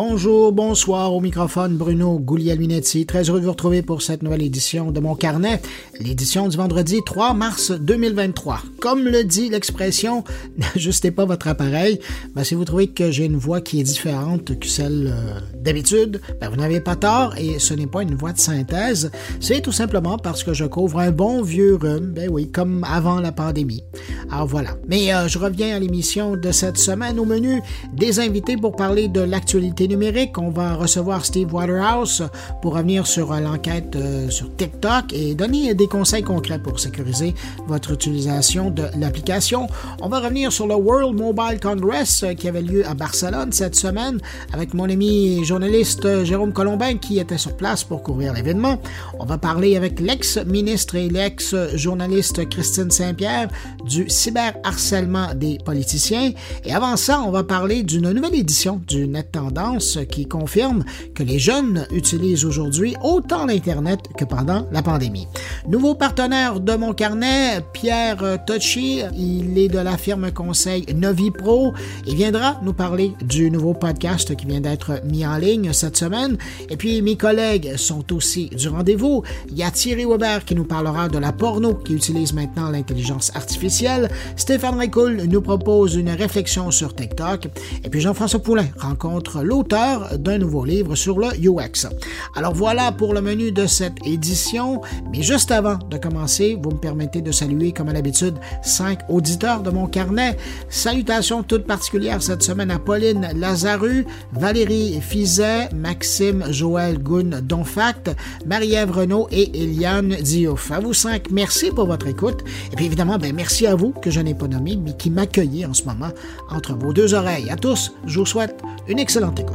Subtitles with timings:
[0.00, 3.04] Bonjour, bonsoir au microphone Bruno Guglielminetti.
[3.04, 5.60] Très heureux de vous retrouver pour cette nouvelle édition de mon carnet,
[5.98, 8.60] l'édition du vendredi 3 mars 2023.
[8.78, 10.22] Comme le dit l'expression,
[10.56, 11.98] n'ajustez pas votre appareil.
[12.36, 16.20] Ben, si vous trouvez que j'ai une voix qui est différente que celle euh, d'habitude,
[16.40, 19.10] ben, vous n'avez pas tort et ce n'est pas une voix de synthèse.
[19.40, 23.18] C'est tout simplement parce que je couvre un bon vieux rhume, ben oui, comme avant
[23.18, 23.82] la pandémie.
[24.30, 24.76] Alors voilà.
[24.86, 27.60] Mais euh, je reviens à l'émission de cette semaine au menu
[27.94, 30.38] des invités pour parler de l'actualité numérique.
[30.38, 32.22] On va recevoir Steve Waterhouse
[32.62, 37.34] pour revenir sur euh, l'enquête euh, sur TikTok et donner des conseils concrets pour sécuriser
[37.66, 39.66] votre utilisation de l'application.
[40.02, 43.74] On va revenir sur le World Mobile Congress euh, qui avait lieu à Barcelone cette
[43.74, 44.20] semaine
[44.52, 48.78] avec mon ami journaliste Jérôme Colombin qui était sur place pour couvrir l'événement.
[49.18, 53.48] On va parler avec l'ex-ministre et l'ex-journaliste Christine Saint-Pierre
[53.86, 56.32] du cyberharcèlement des politiciens.
[56.64, 60.84] Et avant ça, on va parler d'une nouvelle édition du Net Tendance qui confirme
[61.14, 65.28] que les jeunes utilisent aujourd'hui autant l'Internet que pendant la pandémie.
[65.68, 71.72] Nouveau partenaire de mon carnet, Pierre Tocci, il est de la firme conseil Novi Pro.
[72.06, 76.36] Il viendra nous parler du nouveau podcast qui vient d'être mis en ligne cette semaine.
[76.70, 79.22] Et puis mes collègues sont aussi du rendez-vous.
[79.50, 83.30] Il y a Thierry Weber qui nous parlera de la porno qui utilise maintenant l'intelligence
[83.34, 84.10] artificielle.
[84.36, 87.48] Stéphane Ricoul nous propose une réflexion sur TikTok.
[87.84, 91.88] Et puis Jean-François Poulain rencontre l'autre d'un nouveau livre sur le UX.
[92.34, 94.80] Alors voilà pour le menu de cette édition,
[95.10, 99.62] mais juste avant de commencer, vous me permettez de saluer comme à l'habitude cinq auditeurs
[99.62, 100.36] de mon carnet.
[100.68, 108.10] Salutations toutes particulières cette semaine à Pauline Lazaru, Valérie Fizet, Maxime Joël Goun Donfact,
[108.46, 110.70] Marie-Ève Renaud et Eliane Diouf.
[110.70, 112.42] À vous cinq, merci pour votre écoute.
[112.72, 115.66] Et puis évidemment, ben, merci à vous que je n'ai pas nommé, mais qui m'accueillez
[115.66, 116.10] en ce moment
[116.50, 117.50] entre vos deux oreilles.
[117.50, 119.47] À tous, je vous souhaite une excellente.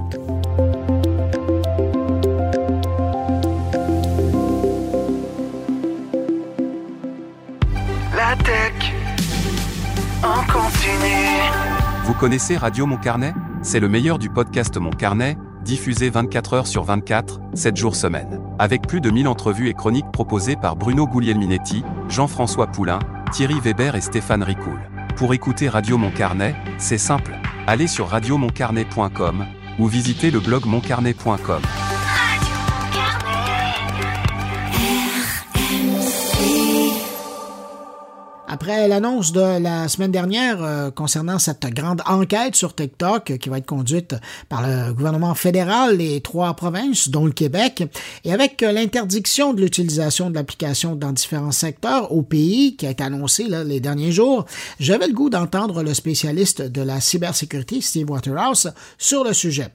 [8.16, 8.94] La tech
[10.23, 11.34] en continue.
[12.06, 13.34] Vous connaissez Radio Mon Carnet?
[13.62, 18.41] C'est le meilleur du podcast Mon Carnet, diffusé 24 heures sur 24, 7 jours semaine.
[18.59, 23.00] Avec plus de 1000 entrevues et chroniques proposées par Bruno Guglielminetti, Jean-François Poulain,
[23.31, 24.79] Thierry Weber et Stéphane Ricoul.
[25.16, 27.34] Pour écouter Radio Mon Carnet, c'est simple.
[27.68, 29.45] Allez sur radiomoncarnet.com
[29.79, 31.61] ou visitez le blog moncarnet.com.
[38.53, 43.58] Après l'annonce de la semaine dernière euh, concernant cette grande enquête sur TikTok qui va
[43.58, 44.14] être conduite
[44.47, 47.84] par le gouvernement fédéral et trois provinces, dont le Québec,
[48.24, 53.03] et avec l'interdiction de l'utilisation de l'application dans différents secteurs au pays qui a été
[53.03, 54.46] annoncée là, les derniers jours,
[54.80, 59.69] j'avais le goût d'entendre le spécialiste de la cybersécurité, Steve Waterhouse, sur le sujet.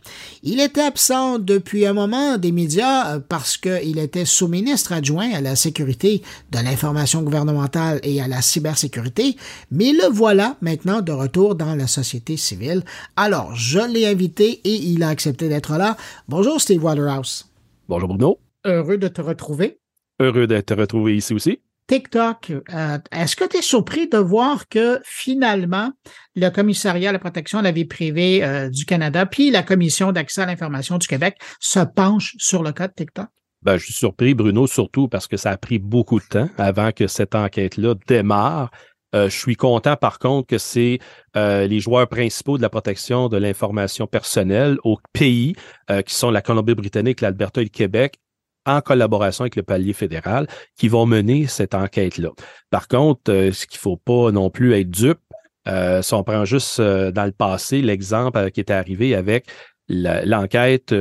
[0.44, 5.40] Il était absent depuis un moment des médias euh, parce qu'il était sous-ministre adjoint à
[5.40, 6.22] la sécurité
[6.52, 8.40] de l'information gouvernementale et à la
[8.76, 9.36] cybersécurité sécurité,
[9.70, 12.82] mais le voilà maintenant de retour dans la société civile.
[13.16, 15.96] Alors, je l'ai invité et il a accepté d'être là.
[16.28, 17.50] Bonjour Steve Waterhouse.
[17.88, 18.38] Bonjour Bruno.
[18.64, 19.78] Heureux de te retrouver.
[20.20, 21.60] Heureux de te retrouver ici aussi.
[21.86, 25.90] TikTok, euh, est-ce que tu es surpris de voir que finalement,
[26.36, 30.12] le commissariat à la protection de la vie privée euh, du Canada puis la commission
[30.12, 33.28] d'accès à l'information du Québec se penchent sur le cas de TikTok?
[33.62, 36.92] Ben, je suis surpris, Bruno, surtout parce que ça a pris beaucoup de temps avant
[36.92, 38.70] que cette enquête-là démarre.
[39.14, 40.98] Euh, je suis content, par contre, que c'est
[41.36, 45.54] euh, les joueurs principaux de la protection de l'information personnelle au pays,
[45.90, 48.18] euh, qui sont la Colombie-Britannique, l'Alberta et le Québec,
[48.64, 50.46] en collaboration avec le palier fédéral,
[50.76, 52.30] qui vont mener cette enquête-là.
[52.70, 55.20] Par contre, ce qu'il faut pas non plus être dupe,
[56.02, 59.46] si on prend juste dans le passé l'exemple qui est arrivé avec
[59.88, 60.94] l'enquête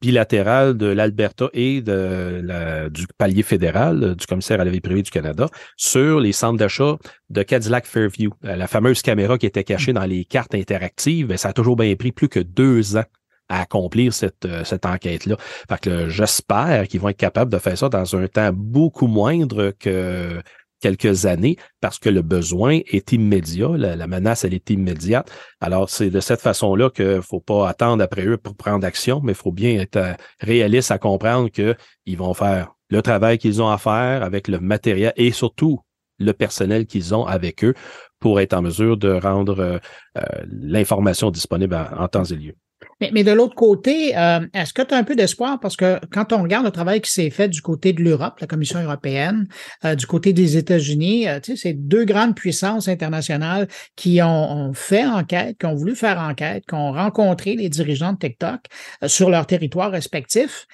[0.00, 5.10] bilatérale de l'Alberta et de du palier fédéral, du commissaire à la vie privée du
[5.10, 6.96] Canada, sur les centres d'achat
[7.30, 8.30] de Cadillac Fairview.
[8.44, 11.76] Euh, la fameuse caméra qui était cachée dans les cartes interactives, ben, ça a toujours
[11.76, 13.04] bien pris plus que deux ans
[13.48, 15.36] à accomplir cette, euh, cette enquête-là.
[15.38, 19.72] Fait que j'espère qu'ils vont être capables de faire ça dans un temps beaucoup moindre
[19.78, 20.40] que
[20.80, 25.30] quelques années parce que le besoin est immédiat, la, menace, elle est immédiate.
[25.60, 29.32] Alors, c'est de cette façon-là qu'il faut pas attendre après eux pour prendre action, mais
[29.32, 33.68] il faut bien être euh, réaliste à comprendre qu'ils vont faire le travail qu'ils ont
[33.68, 35.80] à faire avec le matériel et surtout
[36.18, 37.74] le personnel qu'ils ont avec eux
[38.18, 39.78] pour être en mesure de rendre euh,
[40.16, 42.54] euh, l'information disponible en temps et lieu.
[43.00, 45.60] Mais, mais de l'autre côté, euh, est-ce que tu as un peu d'espoir?
[45.60, 48.46] Parce que quand on regarde le travail qui s'est fait du côté de l'Europe, la
[48.46, 49.46] Commission européenne,
[49.84, 54.50] euh, du côté des États-Unis, euh, tu sais, c'est deux grandes puissances internationales qui ont,
[54.50, 58.60] ont, fait enquête, qui ont voulu faire enquête, qui ont rencontré les dirigeants de TikTok
[59.06, 60.66] sur leur territoire respectif.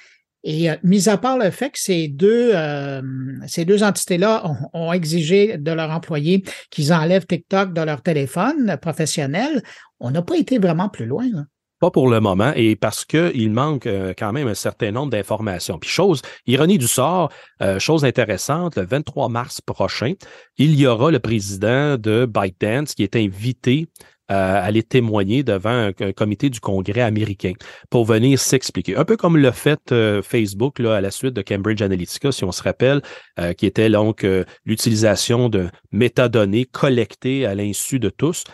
[0.47, 3.01] Et mis à part le fait que ces deux, euh,
[3.47, 8.77] ces deux entités-là ont, ont, exigé de leurs employés qu'ils enlèvent TikTok de leur téléphone
[8.83, 9.63] professionnel,
[10.01, 11.27] on n'a pas été vraiment plus loin.
[11.33, 11.45] Là.
[11.85, 15.79] Pas pour le moment, et parce qu'il manque euh, quand même un certain nombre d'informations.
[15.79, 20.15] Puis chose, ironie du sort, euh, chose intéressante, le 23 mars prochain,
[20.57, 23.87] il y aura le président de ByteDance qui est invité
[24.29, 27.53] à aller témoigner devant un, comité du Congrès américain
[27.91, 28.97] pour venir s'expliquer.
[28.97, 32.53] Un peu comme le fait euh, Facebook à la suite de Cambridge Analytica, si on
[32.53, 33.03] se rappelle,
[33.39, 38.45] euh, qui était donc euh, l'utilisation de métadonnées collectées à l'insu de tous.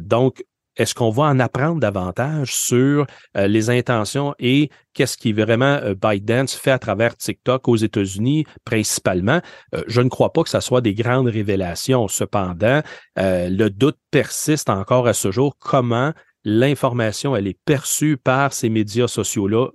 [0.00, 0.44] donc,
[0.78, 5.94] est-ce qu'on va en apprendre davantage sur euh, les intentions et qu'est-ce qui vraiment euh,
[5.94, 9.40] ByteDance fait à travers TikTok aux États-Unis principalement?
[9.74, 12.06] Euh, je ne crois pas que ce soit des grandes révélations.
[12.08, 12.82] Cependant,
[13.16, 15.56] le doute persiste encore à ce jour.
[15.58, 16.12] Comment
[16.44, 19.70] l'information, elle est perçue par ces médias sociaux-là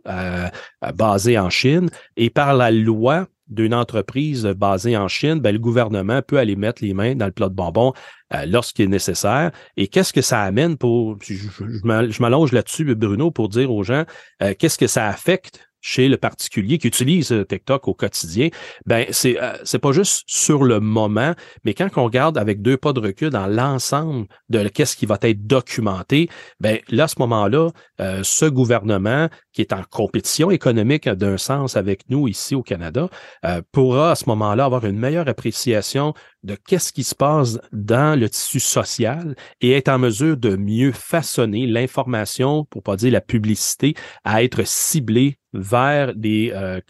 [0.96, 6.22] basés en Chine et par la loi d'une entreprise basée en Chine, ben, le gouvernement
[6.22, 7.94] peut aller mettre les mains dans le plat de bonbons
[8.34, 9.52] euh, lorsqu'il est nécessaire.
[9.78, 14.04] Et qu'est-ce que ça amène pour, je, m'allonge là-dessus, Bruno, pour dire aux gens,
[14.42, 18.50] euh, qu'est-ce que ça affecte chez le particulier qui utilise TikTok au quotidien,
[18.86, 21.36] ben c'est euh, pas juste sur le moment,
[21.66, 25.18] mais quand on regarde avec deux pas de recul dans l'ensemble de qu'est-ce qui va
[25.22, 26.30] être documenté,
[26.62, 27.70] ben là à ce moment-là,
[28.00, 33.10] euh, ce gouvernement qui est en compétition économique d'un sens avec nous ici au Canada
[33.46, 36.14] euh, pourra à ce moment-là avoir une meilleure appréciation
[36.44, 40.92] de qu'est-ce qui se passe dans le tissu social et être en mesure de mieux
[40.92, 46.82] façonner l'information, pour pas dire la publicité, à être ciblée vers des, euh,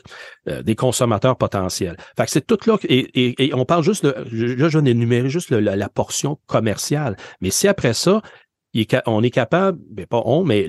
[0.48, 1.98] euh, des consommateurs potentiels.
[2.18, 4.16] Fait que c'est tout là, et, et, et, on parle juste, de,
[4.56, 7.18] là, je n'ai énuméré juste la, portion commerciale.
[7.42, 8.22] Mais si après ça,
[9.06, 10.68] on est capable, mais pas on, mais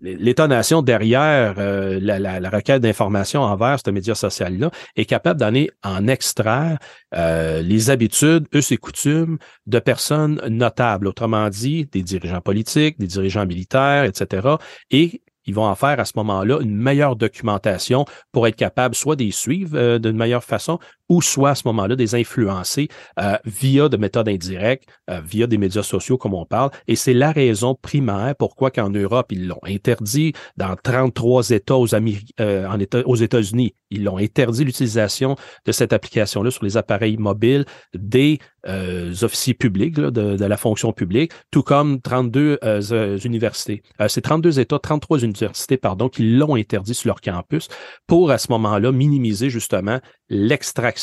[0.00, 6.78] l'étonnation derrière euh, la, requête d'information envers ce média social-là est capable d'aller en extraire
[7.14, 13.06] euh, les habitudes, us et coutumes de personnes notables, autrement dit, des dirigeants politiques, des
[13.06, 14.48] dirigeants militaires, etc.
[14.90, 19.16] Et ils vont en faire à ce moment-là une meilleure documentation pour être capable soit
[19.16, 20.78] d'y suivre euh, d'une meilleure façon
[21.08, 22.88] ou soit à ce moment-là des influencer
[23.18, 26.70] euh, via de méthodes indirectes, euh, via des médias sociaux comme on parle.
[26.86, 31.94] Et c'est la raison primaire pourquoi qu'en Europe, ils l'ont interdit dans 33 États aux,
[31.94, 33.74] euh, aux États-Unis.
[33.90, 37.64] Ils l'ont interdit l'utilisation de cette application-là sur les appareils mobiles
[37.94, 43.82] des euh, officiers publics là, de, de, la fonction publique, tout comme 32 euh, universités.
[44.08, 47.68] c'est 32 États, 33 universités, pardon, qui l'ont interdit sur leur campus
[48.06, 50.97] pour à ce moment-là minimiser justement l'extraction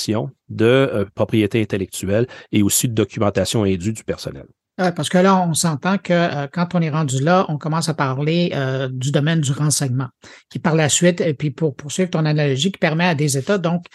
[0.50, 4.46] de euh, propriété intellectuelle et aussi de documentation indue du personnel.
[4.78, 7.94] Parce que là, on s'entend que euh, quand on est rendu là, on commence à
[7.94, 10.10] parler euh, du domaine du renseignement,
[10.50, 13.58] qui par la suite, et puis pour poursuivre ton analogie, qui permet à des États
[13.58, 13.86] donc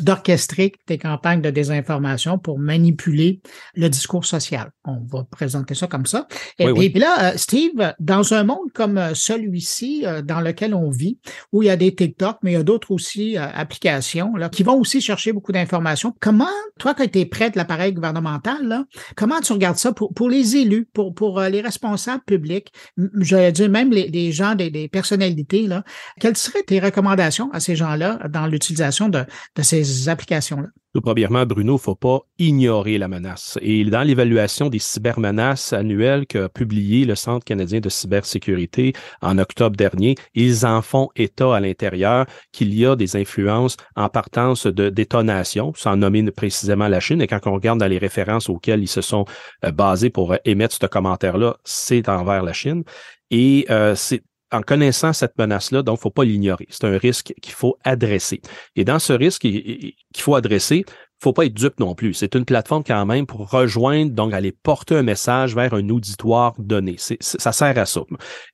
[0.00, 3.40] d'orchestrer des campagnes de désinformation pour manipuler
[3.74, 4.70] le discours social.
[4.84, 6.26] On va présenter ça comme ça.
[6.58, 6.90] Et, oui, oui.
[6.90, 11.18] puis là, Steve, dans un monde comme celui-ci, dans lequel on vit,
[11.52, 14.62] où il y a des TikTok, mais il y a d'autres aussi applications là, qui
[14.62, 16.46] vont aussi chercher beaucoup d'informations, comment,
[16.78, 18.84] toi qui été près de l'appareil gouvernemental, là,
[19.16, 22.72] comment tu regardes ça pour, pour les élus, pour, pour les responsables publics,
[23.20, 25.84] j'allais dire même les, les gens, des, des personnalités, là,
[26.20, 29.24] quelles seraient tes recommandations à ces gens-là dans l'utilisation de,
[29.56, 29.77] de ces
[30.08, 30.68] applications-là?
[30.94, 33.58] Tout premièrement, Bruno, faut pas ignorer la menace.
[33.60, 39.76] Et dans l'évaluation des cybermenaces annuelles qu'a publié le Centre canadien de cybersécurité en octobre
[39.76, 44.88] dernier, ils en font état à l'intérieur qu'il y a des influences en partance de
[44.88, 47.20] détonation, sans nommer précisément la Chine.
[47.20, 49.26] Et quand on regarde dans les références auxquelles ils se sont
[49.74, 52.82] basés pour émettre ce commentaire-là, c'est envers la Chine.
[53.30, 56.66] Et euh, c'est en connaissant cette menace-là, donc, faut pas l'ignorer.
[56.70, 58.40] C'est un risque qu'il faut adresser.
[58.76, 60.84] Et dans ce risque qu'il faut adresser,
[61.20, 62.14] faut pas être dupe non plus.
[62.14, 66.54] C'est une plateforme quand même pour rejoindre, donc aller porter un message vers un auditoire
[66.58, 66.96] donné.
[66.98, 68.00] Ça sert à ça.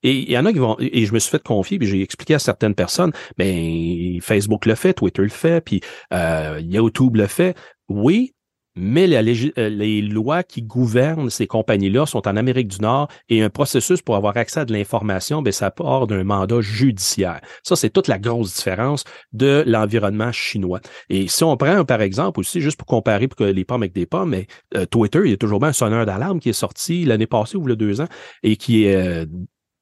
[0.02, 2.02] Et il y en a qui vont, et je me suis fait confier, puis j'ai
[2.02, 5.80] expliqué à certaines personnes, mais Facebook le fait, Twitter le fait, puis
[6.12, 7.54] euh, YouTube le fait.
[7.88, 8.33] Oui,
[8.76, 13.50] mais les, les, lois qui gouvernent ces compagnies-là sont en Amérique du Nord et un
[13.50, 17.40] processus pour avoir accès à de l'information, ben, ça part d'un mandat judiciaire.
[17.62, 20.80] Ça, c'est toute la grosse différence de l'environnement chinois.
[21.08, 23.92] Et si on prend, par exemple, aussi, juste pour comparer pour que les pommes avec
[23.92, 26.52] des pommes, mais euh, Twitter, il y a toujours bien un sonneur d'alarme qui est
[26.52, 28.08] sorti l'année passée ou le deux ans
[28.42, 29.26] et qui est euh,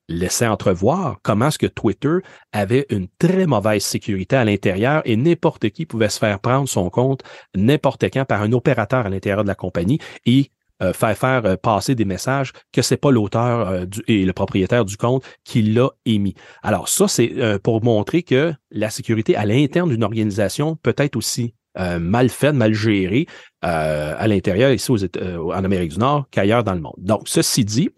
[0.09, 2.19] laissait entrevoir comment est-ce que Twitter
[2.53, 6.91] avait une très mauvaise sécurité à l'intérieur et n'importe qui pouvait se faire prendre son
[6.91, 7.23] compte
[7.55, 10.51] n'importe quand par un opérateur à l'intérieur de la compagnie et
[10.83, 14.97] euh, faire euh, passer des messages que c'est pas l'auteur euh, et le propriétaire du
[14.97, 16.35] compte qui l'a émis.
[16.63, 17.33] Alors ça, c'est
[17.63, 22.75] pour montrer que la sécurité à l'interne d'une organisation peut être aussi mal faite, mal
[22.75, 23.27] gérée
[23.63, 26.95] à l'intérieur ici aux en Amérique du Nord qu'ailleurs dans le monde.
[26.99, 27.91] Donc, ceci dit,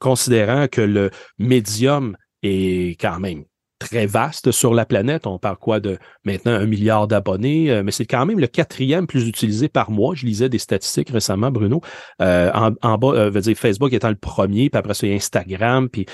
[0.00, 3.44] considérant que le médium est quand même
[3.78, 5.26] très vaste sur la planète.
[5.26, 9.06] On parle quoi de maintenant un milliard d'abonnés, euh, mais c'est quand même le quatrième
[9.06, 10.14] plus utilisé par mois.
[10.14, 11.80] Je lisais des statistiques récemment, Bruno.
[12.22, 16.06] Euh, en, bas, euh, veut dire Facebook étant le premier, puis après ça, Instagram, puis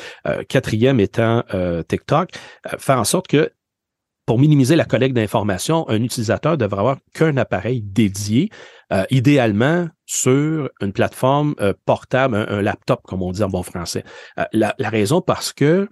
[0.48, 1.42] quatrième étant
[1.88, 2.30] TikTok.
[2.78, 3.50] faire en sorte que
[4.26, 8.50] pour minimiser la collecte d'informations, un utilisateur devrait avoir qu'un appareil dédié,
[9.10, 11.54] idéalement sur une plateforme
[11.86, 14.04] portable, un, laptop, comme on dit en bon français.
[14.52, 15.88] la, la raison parce que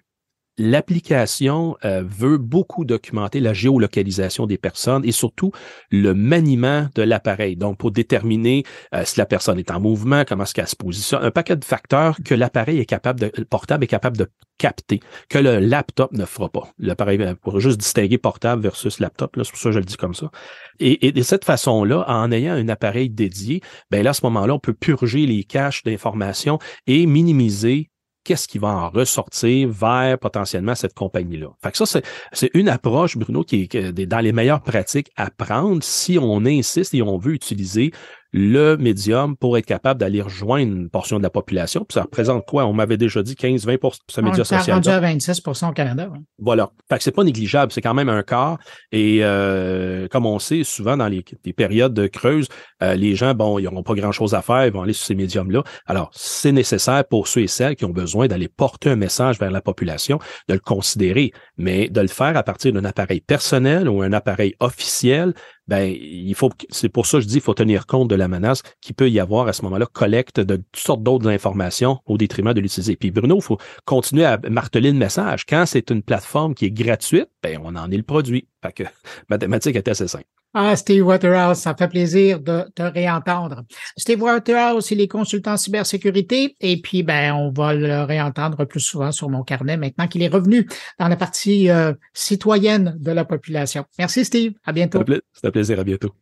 [0.61, 5.53] l'application euh, veut beaucoup documenter la géolocalisation des personnes et surtout
[5.91, 7.57] le maniement de l'appareil.
[7.57, 8.65] Donc, pour déterminer
[8.95, 11.65] euh, si la personne est en mouvement, comment est-ce qu'elle se positionne, un paquet de
[11.65, 15.01] facteurs que l'appareil est capable de, le portable est capable de capter,
[15.31, 16.69] que le laptop ne fera pas.
[16.79, 19.97] L'appareil euh, pour juste distinguer portable versus laptop, c'est pour ça que je le dis
[19.97, 20.31] comme ça.
[20.79, 24.55] Et, et de cette façon-là, en ayant un appareil dédié, ben là, à ce moment-là,
[24.55, 27.91] on peut purger les caches d'informations et minimiser
[28.25, 31.49] qu'est-ce qui va en ressortir vers potentiellement cette compagnie-là.
[31.63, 32.01] Fait que ça,
[32.33, 36.95] c'est une approche, Bruno, qui est dans les meilleures pratiques à prendre si on insiste
[36.95, 37.93] et on veut utiliser
[38.33, 41.85] le médium pour être capable d'aller rejoindre une portion de la population.
[41.85, 42.65] Puis ça représente quoi?
[42.67, 44.77] On m'avait déjà dit 15-20 pour ce média social.
[44.77, 46.11] rendu à 26 au Canada.
[46.39, 46.71] Voilà.
[46.89, 48.59] Fait que c'est pas négligeable, c'est quand même un quart.
[48.93, 52.49] Et euh, comme on sait, souvent dans les, périodes de creuse,
[52.83, 55.15] euh, les gens, bon, ils n'auront pas grand-chose à faire, ils vont aller sur ces
[55.15, 55.65] médiums-là.
[55.87, 59.51] Alors, c'est nécessaire pour ceux et celles qui ont besoin d'aller porter un message vers
[59.51, 60.19] la population,
[60.49, 64.55] de le considérer, mais de le faire à partir d'un appareil personnel ou un appareil
[64.61, 65.35] officiel,
[65.71, 68.27] ben il faut c'est pour ça que je dis qu'il faut tenir compte de la
[68.27, 72.19] menace qui peut y avoir à ce moment-là, collecte de toutes sortes d'autres informations au
[72.19, 72.97] détriment de l'utiliser.
[72.97, 75.47] Puis Bruno, il faut continuer à marteler le message.
[75.47, 78.49] Quand c'est une plateforme qui est gratuite, ben on en est le produit.
[78.63, 78.85] Fait que
[79.31, 80.27] mathématiques est assez simple.
[80.53, 83.63] Ah, Steve Waterhouse, ça fait plaisir de te réentendre.
[83.97, 89.13] Steve Waterhouse, il est consultant cybersécurité et puis ben on va le réentendre plus souvent
[89.13, 93.85] sur mon carnet maintenant qu'il est revenu dans la partie euh, citoyenne de la population.
[93.99, 95.05] Merci Steve, à bientôt.
[95.33, 96.13] C'est un plaisir, à bientôt.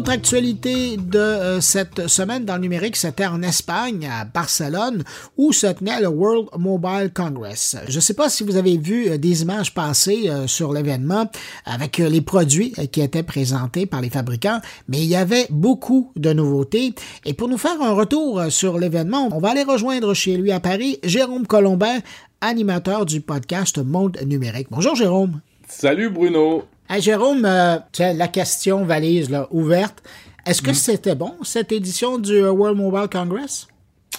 [0.00, 5.04] Autre actualité de euh, cette semaine dans le numérique, c'était en Espagne, à Barcelone,
[5.36, 7.76] où se tenait le World Mobile Congress.
[7.86, 11.30] Je ne sais pas si vous avez vu euh, des images passées euh, sur l'événement
[11.66, 16.32] avec les produits qui étaient présentés par les fabricants, mais il y avait beaucoup de
[16.32, 16.94] nouveautés.
[17.26, 20.60] Et pour nous faire un retour sur l'événement, on va aller rejoindre chez lui à
[20.60, 21.98] Paris Jérôme Colombin,
[22.40, 24.68] animateur du podcast Monde numérique.
[24.70, 25.42] Bonjour Jérôme.
[25.68, 26.64] Salut Bruno.
[26.98, 30.02] Jérôme, euh, la question valise là, ouverte.
[30.44, 30.74] Est-ce que mm.
[30.74, 33.68] c'était bon, cette édition du World Mobile Congress?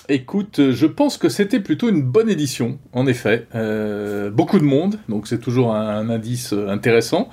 [0.07, 3.45] Écoute, euh, je pense que c'était plutôt une bonne édition, en effet.
[3.55, 7.29] Euh, beaucoup de monde, donc c'est toujours un, indice intéressant.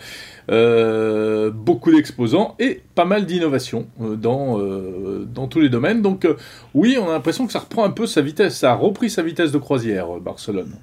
[0.49, 6.03] beaucoup d'exposants et pas mal d'innovations dans, dans tous les domaines.
[6.03, 6.27] Donc
[6.75, 9.23] oui, on a l'impression que ça reprend un peu sa vitesse, ça a repris sa
[9.23, 10.75] vitesse de croisière, Barcelone.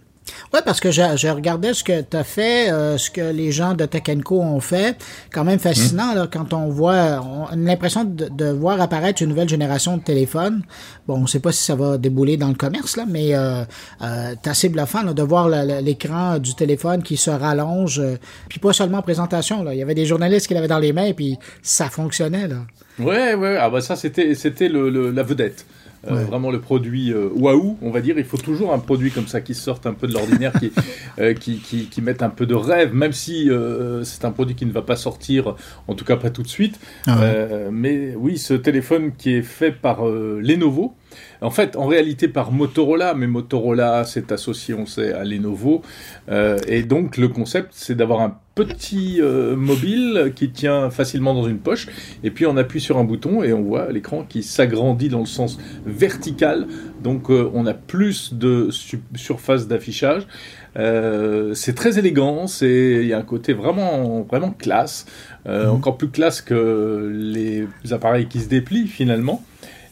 [0.54, 3.74] Oui, parce que j'ai regardé ce que tu as fait, euh, ce que les gens
[3.74, 3.86] de
[4.22, 4.98] Co ont fait.
[5.32, 7.22] Quand même fascinant, là, quand on voit,
[7.56, 10.64] l'impression de, voir apparaître une nouvelle génération de téléphones.
[11.08, 13.64] Bon, on ne sait pas si ça va débouler dans le commerce, là, mais euh,
[14.02, 18.00] euh, c'est assez bluffant de voir l'écran du téléphone qui se rallonge.
[18.00, 18.18] Euh,
[18.50, 19.74] puis pas seulement en présentation, là.
[19.74, 22.58] Il y avait des journalistes qui l'avaient dans les mains, puis ça fonctionnait, là.
[22.98, 25.66] Ouais, ouais, ah bah ça, c'était le, la vedette.
[26.08, 28.16] Euh, vraiment le produit euh, waouh, on va dire.
[28.18, 30.72] Il faut toujours un produit comme ça qui sorte un peu de l'ordinaire, qui,
[31.20, 33.50] euh, qui, qui, qui, mette un peu de rêve, même si
[34.04, 35.56] c'est un produit qui ne va pas sortir,
[35.88, 36.80] en tout cas pas tout de suite.
[37.08, 37.20] Ah
[37.72, 40.96] mais oui, ce téléphone qui est fait par Lenovo,
[41.46, 45.84] en fait, en réalité par Motorola, mais Motorola s'est associé, on sait, à Lenovo.
[46.30, 51.48] Euh, et donc le concept, c'est d'avoir un petit euh, mobile qui tient facilement dans
[51.48, 51.88] une poche,
[52.24, 55.26] et puis on appuie sur un bouton et on voit l'écran qui s'agrandit dans le
[55.28, 56.68] sens vertical.
[57.04, 58.70] Donc euh, on a plus de
[59.16, 60.24] surface d'affichage.
[60.76, 65.06] c'est très élégant, il y a un côté vraiment, vraiment classe,
[65.46, 65.70] mhm.
[65.70, 69.44] encore plus classe que les appareils qui se déplient finalement.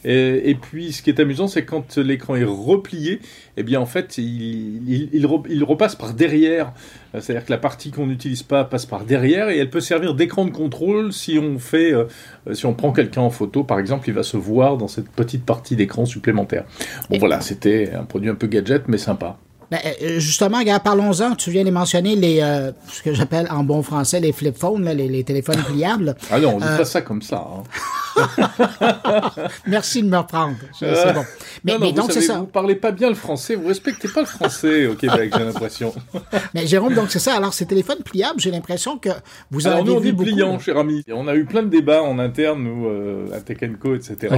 [0.04, 3.20] Et, et puis, ce qui est amusant, c'est quand l'écran est replié,
[3.56, 6.72] eh bien, en fait, il, il, il, re- il repasse par derrière.
[7.14, 10.14] Euh, C'est-à-dire que la partie qu'on n'utilise pas passe par derrière et elle peut servir
[10.14, 12.04] d'écran de contrôle si on fait, euh,
[12.48, 15.08] euh, si on prend quelqu'un en photo, par exemple, il va se voir dans cette
[15.08, 16.64] petite partie d'écran supplémentaire.
[17.08, 19.38] Bon, Et- voilà, c'était un produit un peu gadget, mais sympa.
[19.70, 21.34] Ben, euh, justement, parlons-en.
[21.36, 24.84] Tu viens de mentionner les, euh, ce que j'appelle en bon français les flip phones,
[24.84, 26.14] là, les, les téléphones pliables.
[26.30, 27.36] Ah non, on dit Euh, pas ça comme ça.
[27.38, 27.62] hein.
[29.66, 30.56] Merci de me reprendre.
[30.78, 31.24] C'est c'est bon.
[31.64, 32.38] Mais, non, non, mais vous donc, c'est ça.
[32.38, 35.94] Vous parlez pas bien le français, vous respectez pas le français au Québec, j'ai l'impression.
[36.54, 37.34] Mais Jérôme, donc c'est ça.
[37.34, 39.10] Alors, ces téléphones pliables, j'ai l'impression que
[39.50, 40.30] vous Alors avez nous, on vu beaucoup.
[40.30, 41.02] pliant, cher ami.
[41.06, 44.34] Et on a eu plein de débats en interne, nous, euh, à Tech Co, etc.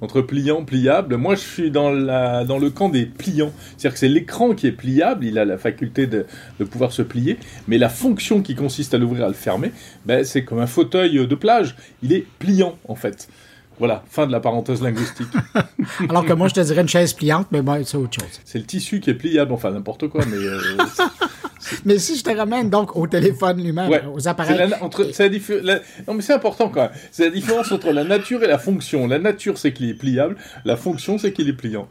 [0.00, 1.16] Entre pliant, pliable.
[1.16, 3.52] Moi, je suis dans, la, dans le camp des pliants.
[3.76, 6.26] C'est-à-dire que c'est l'écran qui est pliable, il a la faculté de,
[6.58, 9.72] de pouvoir se plier, mais la fonction qui consiste à l'ouvrir, à le fermer,
[10.06, 11.76] ben, c'est comme un fauteuil de plage.
[12.02, 13.19] Il est pliant, en fait.
[13.80, 15.26] Voilà, fin de la parenthèse linguistique.
[16.08, 18.40] Alors que moi, je te dirais une chaise pliante, mais bon, c'est autre chose.
[18.44, 20.60] c'est le tissu qui est pliable, enfin n'importe quoi, mais euh,
[21.84, 24.02] Mais si je te ramène donc au téléphone lui-même, Ouais.
[24.14, 24.56] aux appareils.
[24.56, 25.04] la, entre,
[25.62, 26.90] la non mais c'est important quand même.
[27.10, 29.06] C'est la différence entre la nature et la fonction.
[29.06, 31.88] La nature c'est qu'il est pliable, la fonction c'est qu'il est pliant.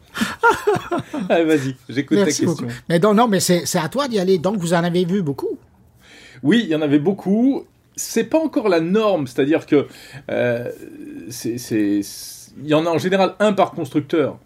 [1.30, 2.48] Allez vas-y, j'écoute ta question.
[2.48, 2.66] beaucoup.
[2.88, 4.38] Mais donc, non, mais c'est à toi d'y aller.
[4.38, 5.58] Donc, vous en avez vu beaucoup?
[6.44, 7.66] Oui, il y en avait beaucoup.
[8.00, 9.88] C'est pas encore la norme, c'est-à-dire que
[10.32, 10.70] euh,
[11.30, 11.58] c'est,
[12.62, 14.40] il y en a en général un par constructeur,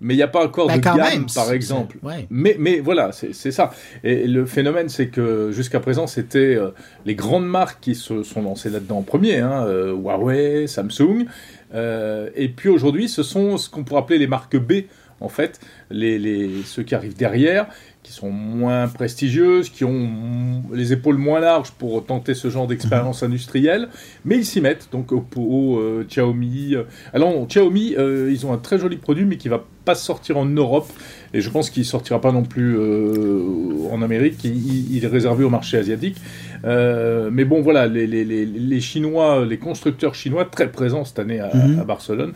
[0.00, 1.98] mais il n'y a pas encore Ben, de gamme même, par exemple.
[2.02, 2.26] ouais.
[2.30, 3.70] Mais, mais voilà, c'est ça.
[4.02, 6.70] Et le phénomène, c'est que jusqu'à présent, c'était euh,
[7.04, 11.26] les grandes marques qui se sont lancées là-dedans en premier, hein, euh, Huawei, Samsung.
[11.72, 14.86] Et puis aujourd'hui, ce sont ce qu'on pourrait appeler les marques B,
[15.20, 15.60] en fait,
[15.90, 17.68] les, les, ceux qui arrivent derrière,
[18.06, 23.24] qui sont moins prestigieuses, qui ont les épaules moins larges pour tenter ce genre d'expérience
[23.24, 23.88] industrielle,
[24.24, 24.88] mais ils s'y mettent.
[24.92, 26.76] Donc Oppo, euh, Xiaomi.
[26.76, 30.36] euh, Alors Xiaomi, euh, ils ont un très joli produit, mais qui va pas sortir
[30.36, 30.88] en Europe.
[31.34, 33.42] Et je pense qu'il sortira pas non plus euh,
[33.90, 34.42] en Amérique.
[34.44, 36.16] Il, est réservé au marché asiatique.
[36.64, 41.40] Mais bon, voilà, les, les, les, les Chinois, les constructeurs chinois très présents cette année
[41.40, 41.78] à, Mhm.
[41.80, 42.32] à Barcelone,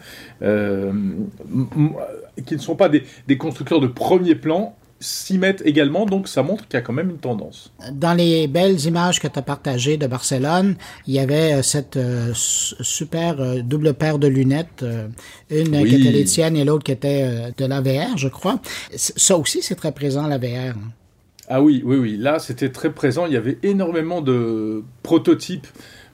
[2.47, 6.05] qui ne sont pas des, des constructeurs de premier plan, s'y mettent également.
[6.07, 7.73] Donc ça montre qu'il y a quand même une tendance.
[7.93, 11.97] Dans les belles images que tu as partagées de Barcelone, il y avait euh, cette
[11.97, 15.09] euh, su- super euh, double paire de lunettes, euh,
[15.51, 15.89] une Oui.
[15.89, 18.61] qui était les tiennes et l'autre qui était de la VR, je crois.
[18.95, 20.77] Ça aussi, c'est très présent, la VR.
[20.77, 20.93] hein.
[21.49, 22.17] Ah oui, oui, oui.
[22.17, 23.27] Là, c'était très présent.
[23.27, 25.67] Il y avait énormément de prototypes.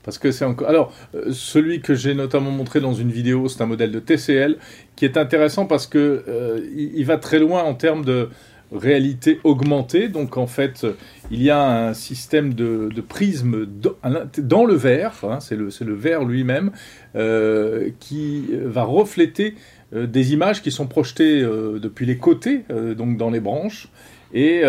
[0.02, 0.68] Parce que c'est encore.
[0.68, 0.92] Alors,
[1.32, 4.56] celui que j'ai notamment montré dans une vidéo, c'est un modèle de TCL
[4.94, 8.28] qui est intéressant parce que euh, il, il va très loin en termes de
[8.72, 10.08] réalité augmentée.
[10.08, 10.86] Donc, en fait,
[11.30, 15.94] il y a un système de, de prisme dans, le verre, hein, c'est le, le
[15.94, 16.72] verre lui-même,
[17.14, 19.54] euh, qui va refléter
[19.94, 22.64] euh, des images qui sont projetées euh, depuis les côtés,
[22.96, 23.88] donc dans les branches
[24.34, 24.62] et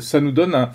[0.00, 0.70] ça nous donne un,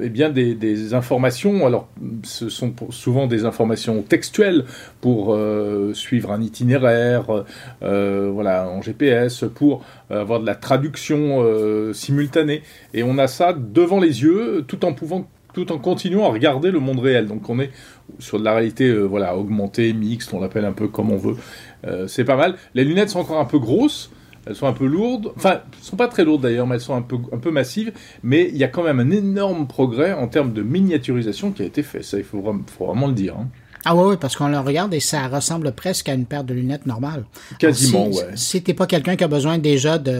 [0.00, 1.66] eh bien des, informations.
[1.66, 1.88] Alors,
[2.22, 4.64] ce sont souvent des informations textuelles
[5.00, 7.44] pour euh, suivre un itinéraire,
[7.82, 12.62] euh, voilà, en GPS, pour avoir de la traduction euh, simultanée.
[12.94, 16.70] Et on a ça devant les yeux, tout en pouvant tout en continuant à regarder
[16.70, 17.26] le monde réel.
[17.26, 17.70] Donc on est
[18.18, 21.36] sur de la réalité euh, voilà, augmentée, mixte, on l'appelle un peu comme on veut.
[21.86, 22.56] Euh, c'est pas mal.
[22.74, 24.10] Les lunettes sont encore un peu grosses,
[24.46, 25.32] elles sont un peu lourdes.
[25.36, 27.92] Enfin, elles sont pas très lourdes d'ailleurs, mais elles sont un peu, un peu massives.
[28.22, 31.66] Mais il y a quand même un énorme progrès en termes de miniaturisation qui a
[31.66, 32.02] été fait.
[32.02, 33.34] Ça, il faut, vraiment- faut vraiment le dire.
[33.38, 33.48] hein.
[33.88, 36.52] Ah oui, oui, parce qu'on le regarde et ça ressemble presque à une paire de
[36.54, 37.24] lunettes normales.
[37.60, 38.30] Quasiment, Alors, si, ouais.
[38.34, 40.18] Si t'es pas quelqu'un qui a besoin déjà de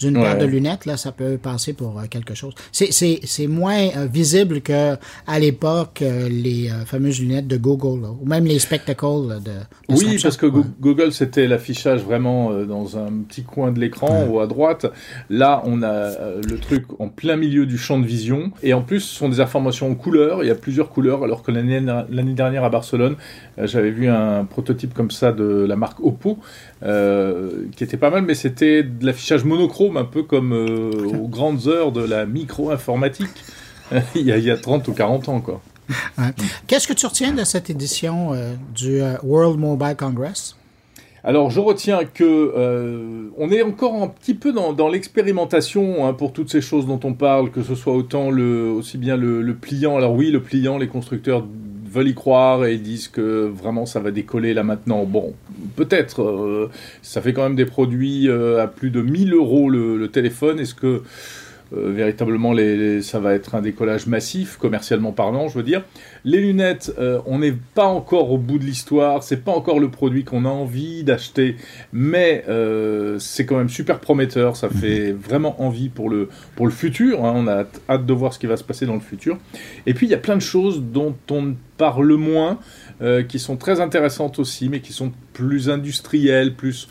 [0.00, 0.38] d'une paire Ouais.
[0.38, 2.54] de lunettes, là, ça peut passer pour euh, quelque chose.
[2.72, 8.26] C'est, moins euh, visible que à l'époque euh, les fameuses lunettes de Google, là, ou
[8.26, 9.50] même les spectacles de, de
[9.88, 10.62] Oui, parce que Ouais.
[10.80, 14.86] Google, c'était l'affichage vraiment dans un petit coin de l'écran ou à droite.
[15.28, 16.10] Là, on a
[16.48, 18.50] le truc en plein milieu du champ de vision.
[18.62, 20.42] Et en plus, ce sont des informations en couleur.
[20.42, 23.16] Il y a plusieurs couleurs, alors que l'année l'année dernière à Barcelone,
[23.58, 26.38] j'avais vu un prototype comme ça de la marque Oppo,
[26.82, 31.28] euh, qui était pas mal, mais c'était de l'affichage monochrome, un peu comme euh, aux
[31.28, 33.44] grandes heures de la micro-informatique.
[34.14, 35.60] il, y a, il y a 30 ou 40 ans, quoi.
[36.66, 40.56] Qu'est-ce que tu retiens de cette édition euh, du euh, World Mobile Congress?
[41.22, 46.14] Alors, je retiens que euh, on est encore un petit peu dans, dans l'expérimentation hein,
[46.14, 49.42] pour toutes ces choses dont on parle, que ce soit autant le, aussi bien le,
[49.42, 49.96] le pliant.
[49.96, 51.44] Alors oui, le pliant, les constructeurs
[51.90, 55.04] veulent y croire et disent que vraiment ça va décoller là maintenant.
[55.04, 55.34] Bon,
[55.76, 56.22] peut-être.
[56.22, 56.70] euh,
[57.02, 60.60] ça fait quand même des produits euh, à plus de 1000 euros le téléphone.
[60.60, 61.02] Est-ce que
[61.72, 65.84] euh, véritablement, les, ça va être un décollage massif, commercialement parlant, je veux dire.
[66.24, 69.88] Les lunettes, euh, on n'est pas encore au bout de l'histoire, c'est pas encore le
[69.88, 71.56] produit qu'on a envie d'acheter,
[71.92, 76.72] mais euh, c'est quand même super prometteur, ça fait vraiment envie pour le, pour le
[76.72, 77.32] futur, hein.
[77.36, 79.38] on a hâte de voir ce qui va se passer dans le futur.
[79.86, 82.58] Et puis, il y a plein de choses dont on parle moins,
[83.28, 86.86] qui sont très intéressantes aussi, mais qui sont plus industrielles, plus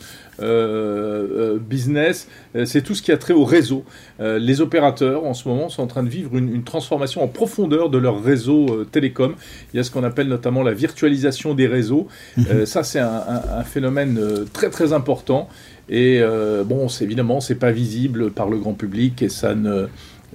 [1.59, 3.83] business, euh, c'est tout ce qui a trait au réseau.
[4.19, 7.97] les opérateurs, en ce moment, sont en train de vivre une, transformation en profondeur de
[7.97, 9.35] leur réseau télécom.
[9.73, 12.07] Il y a ce qu'on appelle notamment la virtualisation des réseaux.
[12.37, 12.65] Mhm.
[12.65, 14.19] ça, c'est un, phénomène
[14.53, 15.47] très très important.
[15.89, 16.21] Et
[16.65, 19.87] bon, c'est évidemment, c'est pas visible par le grand public et ça ne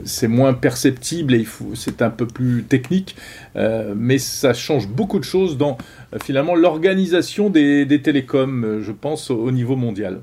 [0.04, 3.16] c'est moins perceptible et il faut, c'est un peu plus technique,
[3.56, 5.78] euh, mais ça change beaucoup de choses dans
[6.12, 10.22] euh, finalement l'organisation des, des télécoms, euh, je pense, au, niveau mondial.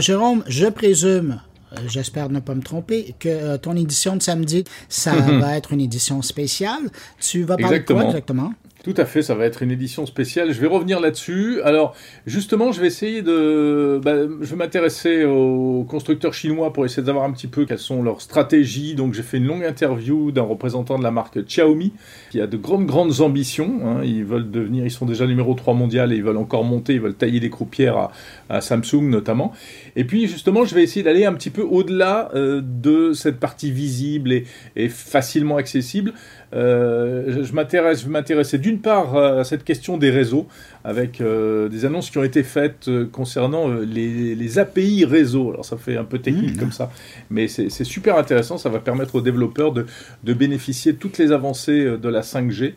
[0.00, 1.40] Jérôme, je présume
[1.88, 6.22] j'espère ne pas me tromper, que ton édition de samedi, ça va être une édition
[6.22, 6.82] spéciale.
[7.20, 8.54] Tu vas parler de quoi exactement?
[8.84, 10.52] Tout à fait, ça va être une édition spéciale.
[10.52, 11.62] Je vais revenir là-dessus.
[11.62, 13.98] Alors, justement, je vais essayer de.
[14.04, 17.78] Bah, je vais m'intéresser aux constructeurs chinois pour essayer de savoir un petit peu quelles
[17.78, 18.94] sont leurs stratégies.
[18.94, 21.94] Donc, j'ai fait une longue interview d'un représentant de la marque Xiaomi
[22.30, 23.80] qui a de grandes, grandes ambitions.
[23.86, 24.02] Hein.
[24.04, 24.84] Ils veulent devenir.
[24.84, 26.92] Ils sont déjà numéro 3 mondial et ils veulent encore monter.
[26.92, 28.10] Ils veulent tailler des croupières
[28.50, 29.52] à, Samsung notamment.
[29.96, 33.70] Et puis, justement, je vais essayer d'aller un petit peu au-delà euh, de cette partie
[33.70, 34.42] visible
[34.76, 36.12] et facilement accessible
[36.54, 40.46] euh, je m'intéresse, je m'intéressais d'une part à cette question des réseaux,
[40.84, 45.50] avec euh, des annonces qui ont été faites euh, concernant les, API réseau.
[45.50, 46.60] Alors ça fait un peu technique mmh.
[46.60, 46.90] comme ça,
[47.30, 48.56] mais c'est super intéressant.
[48.56, 49.86] Ça va permettre aux développeurs de,
[50.22, 52.74] de bénéficier de toutes les avancées de la 5G.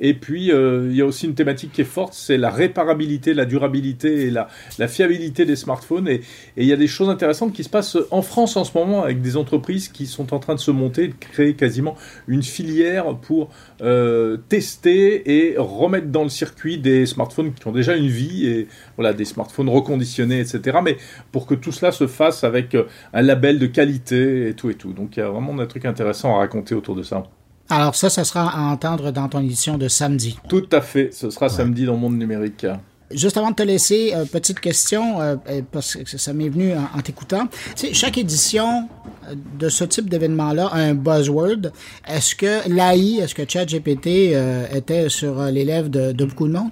[0.00, 3.34] Et puis, euh, il y a aussi une thématique qui est forte, c'est la réparabilité,
[3.34, 6.08] la durabilité et la, la fiabilité des smartphones.
[6.08, 6.20] Et,
[6.56, 9.20] il y a des choses intéressantes qui se passent en France en ce moment avec
[9.22, 13.50] des entreprises qui sont en train de se monter, de créer quasiment une filière pour
[13.80, 18.68] euh, tester et remettre dans le circuit des smartphones qui ont déjà une vie et
[18.96, 20.78] voilà des smartphones reconditionnés, etc.
[20.82, 20.96] Mais
[21.32, 22.76] pour que tout cela se fasse avec
[23.12, 24.92] un label de qualité et tout et tout.
[24.92, 27.24] Donc il y a vraiment des trucs intéressants à raconter autour de ça.
[27.70, 30.38] Alors ça, ça sera à entendre dans ton édition de samedi.
[30.48, 32.66] Tout à fait, ce sera samedi dans Monde Numérique.
[33.10, 35.36] Juste avant de te laisser, euh, petite question, euh,
[35.72, 37.46] parce que ça m'est venu en, t'écoutant.
[37.74, 38.88] Tu sais, chaque édition
[39.28, 41.72] euh, de ce type d'événement-là a un buzzword.
[42.06, 44.34] Est-ce que l'AI, est-ce que ChatGPT
[44.74, 46.70] était sur les lèvres de, de beaucoup de monde?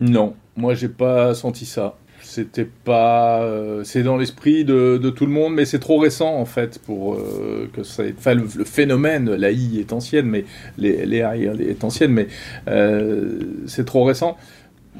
[0.00, 1.96] Non, moi j'ai pas senti ça
[2.32, 6.46] c'était pas euh, c'est dans l'esprit de, tout le monde mais c'est trop récent en
[6.46, 10.46] fait pour euh, que ça enfin le, phénomène l'AI est ancienne mais
[10.78, 12.28] les, les AI est ancienne mais
[12.68, 14.38] euh, c'est trop récent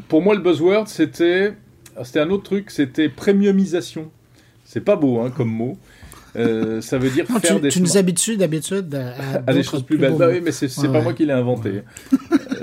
[0.09, 1.55] pour moi le buzzword c'était
[2.05, 4.11] c'était un autre truc c'était premiumisation
[4.67, 5.79] c'est pas beau hein, comme mot
[6.35, 8.95] ça veut dire faire tu, des tu nous habitues d'habitude
[9.47, 10.17] à, des choses plus belles.
[10.17, 11.83] Bah oui, mais c'est pas moi qui l'ai inventé.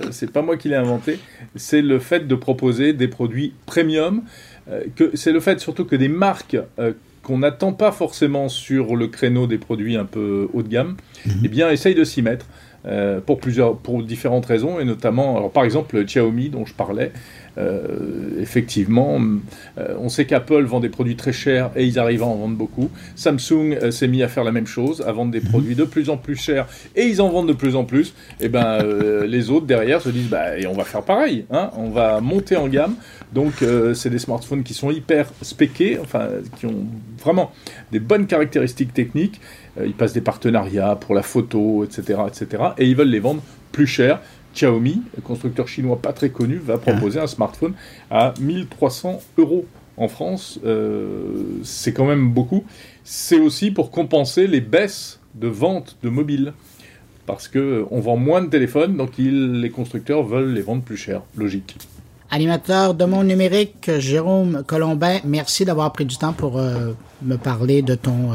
[0.10, 1.20] c'est pas moi qui l'ai inventé.
[1.56, 4.24] C'est le fait de proposer des produits premium
[4.96, 9.08] que c'est le fait surtout que des marques euh, qu'on n'attend pas forcément sur le
[9.08, 11.42] créneau des produits un peu haut de gamme, mhm.
[11.44, 12.46] eh bien, essayent de s'y mettre.
[12.86, 17.12] Euh, pour plusieurs, pour différentes raisons, et notamment, alors par exemple, Xiaomi dont je parlais,
[17.58, 19.20] euh, effectivement,
[19.78, 22.56] euh, on sait qu'Apple vend des produits très chers et ils arrivent à en vendre
[22.56, 22.90] beaucoup.
[23.16, 25.50] Samsung s'est mis à faire la même chose, à vendre des mhm.
[25.50, 28.14] produits de plus en plus chers et ils en vendent de plus en plus.
[28.40, 28.82] Et ben,
[29.28, 32.56] les autres derrière se disent, bah, et on va faire pareil, hein, on va monter
[32.56, 32.96] en gamme.
[33.34, 33.64] Donc,
[33.94, 36.88] c'est des smartphones qui sont hyper spéqués, enfin, qui ont
[37.22, 37.52] vraiment
[37.92, 39.40] des bonnes caractéristiques techniques
[39.80, 42.64] euh, ils passent des partenariats pour la photo, etc., etc.
[42.78, 44.22] Et ils veulent les vendre plus cher.
[44.54, 47.74] Xiaomi, constructeur chinois pas très connu, va proposer un smartphone
[48.10, 49.66] à 1300 euros
[49.96, 50.60] en France.
[50.66, 52.64] Euh, c'est quand même beaucoup.
[53.04, 56.54] C'est aussi pour compenser les baisses de vente de mobiles.
[57.28, 61.22] Parce qu'on vend moins de téléphones, donc les constructeurs veulent les vendre plus cher.
[61.38, 61.78] Logique.
[62.32, 67.82] Animateur de mon numérique, Jérôme Colombin, merci d'avoir pris du temps pour euh, me parler
[67.82, 68.32] de ton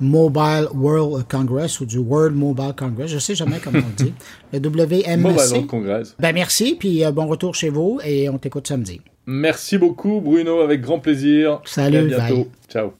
[0.00, 3.10] Mobile World Congress ou du World Mobile Congress.
[3.10, 4.12] Je sais jamais comment on dit.
[4.52, 5.16] Le WMC.
[5.16, 6.16] Mobile World Congress.
[6.18, 9.00] Ben merci, puis euh, bon retour chez vous et on t'écoute samedi.
[9.26, 11.60] Merci beaucoup, Bruno, avec grand plaisir.
[11.64, 12.48] Salut, à bientôt.
[12.68, 12.92] Ciao.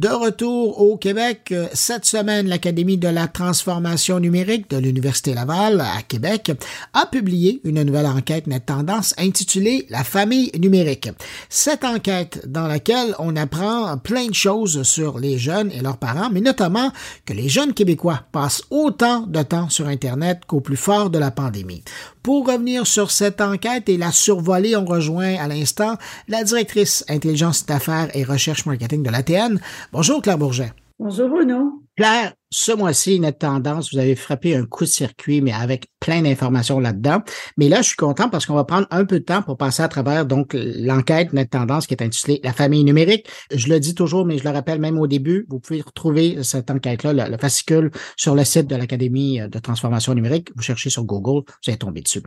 [0.00, 6.00] De retour au Québec, cette semaine, l'Académie de la transformation numérique de l'Université Laval à
[6.00, 6.52] Québec
[6.94, 11.10] a publié une nouvelle enquête net tendance intitulée La famille numérique.
[11.50, 16.30] Cette enquête dans laquelle on apprend plein de choses sur les jeunes et leurs parents,
[16.30, 16.90] mais notamment
[17.26, 21.30] que les jeunes québécois passent autant de temps sur Internet qu'au plus fort de la
[21.30, 21.84] pandémie.
[22.22, 25.96] Pour revenir sur cette enquête et la survoler, on rejoint à l'instant
[26.28, 29.58] la directrice intelligence d'affaires et recherche marketing de l'ATN.
[29.92, 30.72] Bonjour Claire Bourget.
[31.02, 31.82] Bonjour Bruno.
[31.96, 36.20] Claire, ce mois-ci, notre tendance, vous avez frappé un coup de circuit, mais avec plein
[36.20, 37.22] d'informations là-dedans.
[37.56, 39.82] Mais là, je suis content parce qu'on va prendre un peu de temps pour passer
[39.82, 43.26] à travers donc l'enquête Net Tendance qui est intitulée La famille numérique.
[43.50, 46.70] Je le dis toujours, mais je le rappelle même au début, vous pouvez retrouver cette
[46.70, 50.50] enquête-là, le, fascicule, sur le site de l'Académie de transformation numérique.
[50.54, 52.22] Vous cherchez sur Google, vous allez tomber dessus.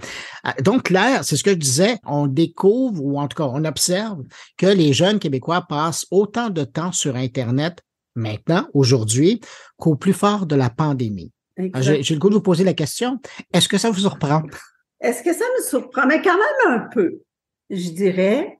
[0.47, 3.65] Euh, donc, Claire, c'est ce que je disais, on découvre, ou en tout cas, on
[3.65, 4.23] observe
[4.57, 7.83] que les jeunes Québécois passent autant de temps sur Internet
[8.15, 9.41] maintenant, aujourd'hui,
[9.77, 11.31] qu'au plus fort de la pandémie.
[11.57, 13.19] J'ai le goût de vous poser la question.
[13.53, 14.43] Est-ce que ça vous surprend?
[14.99, 16.07] Est-ce que ça me surprend?
[16.07, 17.21] Mais quand même un peu,
[17.69, 18.59] je dirais,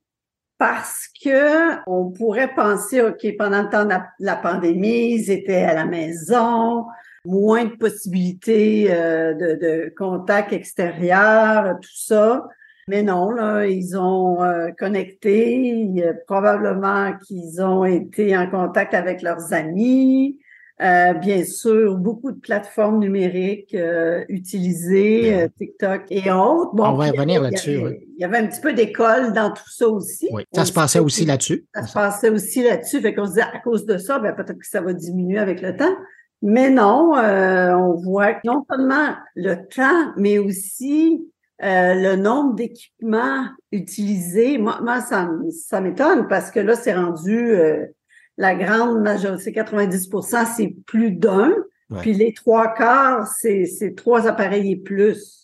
[0.57, 5.73] parce que on pourrait penser, OK, pendant le temps de la, pandémie, ils étaient à
[5.73, 6.85] la maison,
[7.25, 12.47] moins de possibilités euh, de, de contact extérieur, tout ça.
[12.87, 19.53] Mais non, là, ils ont euh, connecté, probablement qu'ils ont été en contact avec leurs
[19.53, 20.39] amis.
[20.81, 26.73] Euh, bien sûr, beaucoup de plateformes numériques euh, utilisées, TikTok et autres.
[26.73, 27.79] Bon, On va revenir là-dessus.
[28.17, 30.27] Il y avait un petit peu d'école dans tout ça aussi.
[30.33, 31.65] Oui, ça se passait aussi là-dessus.
[31.73, 32.99] Ça se passait aussi là-dessus.
[32.99, 35.61] Fait qu'on se dit, à cause de ça, ben, peut-être que ça va diminuer avec
[35.61, 35.95] le temps.
[36.41, 41.21] Mais non, on voit non seulement le temps, mais aussi
[41.63, 47.51] euh, le nombre d'équipements utilisés, moi, moi ça, ça m'étonne parce que là, c'est rendu
[47.51, 47.85] euh,
[48.37, 51.53] la grande majorité, 90% c'est plus d'un.
[52.01, 55.42] Puis les trois quarts, c'est trois appareils et plus.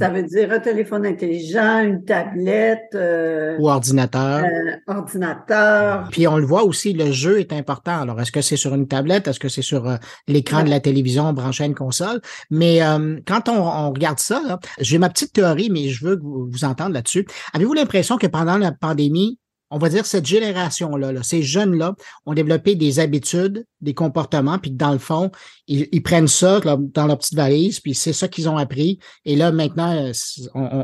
[0.00, 2.94] Ça veut dire un téléphone intelligent, une tablette.
[2.94, 4.42] Euh, Ou ordinateur.
[4.44, 6.08] Euh, ordinateur.
[6.10, 8.00] Puis on le voit aussi, le jeu est important.
[8.00, 9.28] Alors, est-ce que c'est sur une tablette?
[9.28, 12.22] Est-ce que c'est sur euh, l'écran de la télévision branché à une console?
[12.50, 12.80] Mais
[13.26, 16.94] quand on, regarde ça, j'ai ma petite théorie, mais je veux que vous, vous entendre
[16.94, 17.26] là-dessus.
[17.52, 19.38] Avez-vous l'impression que pendant la pandémie,
[19.70, 21.94] on va dire, cette génération-là, ces jeunes-là,
[22.26, 25.30] ont développé des habitudes, des comportements, puis dans le fond,
[25.68, 28.98] ils, prennent ça dans leur petite valise, puis c'est ça qu'ils ont appris.
[29.24, 30.12] Et là, maintenant, euh,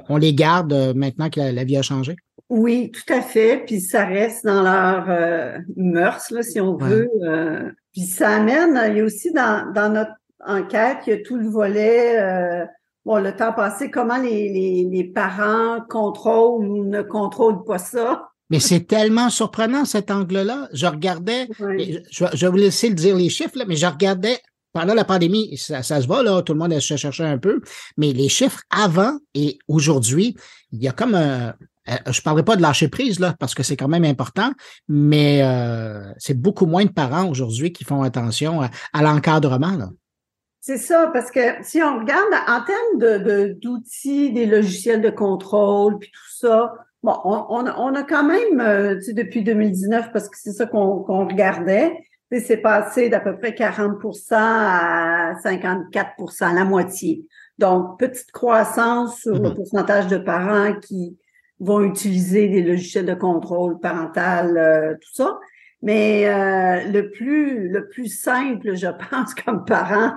[0.08, 2.16] on, les garde euh, maintenant que la, vie a changé.
[2.48, 3.64] Oui, tout à fait.
[3.66, 7.10] Puis ça reste dans leur euh, mœurs, là, si on veut.
[7.92, 10.12] puis ça amène, il y a aussi dans, notre
[10.46, 12.66] enquête, il y a tout le volet
[13.04, 18.28] bon, le temps passé, comment les, les, les, parents contrôlent ou ne contrôlent pas ça.
[18.50, 20.68] Mais c'est tellement surprenant cet angle-là.
[20.72, 24.38] Je regardais, je, vais vous laisser le dire les chiffres, là, mais je regardais
[24.72, 27.62] pendant la pandémie, ça, se voit, là, tout le monde se cherchait un peu,
[27.96, 30.36] mais les chiffres avant et aujourd'hui,
[30.70, 31.54] il y a comme un,
[31.88, 34.52] euh, je parlerai pas de lâcher prise là parce que c'est quand même important,
[34.88, 39.88] mais euh, c'est beaucoup moins de parents aujourd'hui qui font attention à, l'encadrement là.
[40.60, 45.98] C'est ça, parce que si on regarde en termes de d'outils, des logiciels de contrôle,
[46.00, 46.74] puis tout ça,
[47.06, 51.04] Bon, on, a quand même, euh, tu sais, depuis 2019, parce que c'est ça qu'on
[51.04, 51.96] regardait,
[52.32, 57.24] c'est passé d'à peu près 40% à 54% la moitié.
[57.58, 59.54] Donc, petite croissance sur le mm-hmm.
[59.54, 61.16] pourcentage de parents qui
[61.60, 65.38] vont utiliser des logiciels de contrôle parental, euh, tout ça.
[65.82, 70.12] Mais euh, le plus le plus simple, je pense, comme parent,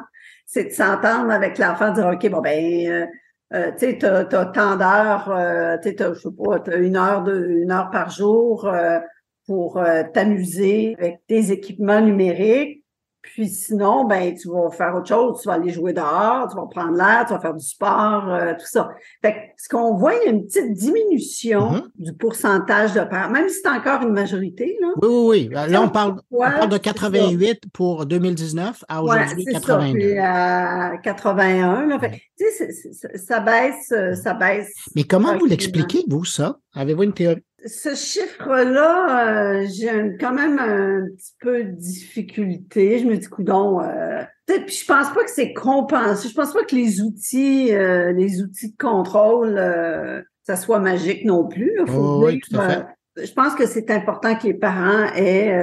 [0.48, 3.06] c'est de s'entendre avec l'enfant, dire OK, bon ben euh,
[3.52, 7.72] tu sais, t'as, as tant d'heures, euh, tu sais, pas, t'as une heure de, une
[7.72, 9.00] heure par jour euh,
[9.48, 12.84] pour euh, t'amuser avec tes équipements numériques.
[13.22, 16.68] Puis sinon, ben, tu vas faire autre chose, tu vas aller jouer dehors, tu vas
[16.68, 18.90] prendre l'air, tu vas faire du sport, euh, tout ça.
[19.22, 21.90] Fait que ce qu'on voit, il y a une petite diminution mm-hmm.
[21.96, 24.78] du pourcentage de parents, même si c'est encore une majorité.
[24.80, 24.88] Là.
[25.02, 25.70] Oui, oui, oui.
[25.70, 29.90] Là, on parle, on parle de 88 pour 2019 à aujourd'hui ouais, 82.
[29.90, 31.88] Ça, puis à 81.
[31.88, 32.00] Là.
[32.00, 34.74] Fait, tu sais, ça baisse, ça baisse.
[34.96, 36.58] Mais comment vous l'expliquez, vous, ça?
[36.74, 37.44] Avez-vous une théorie?
[37.66, 43.00] Ce chiffre-là, euh, j'ai quand même un petit peu de difficulté.
[43.00, 46.30] Je me dis, coudon, euh, puis je pense pas que c'est compensé.
[46.30, 51.26] Je pense pas que les outils, euh, les outils de contrôle, euh, ça soit magique
[51.26, 51.80] non plus.
[51.94, 52.86] Oh, oui, tout à fait.
[53.26, 55.54] je pense que c'est important que les parents aient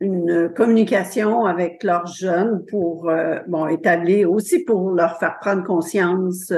[0.00, 3.10] une communication avec leurs jeunes pour
[3.48, 6.52] bon établir aussi pour leur faire prendre conscience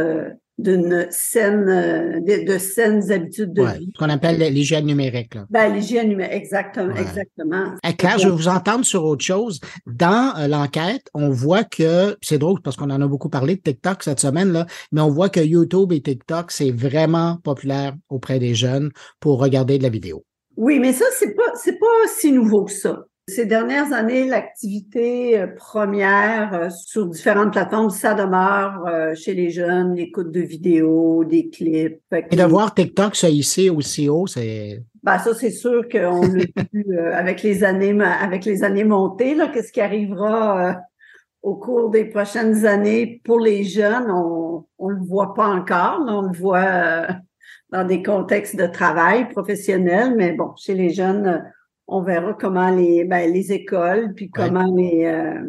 [0.58, 3.90] d'une saine, de, de, saines habitudes de ouais, vie.
[3.94, 5.34] Ce qu'on appelle l'hygiène numérique.
[5.34, 5.46] Là.
[5.50, 7.00] Ben, l'hygiène numérique, exactement, Ouais.
[7.02, 7.74] exactement.
[7.86, 9.60] Eh, Claire, je vais vous entendre sur autre chose.
[9.86, 13.60] Dans euh, l'enquête, on voit que, c'est drôle parce qu'on en a beaucoup parlé de
[13.60, 18.38] TikTok cette semaine, là, mais on voit que YouTube et TikTok, c'est vraiment populaire auprès
[18.38, 18.90] des jeunes
[19.20, 20.24] pour regarder de la vidéo.
[20.56, 23.04] Oui, mais ça, c'est pas, c'est pas si nouveau que ça.
[23.28, 29.50] Ces dernières années, l'activité euh, première euh, sur différentes plateformes, ça demeure euh, chez les
[29.50, 32.00] jeunes, l'écoute de vidéos, des clips.
[32.30, 36.44] Et de voir TikTok se hisser aussi haut, c'est Ben, ça, c'est sûr qu'on l'a
[36.72, 40.72] vu avec les années, avec les années montées, là, qu'est-ce qui arrivera euh,
[41.42, 46.14] au cours des prochaines années pour les jeunes, on, on le voit pas encore, là,
[46.14, 47.06] on le voit euh,
[47.70, 51.44] dans des contextes de travail professionnel, mais bon, chez les jeunes,
[51.88, 54.48] on verra comment les, ben, les écoles, puis Ouais.
[54.48, 55.40] comment les, euh,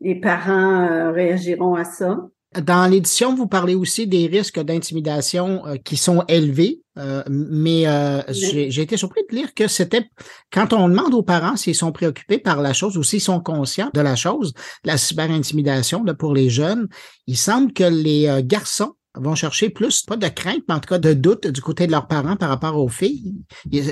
[0.00, 2.18] les parents euh, réagiront à ça.
[2.62, 8.22] Dans l'édition, vous parlez aussi des risques d'intimidation euh, qui sont élevés, euh, mais euh,
[8.28, 10.08] j'ai j'ai été surpris de lire que c'était
[10.50, 13.90] quand on demande aux parents s'ils sont préoccupés par la chose ou s'ils sont conscients
[13.92, 16.88] de la chose, la cyberintimidation là, pour les jeunes,
[17.26, 20.98] il semble que les garçons vont chercher plus, pas de crainte, mais en tout cas
[20.98, 23.34] de doute du côté de leurs parents par rapport aux filles.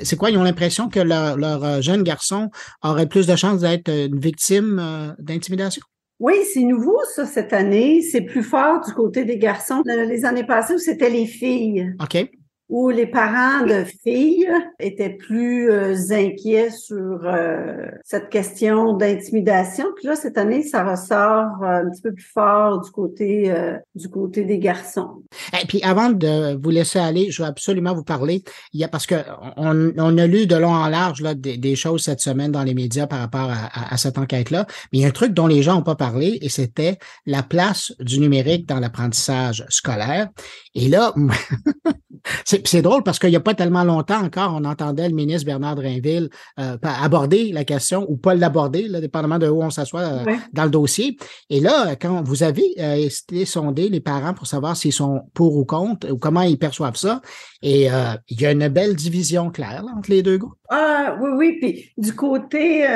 [0.03, 0.31] C'est quoi?
[0.31, 2.51] Ils ont l'impression que leur, leur euh, jeune garçon
[2.83, 5.83] aurait plus de chances d'être une victime euh, d'intimidation?
[6.19, 8.01] Oui, c'est nouveau, ça, cette année.
[8.01, 9.83] C'est plus fort du côté des garçons.
[9.87, 12.31] Euh, Les années passées, où c'était les filles, OK?
[12.69, 14.49] Où les parents de filles
[14.81, 19.87] étaient plus euh, inquiets sur euh, cette question d'intimidation.
[19.97, 23.77] Puis là, cette année, ça ressort euh, un petit peu plus fort du côté euh,
[23.95, 25.23] du côté des garçons.
[25.61, 28.43] Et puis avant de vous laisser aller, je veux absolument vous parler.
[28.73, 29.15] Il y a parce que
[29.57, 32.75] on, on a lu de long en large là, des, choses cette semaine dans les
[32.75, 34.67] médias par rapport à, à- cette enquête-là.
[34.93, 37.43] Mais il y a un truc dont les gens n'ont pas parlé et c'était la
[37.43, 40.29] place du numérique dans l'apprentissage scolaire.
[40.75, 41.15] Et là,
[42.45, 45.47] c'est c'est drôle parce qu'il n'y a pas tellement longtemps encore, on entendait le ministre
[45.47, 50.25] Bernard Drinville euh, aborder la question ou pas l'aborder, dépendamment de où on s'assoit euh,
[50.25, 50.39] Ouais.
[50.53, 51.17] dans le dossier.
[51.51, 55.57] Et là, quand vous avez euh, été sondé les parents pour savoir s'ils sont pour
[55.57, 57.21] ou contre ou comment ils perçoivent ça,
[57.63, 57.89] et
[58.29, 60.59] il y a une belle division claire là, entre les deux groupes.
[60.69, 61.59] Ah oui, oui.
[61.61, 62.87] Puis du côté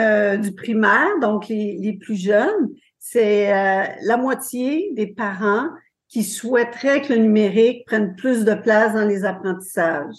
[0.40, 2.68] du primaire, donc les, les plus jeunes,
[2.98, 5.66] c'est la moitié des parents
[6.10, 10.16] qui souhaiteraient que le numérique prenne plus de place dans les apprentissages.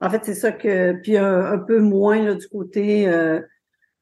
[0.00, 3.40] En fait, c'est ça que puis un, un peu moins là, du côté euh,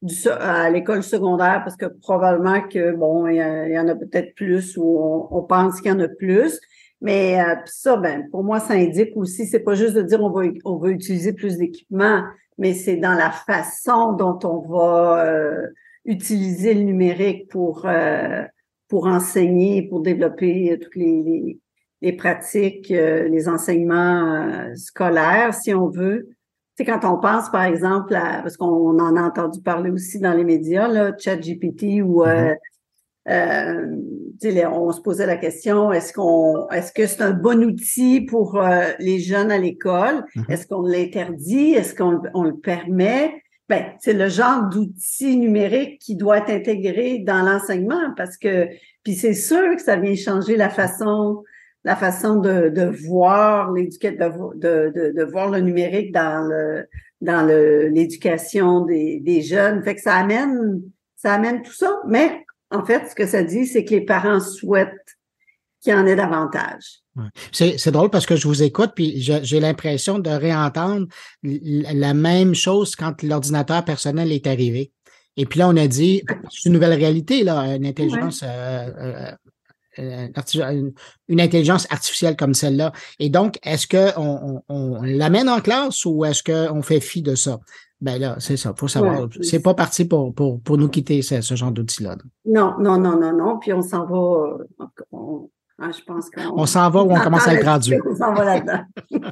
[0.03, 4.77] du à l'école secondaire parce que probablement que bon, il y, en a peut-être plus
[4.77, 6.59] ou on, pense qu'il y en a plus.
[7.01, 10.29] Mais euh, ça, ben pour moi, ça indique aussi, c'est pas juste de dire on
[10.29, 12.23] va on va utiliser plus d'équipements,
[12.57, 15.67] mais c'est dans la façon dont on va euh,
[16.05, 18.43] utiliser le numérique pour euh,
[18.93, 21.59] pour enseigner, pour développer euh, toutes les, les,
[22.03, 26.27] les pratiques, euh, les enseignements euh, scolaires, si on veut.
[26.77, 30.19] Tu sais, quand on pense, par exemple, à, parce qu'on en a entendu parler aussi
[30.19, 32.53] dans les médias, là, ChatGPT ou euh,
[33.29, 33.87] euh,
[34.39, 37.63] tu sais, les- on se posait la question est-ce qu'on, est-ce que c'est un bon
[37.63, 40.23] outil pour euh, les jeunes à l'école?
[40.35, 40.45] Mhm.
[40.49, 41.71] Est-ce qu'on l'interdit?
[41.73, 43.42] Est-ce qu'on on le permet?
[43.69, 48.67] Ben, c'est le genre d'outil numérique qui doit être intégré dans l'enseignement parce que,
[49.03, 51.43] puis c'est sûr que ça vient changer la façon,
[51.85, 56.85] la façon de, de voir l'éducation, de, de, de, voir le numérique dans le
[57.21, 59.81] dans l'éducation des, des jeunes.
[59.83, 60.81] Fait que ça amène
[61.15, 64.41] ça amène tout ça, mais en fait, ce que ça dit, c'est que les parents
[64.41, 65.17] souhaitent
[65.79, 67.02] qu'il y en ait davantage.
[67.51, 71.07] C'est c'est drôle parce que je vous écoute, puis j'ai l'impression de réentendre
[71.43, 74.91] la même chose quand l'ordinateur personnel est arrivé.
[75.37, 79.31] Et puis là, on a dit, c'est une nouvelle réalité, là, une intelligence, euh, euh,
[79.99, 80.93] euh, une,
[81.27, 82.91] une intelligence artificielle comme celle-là.
[83.19, 87.35] Et donc, est-ce que on, on, l'amène en classe ou est-ce qu'on fait fi de
[87.35, 87.59] ça?
[88.01, 89.21] Ben là, c'est ça, faut savoir.
[89.21, 89.27] Ouais.
[89.41, 92.17] c'est pas parti pour, pour, pour nous quitter ce, ce genre d'outil-là.
[92.45, 93.59] Non, non, non, non, non.
[93.59, 94.17] Puis on s'en va.
[94.17, 95.49] euh, on-
[95.83, 98.01] ah, je pense qu'on On s'en va ou on commence à le traduire.
[98.09, 98.83] On s'en va là-dedans.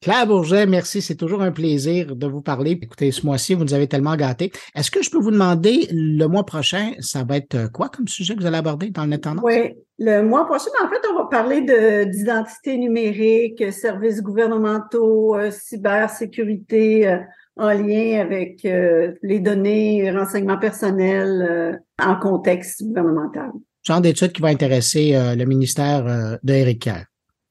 [0.00, 1.00] Claire Bourget, merci.
[1.00, 2.72] C'est toujours un plaisir de vous parler.
[2.72, 4.52] Écoutez, ce mois-ci, vous nous avez tellement gâtés.
[4.74, 8.34] Est-ce que je peux vous demander, le mois prochain, ça va être quoi comme sujet
[8.34, 9.16] que vous allez aborder dans le?
[9.42, 15.50] Oui, le mois prochain, en fait, on va parler de d'identité numérique, services gouvernementaux, euh,
[15.50, 17.18] cybersécurité euh,
[17.56, 23.52] en lien avec euh, les données, renseignements personnels euh, en contexte gouvernemental.
[23.84, 27.04] Genre d'études qui va intéresser euh, le ministère euh, de Kerr.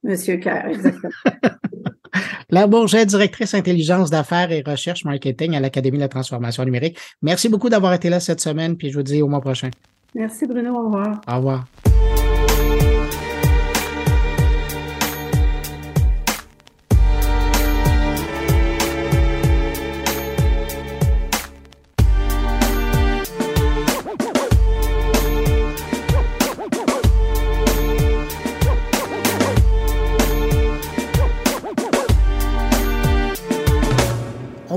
[0.03, 1.13] Monsieur Kerr, exactement.
[2.49, 6.99] Claire Bourget, directrice intelligence d'affaires et recherche marketing à l'Académie de la transformation numérique.
[7.21, 9.69] Merci beaucoup d'avoir été là cette semaine, puis je vous dis au mois prochain.
[10.13, 11.21] Merci Bruno, au revoir.
[11.27, 11.65] Au revoir.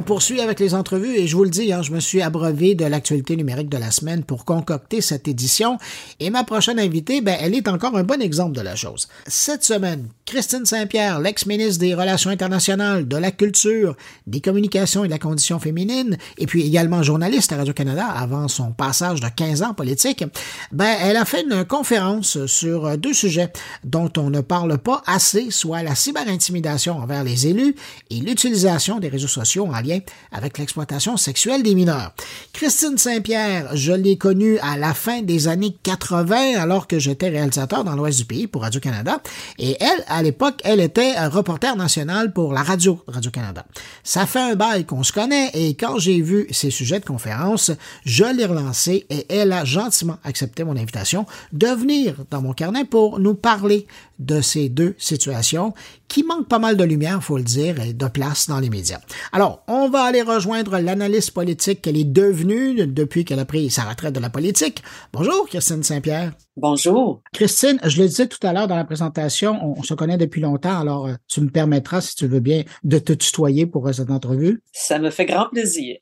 [0.07, 2.85] Poursuit avec les entrevues et je vous le dis, hein, je me suis abreuvé de
[2.85, 5.79] l'actualité numérique de la semaine pour concocter cette édition
[6.21, 9.09] et ma prochaine invitée, ben, elle est encore un bon exemple de la chose.
[9.27, 13.97] Cette semaine, Christine Saint-Pierre, l'ex-ministre des Relations internationales, de la culture,
[14.29, 18.71] des communications et de la condition féminine, et puis également journaliste à Radio-Canada avant son
[18.71, 20.23] passage de 15 ans politique,
[20.71, 23.53] ben, elle a fait une conférence sur deux sujets
[23.83, 27.75] dont on ne parle pas assez, soit la cyberintimidation envers les élus
[28.11, 29.96] et l'utilisation des réseaux sociaux en lien
[30.33, 32.13] avec l'exploitation sexuelle des mineurs.
[32.53, 37.85] Christine Saint-Pierre, je l'ai connue à la fin des années 80 alors que j'étais réalisateur
[37.85, 39.21] dans l'ouest du pays pour Radio-Canada
[39.59, 43.65] et elle, à l'époque, elle était reporter national pour la radio Radio-Canada.
[44.03, 47.71] Ça fait un bail qu'on se connaît et quand j'ai vu ces sujets de conférence,
[48.05, 52.85] je l'ai relancé et elle a gentiment accepté mon invitation de venir dans mon carnet
[52.85, 53.87] pour nous parler
[54.19, 55.75] de ces deux situations
[56.09, 59.01] qui manquent pas mal de lumière, faut le dire, et de place dans les médias.
[59.33, 63.83] Alors, on va aller rejoindre l'analyste politique qu'elle est devenue depuis qu'elle a pris sa
[63.83, 64.83] retraite de la politique.
[65.13, 66.33] Bonjour, Christine Saint-Pierre.
[66.57, 67.23] Bonjour.
[67.35, 70.81] Christine, je le disais tout à l'heure dans la présentation, on, se connaît depuis longtemps,
[70.81, 74.63] alors euh, tu me permettras, si tu veux bien, de te tutoyer pour cette entrevue.
[74.73, 75.97] Ça me fait grand plaisir.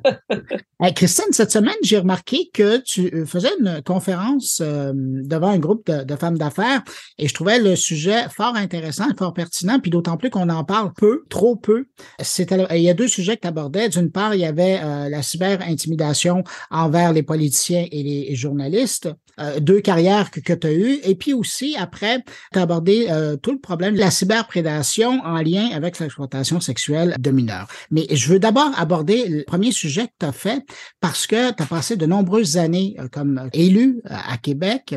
[0.96, 5.86] Christine, cette semaine, j'ai remarqué que tu euh, faisais une conférence euh, devant un groupe
[5.86, 6.82] de, de femmes d'affaires
[7.18, 10.92] et je trouvais le sujet fort intéressant fort pertinent, puis d'autant plus qu'on en parle
[10.94, 11.86] peu, trop peu.
[12.18, 13.88] Il y a deux sujets que tu abordais.
[13.88, 19.08] D'une part, il y avait la cyber-intimidation envers les politiciens et les journalistes.
[19.40, 21.00] Euh, deux carrières que, que tu as eues.
[21.02, 22.22] Et puis aussi, après,
[22.52, 27.16] tu as abordé euh, tout le problème de la cyberprédation en lien avec l'exploitation sexuelle
[27.18, 27.66] de mineurs.
[27.90, 30.64] Mais je veux d'abord aborder le premier sujet que tu as fait
[31.00, 34.94] parce que tu as passé de nombreuses années euh, comme élu à Québec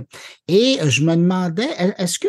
[0.47, 2.26] et je me demandais, est-ce que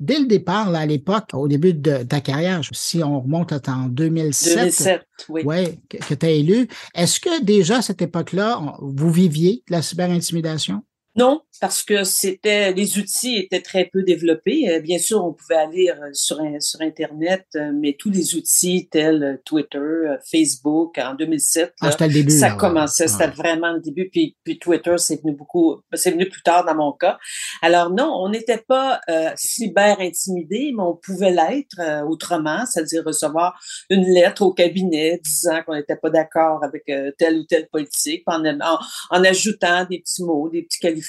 [0.00, 3.88] dès le départ, là, à l'époque, au début de ta carrière, si on remonte en
[3.88, 5.42] 2007, 2007 oui.
[5.44, 9.82] Ouais, que, que tu as élu, est-ce que déjà à cette époque-là, vous viviez la
[9.82, 10.82] cyberintimidation?
[11.16, 14.68] Non, parce que c'était les outils étaient très peu développés.
[14.70, 18.88] Euh, bien sûr, on pouvait aller euh, sur sur internet, euh, mais tous les outils
[18.90, 24.10] tels Twitter, Facebook en 2007, ah, le début, ça commençait, c'était vraiment le début.
[24.10, 27.18] Puis, puis Twitter, c'est venu beaucoup, c'est venu plus tard dans mon cas.
[27.62, 29.00] Alors non, on n'était pas
[29.36, 33.58] cyber intimidé, mais on pouvait l'être autrement, c'est-à-dire recevoir
[33.88, 36.84] une lettre au cabinet disant qu'on n'était pas d'accord avec
[37.16, 38.78] telle ou telle politique, en, en,
[39.10, 41.05] en ajoutant des petits mots, des petits qualificatifs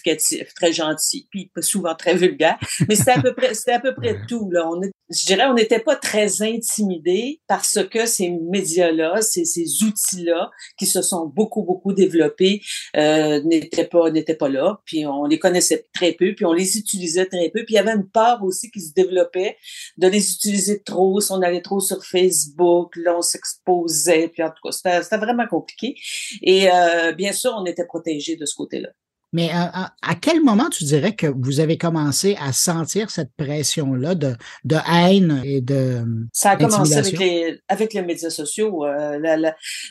[0.56, 2.58] très gentil, puis souvent très vulgaire.
[2.88, 4.50] Mais c'était à peu près, c'était à peu près tout.
[4.52, 4.68] Là.
[4.70, 10.52] On je dirais, on n'était pas très intimidés parce que ces médias-là, ces, ces outils-là,
[10.78, 12.62] qui se sont beaucoup, beaucoup développés,
[12.98, 14.82] euh, n'étaient pas, n'étaient pas là.
[14.86, 17.64] Puis on les connaissait très peu, puis on les utilisait très peu.
[17.64, 19.58] Puis il y avait une peur aussi qui se développait
[19.98, 21.22] de les utiliser trop.
[21.22, 24.28] Si on allait trop sur Facebook, là, on s'exposait.
[24.28, 25.96] Puis en tout cas, c'était, c'était vraiment compliqué.
[26.42, 28.90] Et euh, bien sûr, on était protégés de ce côté-là.
[29.34, 34.36] Mais à, quel moment tu dirais que vous avez commencé à sentir cette pression-là de,
[34.64, 36.02] de haine et de
[36.32, 38.86] Ça a commencé avec les, avec les médias sociaux.
[38.86, 39.20] Euh,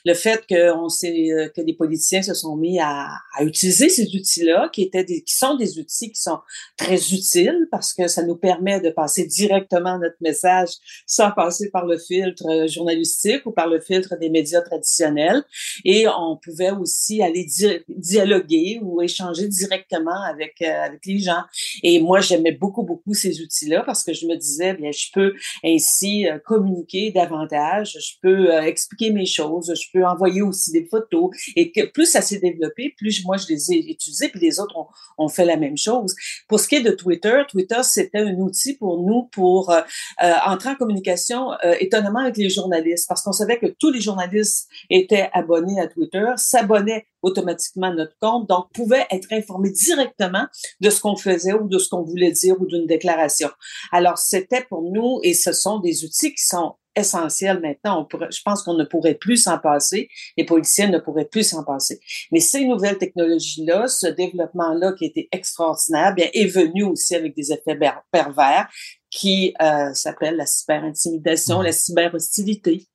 [0.06, 3.90] le fait que, on sait, euh, que les politiciens se sont mis à, à utiliser
[3.90, 6.38] ces outils-là, qui, étaient des, qui sont des outils qui sont
[6.78, 10.70] très utiles parce que ça nous permet de passer directement notre message
[11.06, 15.44] sans passer par le filtre euh, journalistique ou par le filtre des médias traditionnels.
[15.84, 17.46] Et on pouvait aussi aller
[17.88, 21.42] dialoguer ou échanger directement avec euh, avec les gens.
[21.82, 25.34] Et moi, j'aimais beaucoup beaucoup ces outils-là parce que je me disais, bien, je peux
[25.64, 30.86] ainsi euh, communiquer davantage, je peux euh, expliquer mes choses, je peux envoyer aussi des
[30.86, 31.30] photos.
[31.56, 34.76] Et que plus ça s'est développé, plus moi je les ai utilisés, puis les autres
[34.76, 34.86] ont,
[35.18, 36.14] ont fait la même chose.
[36.48, 39.74] Pour ce qui est de Twitter, Twitter c'était un outil pour nous pour
[40.20, 41.50] entrer en communication
[41.80, 46.26] étonnamment avec les journalistes parce qu'on savait que tous les journalistes étaient abonnés à Twitter,
[46.36, 50.46] s'abonnaient automatiquement notre compte, donc pouvait être informé directement
[50.80, 53.50] de ce qu'on faisait ou de ce qu'on voulait dire ou d'une déclaration.
[53.90, 58.08] Alors, c'était pour nous, et ce sont des outils qui sont essentiels maintenant.
[58.12, 60.08] On je pense qu'on ne pourrait plus s'en passer.
[60.36, 62.00] Les policiers ne pourraient plus s'en passer.
[62.32, 67.52] Mais ces nouvelles technologies-là, ce développement-là qui était extraordinaire, bien, est venu aussi avec des
[67.52, 67.78] effets
[68.10, 68.68] pervers
[69.10, 72.88] qui euh, s'appellent la cyberintimidation, la cyberhostilité.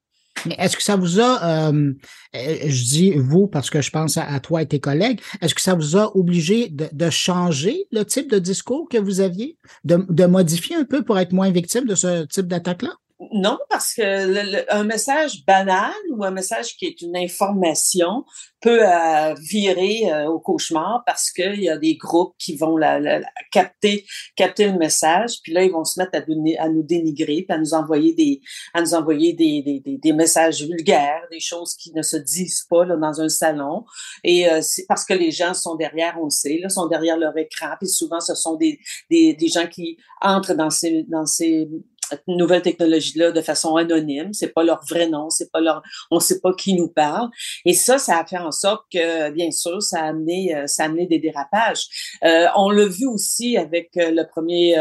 [0.45, 1.93] Mais est-ce que ça vous a, euh,
[2.35, 5.61] euh, je dis vous parce que je pense à, toi et tes collègues, est-ce que
[5.61, 10.25] ça vous a obligé de, changer le type de discours que vous aviez, de, de,
[10.25, 12.91] modifier un peu pour être moins victime de ce type d'attaque-là?
[13.31, 18.25] Non, parce que un message banal ou un message qui est une information
[18.61, 23.21] peut euh, virer euh, au cauchemar parce qu'il y a des groupes qui vont la,
[23.51, 24.05] capter
[24.35, 27.73] capter le message, puis là ils vont se mettre à, nous dénigrer, puis à nous
[27.73, 28.41] envoyer des
[28.73, 32.85] à nous envoyer des, des, des, messages vulgaires, des choses qui ne se disent pas
[32.85, 33.85] dans un salon.
[34.23, 37.17] Et euh, c'est parce que les gens sont derrière, on le sait, là, sont derrière
[37.17, 41.25] leur écran, puis souvent ce sont des, des, des gens qui entrent dans ces dans
[41.25, 41.67] ces
[42.11, 44.33] cette nouvelle technologie-là de façon anonyme.
[44.33, 47.29] C'est pas leur vrai nom, c'est pas leur, on sait pas qui nous parle.
[47.65, 50.83] Et ça, ça a fait en sorte que, bien sûr, ça a amené, euh, ça
[50.83, 51.85] a amené des dérapages.
[52.23, 54.75] Euh, on l'a vu aussi avec euh, le premier,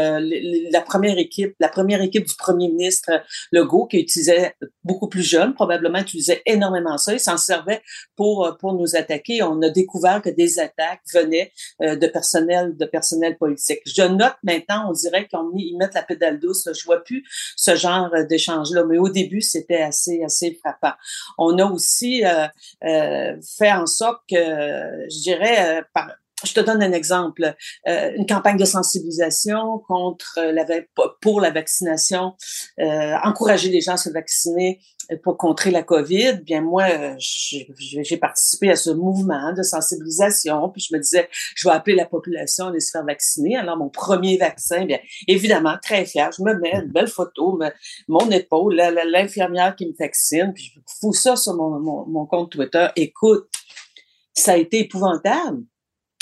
[0.71, 3.11] la première équipe, la première équipe du premier ministre
[3.51, 7.13] Legault qui utilisait beaucoup plus jeune, probablement utilisait énormément ça.
[7.13, 7.81] Il s'en servait
[8.15, 9.43] pour pour nous attaquer.
[9.43, 13.79] On a découvert que des attaques venaient de personnel de personnel politique.
[13.85, 16.67] Je note maintenant, on dirait qu'ils mettent la pédale douce.
[16.73, 17.20] Je vois plus
[17.55, 18.83] ce genre d'échange-là.
[18.85, 20.95] Mais au début, c'était assez, assez frappant.
[21.37, 22.47] On a aussi euh,
[22.83, 26.11] euh, fait en sorte que, je dirais, euh, par,
[26.43, 27.55] je te donne un exemple.
[27.87, 30.65] Euh, une campagne de sensibilisation contre la,
[31.21, 32.33] pour la vaccination,
[32.79, 34.79] euh, encourager les gens à se vacciner
[35.23, 36.41] pour contrer la COVID.
[36.43, 36.85] Bien moi,
[37.17, 40.69] j'ai participé à ce mouvement de sensibilisation.
[40.69, 43.57] Puis je me disais, je vais appeler la population à aller se faire vacciner.
[43.57, 46.29] Alors mon premier vaccin, bien évidemment très fier.
[46.37, 47.59] Je me mets une belle photo,
[48.07, 50.53] mon épaule, l'infirmière qui me vaccine.
[50.53, 52.87] Puis je fous ça sur mon, mon, mon compte Twitter.
[52.95, 53.47] Écoute,
[54.33, 55.70] ça a été épouvantable euh,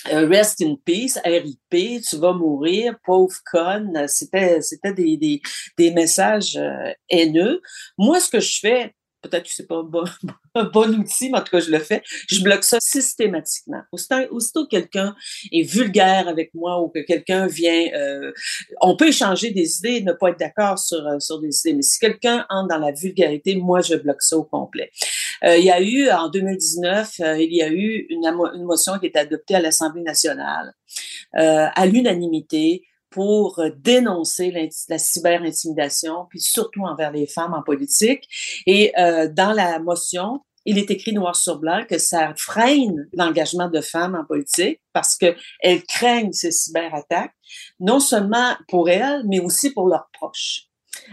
[0.06, 4.08] rest in peace, RIP, tu vas mourir, pauvre conne.
[4.08, 5.42] C'était, c'était des, des,
[5.78, 7.62] des messages euh, haineux.
[7.98, 9.82] Moi, ce que je fais, peut-être que c'est pas
[10.56, 12.02] un bon, outil, mais en tout cas, je le fais.
[12.28, 13.82] Je bloque ça systématiquement.
[13.92, 15.16] Aussitôt, aussitôt que quelqu'un
[15.52, 18.32] est vulgaire avec moi ou que quelqu'un vient, euh,
[18.82, 21.82] on peut échanger des idées ne pas être d'accord sur, euh, sur des idées, mais
[21.82, 24.92] si quelqu'un entre dans la vulgarité, moi, je bloque ça au complet.
[25.44, 29.00] Euh, il y a eu, en 2019, euh, il y a eu une, une motion
[29.00, 30.74] qui est adoptée à l'Assemblée nationale
[31.32, 34.52] à l'unanimité pour euh, dénoncer
[34.88, 38.28] la cyber-intimidation, puis surtout envers les femmes en politique.
[38.66, 43.70] Et euh, dans la motion, il est écrit noir sur blanc que ça freine l'engagement
[43.70, 47.34] de femmes en politique parce qu'elles craignent ces cyberattaques,
[47.80, 50.70] non seulement pour elles, mais aussi pour leurs proches.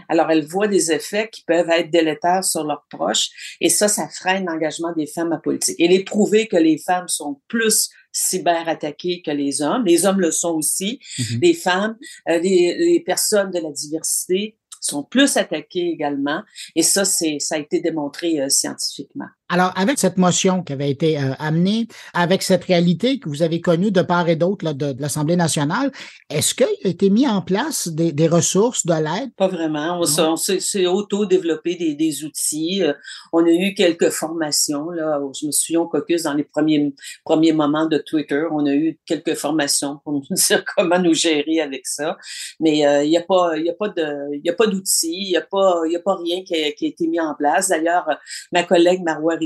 [0.09, 3.29] Alors, elles voient des effets qui peuvent être délétères sur leurs proches
[3.61, 5.75] et ça, ça freine l'engagement des femmes en politique.
[5.79, 9.85] Il est prouvé que les femmes sont plus cyberattaquées que les hommes.
[9.85, 10.99] Les hommes le sont aussi.
[11.17, 11.39] Mm-hmm.
[11.41, 11.97] Les femmes,
[12.29, 16.43] euh, les, les personnes de la diversité sont plus attaquées également.
[16.75, 19.27] Et ça, c'est, ça a été démontré euh, scientifiquement.
[19.49, 23.61] Alors, avec cette motion qui avait été euh, amenée, avec cette réalité que vous avez
[23.61, 25.91] connue de part et d'autre de, de l'Assemblée nationale,
[26.29, 29.33] est-ce qu'il a été mis en place des, des ressources, de l'aide?
[29.37, 30.01] Pas vraiment.
[30.01, 32.83] On, s'est auto-développé des, des, outils.
[32.83, 32.91] Euh,
[33.31, 34.89] on a eu quelques formations.
[34.89, 36.93] Là, je me souviens au caucus dans les premiers,
[37.23, 38.43] premiers moments de Twitter.
[38.51, 42.17] On a eu quelques formations pour nous dire comment nous gérer avec ça.
[42.59, 45.27] Mais euh, il n'y a pas, y a pas de, il y a pas d'outils.
[45.27, 47.33] Il n'y a pas, il a pas rien qui a, qui a été mis en
[47.33, 47.69] place.
[47.69, 48.09] D'ailleurs,
[48.51, 49.36] ma collègue Marois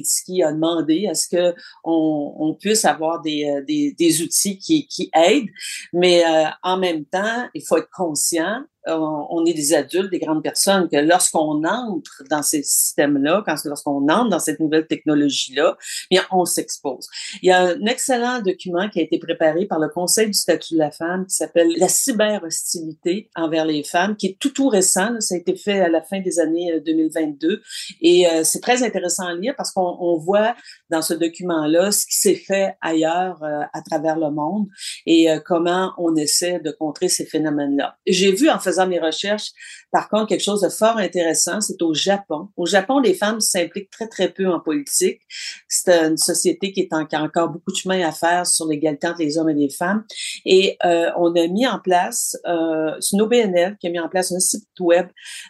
[0.43, 5.49] A demandé à ce que on, puisse avoir des, euh, des, outils qui, qui aident,
[5.93, 10.43] mais euh, en même temps, il faut être conscient on est des adultes, des grandes
[10.43, 15.77] personnes, que lorsqu'on entre dans ces systèmes-là, lorsqu'on entre dans cette nouvelle technologie-là,
[16.09, 17.07] bien, on s'expose.
[17.41, 20.73] Il y a un excellent document qui a été préparé par le Conseil du statut
[20.73, 25.19] de la femme qui s'appelle La cyber-hostilité envers les femmes, qui est tout tout récent.
[25.19, 27.47] ça a été fait à la fin des années 2022.
[27.47, 27.57] Euh,
[28.01, 30.55] Et euh, c'est très intéressant à lire parce qu'on voit
[30.89, 34.67] dans ce document-là ce qui s'est fait ailleurs euh, à travers le monde
[35.05, 37.95] et comment on essaie de contrer ces phénomènes-là.
[38.05, 39.51] J'ai vu en fait faisant mes recherches,
[39.91, 42.49] par contre, quelque chose de fort intéressant, c'est au Japon.
[42.55, 45.19] Au Japon, les femmes s'impliquent très, très peu en politique.
[45.67, 49.19] C'est une société qui, est a encore beaucoup de chemin à faire sur l'égalité entre
[49.19, 50.05] les hommes et les femmes.
[50.45, 54.09] Et euh, on a mis en place, euh, c'est une OBNL qui a mis en
[54.09, 55.07] place un site web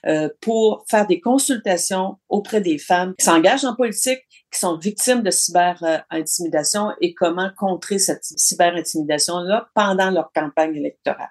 [0.08, 4.22] euh, pour faire des consultations auprès des femmes qui s'engagent en politique,
[4.52, 11.30] qui sont victimes de cyber-intimidation et comment contrer cette cyber-intimidation-là pendant leur campagne électorale.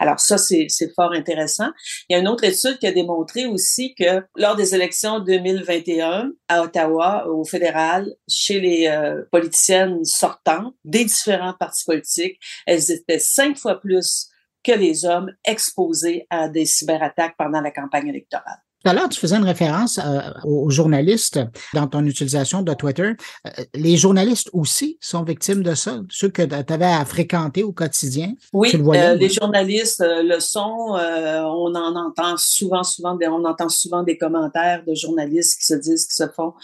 [0.00, 1.70] Alors ça, c'est fort intéressant.
[2.08, 6.32] Il y a une autre étude qui a démontré aussi que lors des élections 2021
[6.48, 13.18] à Ottawa, au fédéral, chez les euh, politiciennes sortantes des différents partis politiques, elles étaient
[13.18, 14.28] cinq fois plus
[14.64, 18.62] que les hommes exposés à des cyberattaques pendant la campagne électorale.
[18.82, 21.38] Tout à l'heure, tu faisais une référence euh, aux journalistes
[21.72, 23.12] dans ton utilisation de Twitter.
[23.46, 27.72] Euh, les journalistes aussi sont victimes de ça, ceux que tu avais à fréquenter au
[27.72, 28.32] quotidien?
[28.52, 30.96] Oui, euh, les journalistes le sont.
[30.98, 36.06] on en entend souvent, souvent, on entend souvent des commentaires de journalistes qui se disent
[36.06, 36.54] qu'ils se font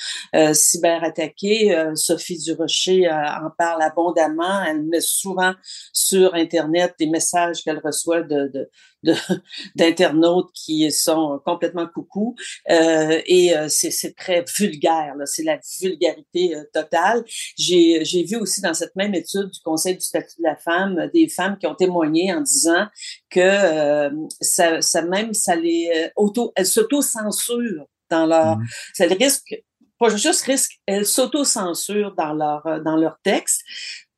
[0.52, 1.92] cyberattaquer.
[1.94, 4.64] Sophie Durocher en parle abondamment.
[4.64, 5.52] Elle met souvent
[5.92, 8.68] sur Internet des messages qu'elle reçoit de, de
[9.76, 12.34] d'internautes qui sont complètement coucou
[12.70, 17.24] euh, et euh, c'est très vulgaire c'est la vulgarité euh, totale.
[17.56, 21.10] J'ai j'ai vu aussi dans cette même étude du Conseil du statut de la femme
[21.14, 22.86] des femmes qui ont témoigné en disant
[23.30, 28.66] que euh, ça, ça même ça les auto elles s'auto-censurent dans leur mmh.
[28.94, 29.62] ça risque
[29.98, 33.62] pas juste risque elles s'auto-censurent dans leur dans leur texte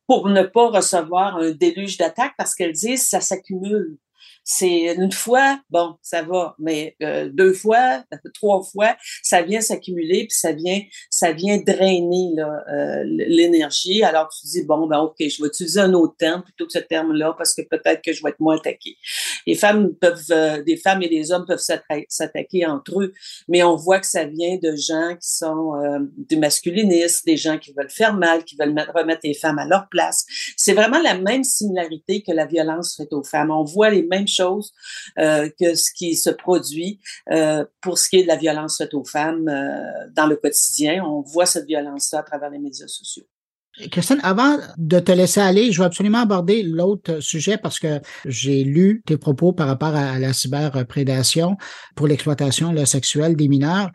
[0.07, 3.99] pour ne pas recevoir un déluge d'attaques parce qu'elles disent ça s'accumule
[4.45, 10.27] c'est une fois, bon, ça va, mais euh, deux fois, trois fois, ça vient s'accumuler,
[10.27, 10.81] puis ça vient,
[11.11, 14.03] ça vient drainer euh, l'énergie.
[14.03, 16.79] Alors tu dis bon, ben ok, je vais utiliser un autre terme plutôt que ce
[16.79, 18.97] terme-là parce que peut-être que je vais être moins attaqué.
[19.47, 21.63] Les femmes peuvent, euh, des femmes et des hommes peuvent
[22.09, 23.13] s'attaquer entre eux,
[23.49, 25.73] mais on voit que ça vient de gens qui sont
[26.17, 29.89] des masculinistes, des gens qui veulent faire mal, qui veulent remettre les femmes à leur
[29.89, 30.25] place.
[30.57, 33.51] C'est vraiment la même similarité que la violence faite aux femmes.
[33.51, 34.73] On voit les mêmes chose
[35.19, 37.01] euh, que ce qui se produit
[37.31, 41.05] euh, pour ce qui est de la violence faite aux femmes euh, dans le quotidien.
[41.05, 43.25] On voit cette violence-là à travers les médias sociaux.
[43.91, 48.65] Christine, avant de te laisser aller, je veux absolument aborder l'autre sujet parce que j'ai
[48.65, 51.57] lu tes propos par rapport à la cyberprédation
[51.95, 53.91] pour l'exploitation sexuelle des mineurs.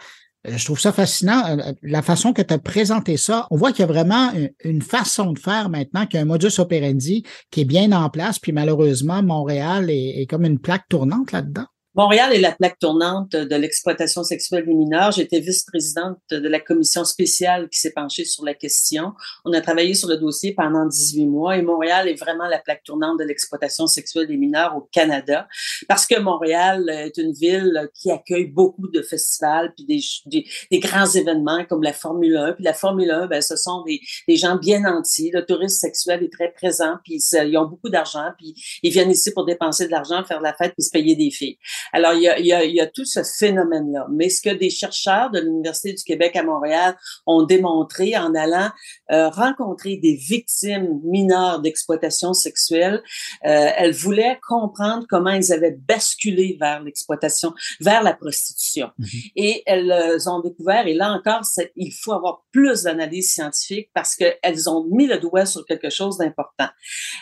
[0.47, 3.47] Euh, je trouve ça fascinant, euh, la façon que tu as présenté ça.
[3.51, 4.31] On voit qu'il y a vraiment
[4.63, 8.09] une façon de faire maintenant, qu'il y a un modus operandi qui est bien en
[8.09, 11.65] place, puis malheureusement, Montréal est, comme une plaque tournante là-dedans.
[11.97, 15.13] Montréal est la plaque tournante de l'exploitation sexuelle des mineurs.
[15.13, 19.13] J'étais vice-présidente de la commission spéciale qui s'est penchée sur la question.
[19.45, 22.83] On a travaillé sur le dossier pendant 18 mois et Montréal est vraiment la plaque
[22.83, 25.47] tournante de l'exploitation sexuelle des mineurs au Canada
[25.87, 31.63] parce que Montréal est une ville qui accueille beaucoup de festivals puis des, grands événements
[31.63, 32.53] comme la Formule 1.
[32.53, 35.31] Puis la Formule 1, ben, ce sont des, gens bien entiers.
[35.33, 39.31] Le tourisme sexuel est très présent puis ils ont beaucoup d'argent puis ils viennent ici
[39.31, 41.57] pour dépenser de l'argent, faire la fête puis se payer des filles.
[41.93, 44.07] Alors, il y a, il y a, il y a tout ce phénomène-là.
[44.11, 48.69] Mais ce que des chercheurs de l'Université du Québec à Montréal ont démontré en allant
[49.11, 53.03] euh, rencontrer des victimes mineures d'exploitation sexuelle,
[53.45, 58.89] euh, elles voulaient comprendre comment ils avaient basculé vers l'exploitation, vers la prostitution.
[58.99, 59.31] Mm-hmm.
[59.35, 61.41] Et elles euh, ont découvert, et là encore,
[61.75, 66.17] il faut avoir plus d'analyse scientifique parce qu'elles ont mis le doigt sur quelque chose
[66.17, 66.69] d'important.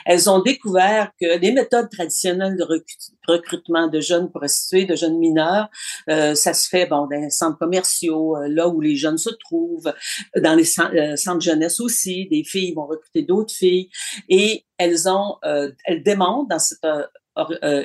[0.06, 2.66] Elles ont découvert que les méthodes traditionnelles de
[3.28, 4.32] recrutement de jeunes
[4.72, 5.70] de jeunes mineurs.
[6.10, 9.94] Euh, ça se fait dans les centres commerciaux, euh, là où les jeunes se trouvent,
[10.42, 12.28] dans les euh, centres, jeunesse aussi.
[12.30, 13.90] Des filles vont recruter d'autres filles
[14.30, 16.86] et elles ont, elles démontrent dans cette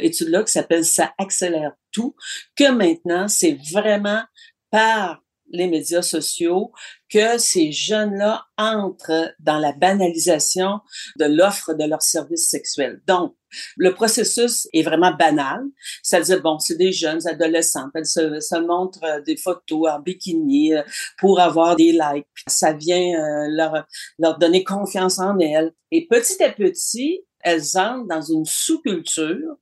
[0.03, 2.15] étude-là qui s'appelle Ça accélère tout,
[2.57, 4.23] que maintenant c'est vraiment
[4.71, 6.73] par les médias sociaux
[7.11, 10.81] que ces jeunes-là entrent dans la banalisation
[11.19, 13.01] de l'offre de leurs services sexuels.
[13.07, 13.35] Donc,
[13.77, 15.63] le processus est vraiment banal.
[16.03, 20.83] C'est-à-dire, bon, c'est des jeunes adolescentes, elles se, montrent euh, des photos en bikini euh,
[21.19, 22.27] pour avoir des likes.
[22.47, 23.85] Ça vient euh,
[24.19, 25.73] leur donner confiance en elles.
[25.91, 29.57] Et petit à petit, elles entrent dans une sous-culture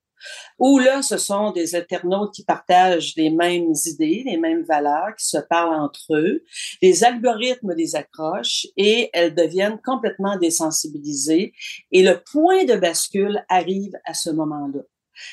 [0.59, 5.27] où là, ce sont des internautes qui partagent les mêmes idées, les mêmes valeurs, qui
[5.27, 6.45] se parlent entre eux.
[6.83, 11.53] Les algorithmes les accrochent et elles deviennent complètement désensibilisées.
[11.93, 14.83] Et le point de bascule arrive à ce moment-là.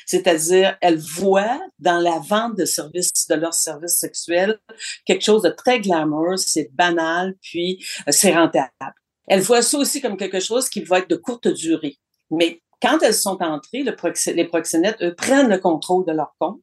[0.06, 4.58] C'est-à-dire, elles voient dans la vente de services, de leurs services sexuels,
[5.04, 8.70] quelque chose de très glamour, c'est banal, puis euh, c'est rentable.
[9.26, 11.98] Elles voient ça aussi comme quelque chose qui va être de courte durée.
[12.30, 16.60] Mais quand elles sont entrées, les proxénètes, eux, prennent le contrôle de leur compte.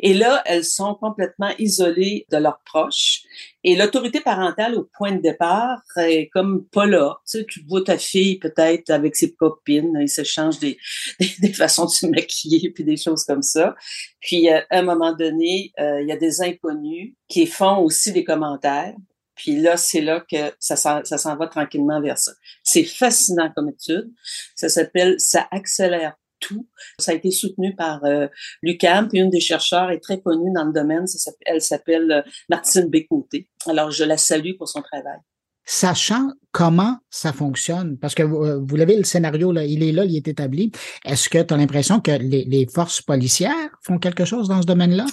[0.00, 3.22] Et là, elles sont complètement isolées de leurs proches.
[3.64, 7.18] Et l'autorité parentale au point de départ est comme pas là.
[7.30, 10.78] Tu vois ta fille peut-être avec ses copines, ils s'échangent des,
[11.18, 13.74] des, façons de se maquiller puis des choses comme ça.
[14.20, 18.12] Puis euh, à un moment donné, euh, il y a des inconnus qui font aussi
[18.12, 18.94] des commentaires.
[19.38, 22.32] Puis là, c'est là que ça, s'en va tranquillement vers ça.
[22.64, 24.12] C'est fascinant comme étude.
[24.56, 26.68] Ça s'appelle Ça accélère tout.
[26.98, 28.28] Ça a été soutenu par euh,
[28.62, 31.04] l'UCAM, puis une des chercheurs est très connue dans le domaine.
[31.46, 33.48] elle s'appelle euh, Martine Bécoté.
[33.66, 35.18] Alors, je la salue pour son travail.
[35.64, 39.92] Sachant comment ça fonctionne, parce que vous, euh, vous l'avez, le scénario, là, il est
[39.92, 40.70] là, il est établi.
[41.04, 45.06] Est-ce que tu as l'impression que les forces policières font quelque chose dans ce domaine-là?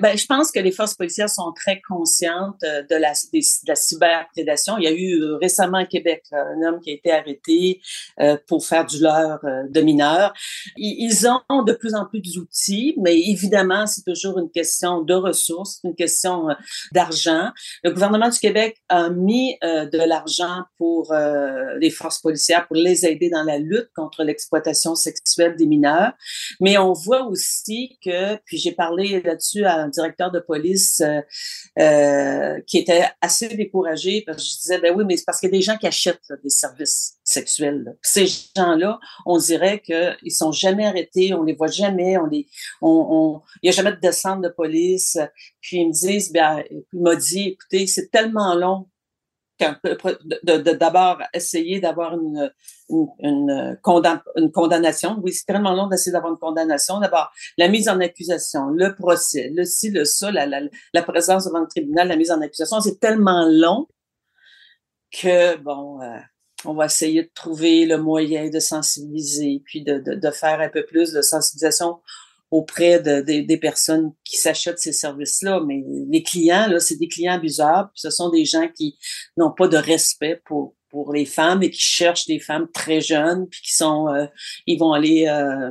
[0.00, 3.74] Ben, je pense que les forces policières sont très conscientes euh, de la, de la
[3.74, 4.78] cyberprédation.
[4.78, 7.80] Il y a eu euh, récemment à Québec un homme qui a été arrêté
[8.20, 10.32] euh, pour faire du leurre de mineurs.
[10.76, 15.80] Ils, ont de plus en plus d'outils, mais évidemment, c'est toujours une question de ressources,
[15.82, 16.46] une question
[16.92, 17.50] d'argent.
[17.82, 21.12] Le gouvernement du Québec a mis de l'argent pour
[21.78, 26.12] les forces policières pour les aider dans la lutte contre l'exploitation sexuelle des mineurs.
[26.60, 31.20] Mais on voit aussi que, puis j'ai parlé là-dessus à directeur de police euh,
[31.78, 35.48] euh, qui était assez découragé parce que je disais ben oui mais c'est parce qu'il
[35.48, 37.96] y a des gens qui achètent des services sexuels.
[38.02, 38.26] Ces
[38.56, 42.46] gens-là, on dirait qu'ils sont jamais arrêtés, on les voit jamais, on les,
[42.80, 45.18] on, il y a jamais de descente de police.
[45.60, 48.86] Puis ils me disent, ben, il m'a dit, écoutez, c'est tellement long
[50.44, 52.52] d'abord essayer d'avoir une,
[52.88, 53.78] une, une,
[54.36, 55.18] une, condamnation.
[55.22, 57.00] Oui, c'est tellement long d'essayer d'avoir une condamnation.
[57.00, 60.60] D'abord, la mise en accusation, le procès, le ci, le ça, la, la,
[60.92, 63.86] la présence devant le tribunal, la mise en accusation, c'est tellement long
[65.10, 66.18] que, bon, euh,
[66.64, 70.84] on va essayer de trouver le moyen de sensibiliser, puis de, de faire un peu
[70.84, 72.00] plus de sensibilisation
[72.50, 75.60] auprès de, des personnes qui s'achètent ces services-là.
[75.66, 77.90] Mais les clients, là, c'est des clients abusables.
[77.94, 78.98] Ce sont des gens qui
[79.36, 83.46] n'ont pas de respect pour pour les femmes et qui cherchent des femmes très jeunes
[83.48, 84.26] puis qui sont euh,
[84.66, 85.70] ils vont aller euh,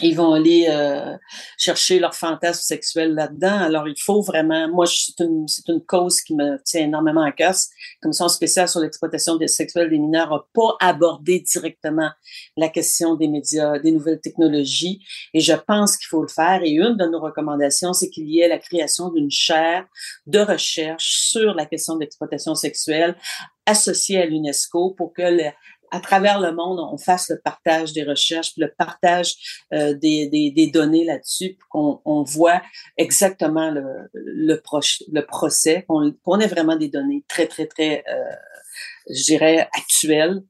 [0.00, 1.16] ils vont aller euh,
[1.56, 3.58] chercher leur fantasme sexuel là-dedans.
[3.60, 7.30] Alors, il faut vraiment, moi, c'est une, c'est une cause qui me tient énormément à
[7.30, 7.54] cœur.
[8.02, 12.10] Commission spéciale sur l'exploitation sexuelle des mineurs n'a pas abordé directement
[12.56, 15.00] la question des médias, des nouvelles technologies,
[15.32, 16.62] et je pense qu'il faut le faire.
[16.64, 19.86] Et une de nos recommandations, c'est qu'il y ait la création d'une chaire
[20.26, 23.16] de recherche sur la question de l'exploitation sexuelle
[23.66, 25.50] associée à l'UNESCO pour que le,
[25.90, 29.34] à travers le monde, on fasse le partage des recherches, le partage
[29.72, 32.62] euh, des, des, des, données là-dessus, qu'on on voit
[32.96, 38.34] exactement le, le, proche, le procès, qu'on ait vraiment des données très, très, très, euh,
[39.10, 40.42] je dirais, actuelles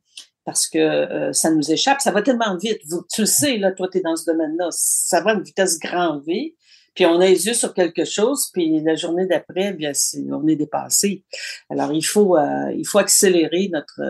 [0.45, 2.01] parce que euh, ça nous échappe.
[2.01, 2.81] Ça va tellement vite.
[3.13, 4.69] Tu le sais, là, toi, tu es dans ce domaine-là.
[4.71, 6.55] Ça va à une vitesse grand V.
[6.95, 9.93] Puis on a les yeux sur quelque chose, puis la journée d'après, bien,
[10.31, 11.25] on est dépassé.
[11.71, 14.01] Alors il faut, euh, il faut accélérer notre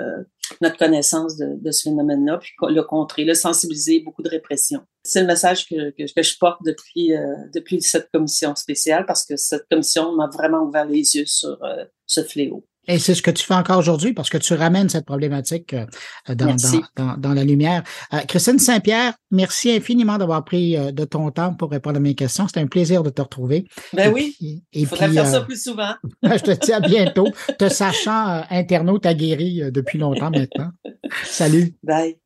[0.61, 4.81] notre connaissance de, de ce phénomène-là, puis le contrer, le sensibiliser, beaucoup de répression.
[5.03, 9.25] C'est le message que, que, que je porte depuis, euh, depuis cette commission spéciale, parce
[9.25, 12.65] que cette commission m'a vraiment ouvert les yeux sur euh, ce fléau.
[12.87, 15.87] Et c'est ce que tu fais encore aujourd'hui parce que tu ramènes cette problématique euh,
[16.35, 16.57] dans,
[16.97, 17.83] dans, dans, la lumière.
[18.13, 22.15] Euh, Christine Saint-Pierre, merci infiniment d'avoir pris euh, de ton temps pour répondre à mes
[22.15, 22.47] questions.
[22.47, 23.67] C'était un plaisir de te retrouver.
[23.93, 24.37] Ben oui.
[24.73, 25.95] Il faudrait faire ça plus souvent.
[26.23, 27.29] je te dis à bientôt.
[27.59, 30.71] te sachant internaute aguerri depuis longtemps maintenant.
[31.25, 31.75] Salut.
[31.83, 32.19] Bye.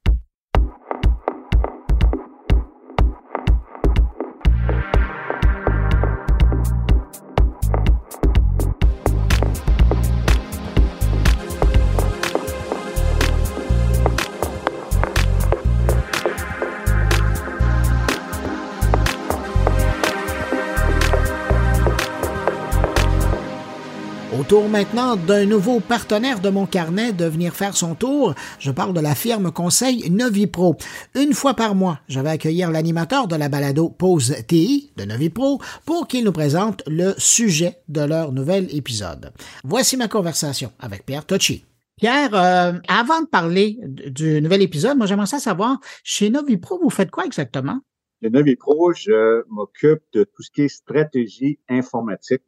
[24.48, 28.34] Tour maintenant d'un nouveau partenaire de mon carnet de venir faire son tour.
[28.58, 30.74] Je parle de la firme conseil Novipro.
[31.14, 35.60] Une fois par mois, je vais accueillir l'animateur de la balado Pause TI de Novipro
[35.84, 39.32] pour qu'il nous présente le sujet de leur nouvel épisode.
[39.64, 41.66] Voici ma conversation avec Pierre Tocci.
[41.98, 47.10] Pierre, euh, avant de parler du nouvel épisode, moi j'aimerais savoir, chez Novipro, vous faites
[47.10, 47.80] quoi exactement?
[48.20, 52.42] Le Novipro, je m'occupe de tout ce qui est stratégie informatique,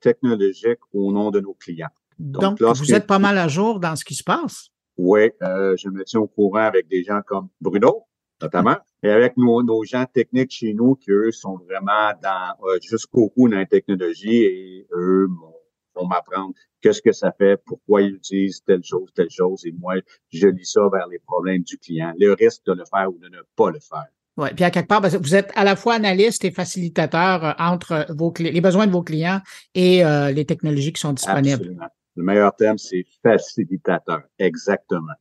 [0.00, 1.88] technologique au nom de nos clients.
[2.18, 4.68] Donc, vous êtes pas mal à jour dans ce qui se passe?
[4.96, 8.04] Oui, euh, je me tiens au courant avec des gens comme Bruno,
[8.40, 12.78] notamment, et avec nos, nos, gens techniques chez nous qui, eux, sont vraiment dans euh,
[12.82, 15.26] jusqu'au bout dans la technologie et eux
[15.96, 19.94] vont m'apprendre qu'est-ce que ça fait, pourquoi ils utilisent telle chose, telle chose, et moi,
[20.30, 23.28] je lis ça vers les problèmes du client, le risque de le faire ou de
[23.28, 24.08] ne pas le faire.
[24.36, 28.06] Oui, puis à quelque part, vous êtes à la fois analyste et facilitateur euh, entre
[28.10, 29.40] vos les besoins de vos clients
[29.74, 31.62] et euh, les technologies qui sont disponibles.
[31.62, 31.86] Absolument.
[32.16, 34.22] Le meilleur terme, c'est facilitateur.
[34.38, 35.14] Exactement.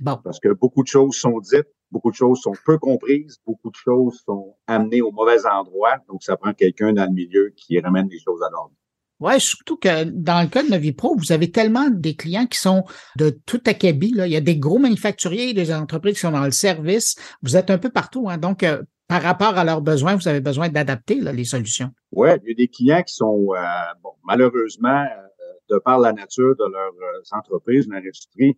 [0.00, 0.18] Bon.
[0.22, 3.76] Parce que beaucoup de choses sont dites, beaucoup de choses sont peu comprises, beaucoup de
[3.76, 5.98] choses sont amenées au mauvais endroit.
[6.08, 8.74] Donc, ça prend quelqu'un dans le milieu qui ramène les choses à l'ordre.
[9.20, 12.84] Oui, surtout que dans le cas de Novipro, vous avez tellement des clients qui sont
[13.16, 14.12] de tout acabit.
[14.12, 14.26] Là.
[14.26, 17.16] Il y a des gros manufacturiers, des entreprises qui sont dans le service.
[17.42, 18.28] Vous êtes un peu partout.
[18.28, 18.38] Hein.
[18.38, 21.90] Donc, euh, par rapport à leurs besoins, vous avez besoin d'adapter les solutions.
[22.12, 23.60] Oui, il y a des clients qui sont, euh,
[24.02, 25.24] bon, malheureusement, euh,
[25.70, 28.56] de par la nature de leurs entreprises, de leur industrie,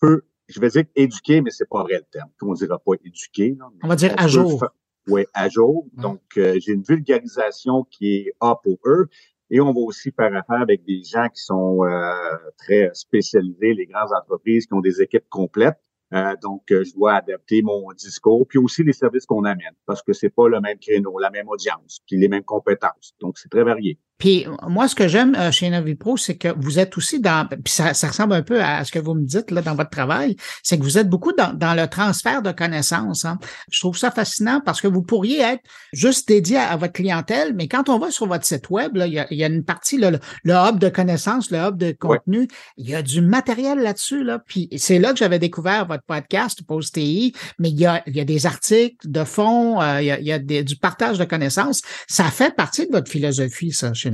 [0.00, 2.30] peu, je vais dire éduquer, mais c'est pas vrai le terme.
[2.42, 3.56] On ne dira pas éduquer.
[3.82, 4.64] on va dire à jour.
[5.06, 5.86] oui, à jour.
[5.94, 9.08] Donc, euh, j'ai une vulgarisation qui est A pour eux.
[9.50, 12.12] Et on va aussi faire affaire avec des gens qui sont euh,
[12.58, 15.78] très spécialisés, les grandes entreprises qui ont des équipes complètes.
[16.12, 20.12] Euh, donc, je dois adapter mon discours, puis aussi les services qu'on amène, parce que
[20.12, 23.14] c'est pas le même créneau, la même audience, puis les mêmes compétences.
[23.20, 23.98] Donc, c'est très varié.
[24.20, 27.72] Puis moi, ce que j'aime euh, chez Navipro, c'est que vous êtes aussi dans, puis
[27.72, 30.36] ça, ça, ressemble un peu à ce que vous me dites là dans votre travail,
[30.62, 33.24] c'est que vous êtes beaucoup dans, dans le transfert de connaissances.
[33.24, 33.38] Hein.
[33.72, 35.62] Je trouve ça fascinant parce que vous pourriez être
[35.94, 39.14] juste dédié à, votre clientèle, mais quand on va sur votre site web, là, il,
[39.14, 41.92] y a, il y a une partie, là, le, hub de connaissances, le hub de
[41.92, 42.46] contenu,
[42.76, 44.22] il y a du matériel là-dessus.
[44.22, 48.02] Là, puis c'est là que j'avais découvert votre podcast, Post TI, mais il y a,
[48.06, 50.62] il y a des articles de fond, euh, il y a, il y a des,
[50.62, 51.80] du partage de connaissances.
[52.06, 54.09] Ça fait partie de votre philosophie, ça, chez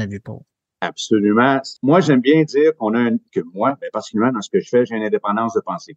[0.80, 1.60] Absolument.
[1.82, 4.68] Moi, j'aime bien dire qu'on a un, que moi, ben, particulièrement dans ce que je
[4.68, 5.96] fais, j'ai une indépendance de pensée.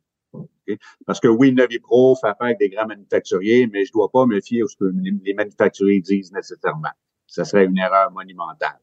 [1.06, 4.39] Parce que oui, Navipro fait affaire avec des grands manufacturiers, mais je dois pas me
[4.39, 4.86] fier à ce que
[5.24, 6.91] les manufacturiers disent nécessairement.
[7.28, 8.80] Ça serait une erreur monumentale.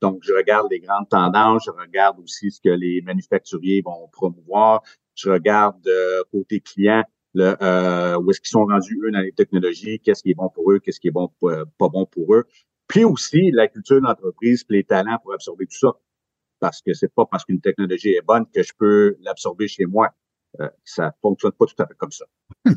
[0.00, 4.82] Donc, je regarde les grandes tendances, je regarde aussi ce que les manufacturiers vont promouvoir,
[5.14, 7.04] je regarde euh, côté client
[7.36, 10.70] euh, où est-ce qu'ils sont rendus eux dans les technologies, qu'est-ce qui est bon pour
[10.72, 12.44] eux, qu'est-ce qui est bon euh, pas bon pour eux.
[12.86, 15.92] Puis aussi la culture d'entreprise, puis les talents pour absorber tout ça.
[16.60, 20.10] Parce que c'est pas parce qu'une technologie est bonne que je peux l'absorber chez moi.
[20.60, 22.24] Euh, ça fonctionne pas tout à fait comme ça.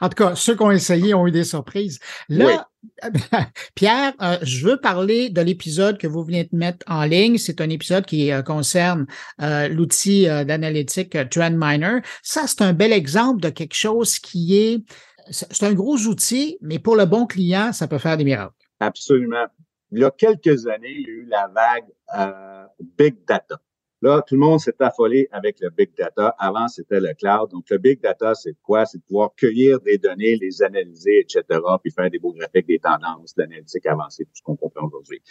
[0.00, 1.98] En tout cas, ceux qui ont essayé ont eu des surprises.
[2.28, 2.68] Là,
[3.74, 7.38] Pierre, euh, je veux parler de l'épisode que vous venez de mettre en ligne.
[7.38, 9.06] C'est un épisode qui euh, concerne
[9.42, 12.00] euh, l'outil d'analytique TrendMiner.
[12.22, 14.84] Ça, c'est un bel exemple de quelque chose qui est,
[15.30, 18.54] c'est un gros outil, mais pour le bon client, ça peut faire des miracles.
[18.80, 19.46] Absolument.
[19.90, 22.66] Il y a quelques années, il y a eu la vague euh,
[22.98, 23.60] Big Data.
[24.02, 26.34] Là, tout le monde s'est affolé avec le big data.
[26.38, 27.50] Avant, c'était le cloud.
[27.50, 28.84] Donc, le big data, c'est quoi?
[28.84, 32.78] C'est de pouvoir cueillir des données, les analyser, etc., puis faire des beaux graphiques, des
[32.78, 35.22] tendances, l'analytique avancée, tout ce qu'on comprend aujourd'hui.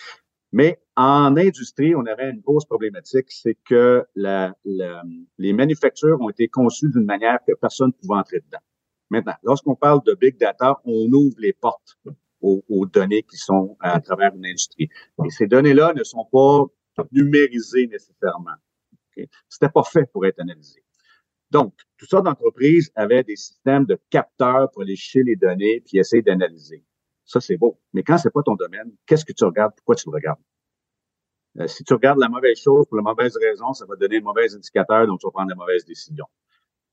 [0.52, 4.56] Mais en industrie, on avait une grosse problématique, c'est que la,
[5.38, 8.64] les manufactures ont été conçues d'une manière que personne ne pouvait entrer dedans.
[9.10, 11.98] Maintenant, lorsqu'on parle de big data, on ouvre les portes
[12.46, 14.90] aux, données qui sont à travers une industrie.
[15.26, 16.66] Et ces données-là ne sont pas
[17.12, 18.56] numérisées nécessairement.
[19.12, 19.30] Okay?
[19.50, 20.84] C'était pas fait pour être analysé.
[21.52, 25.98] Donc, tout ça d'entreprise avait des systèmes de capteurs pour aller chercher les données puis
[25.98, 26.84] essayer d'analyser.
[27.26, 27.80] Ça, c'est beau.
[27.94, 29.74] Mais quand c'est pas ton domaine, qu'est-ce que tu regardes?
[29.76, 30.40] Pourquoi tu le regardes?
[31.60, 34.22] Euh, si tu regardes la mauvaise chose pour la mauvaise raison, ça va donner un
[34.22, 36.26] mauvais indicateur, donc tu vas prendre de mauvaises décisions.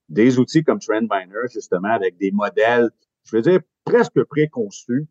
[0.08, 2.90] Des outils comme TrendMiner, justement, avec des modèles,
[3.24, 5.06] je veux dire, presque préconçus,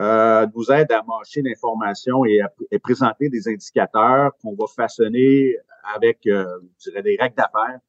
[0.00, 2.50] euh, nous aide à marcher l'information et à
[2.82, 5.56] présenter des indicateurs qu'on va façonner
[5.94, 6.46] avec, euh,
[6.78, 7.80] je dirais, des règles d'affaires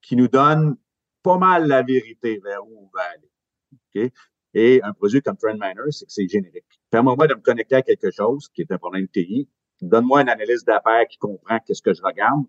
[0.00, 0.76] qui nous donnent
[1.22, 4.12] pas mal la vérité vers où on va aller.
[4.54, 6.64] Et un produit comme TrendMiner, c'est que c'est générique.
[6.90, 9.48] Permets-moi de me connecter à quelque chose qui est un problème TI.
[9.82, 12.44] Donne-moi une analyse d'affaires qui comprend qu'est-ce que je regarde.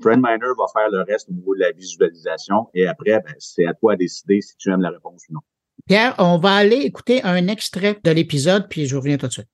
[0.00, 3.72] TrendMiner va faire le reste au niveau de la visualisation et après, ben, c'est à
[3.72, 5.40] toi de décider si tu aimes la réponse ou non.
[5.88, 9.46] Pierre, on va aller écouter un extrait de l'épisode, puis je reviens tout de suite.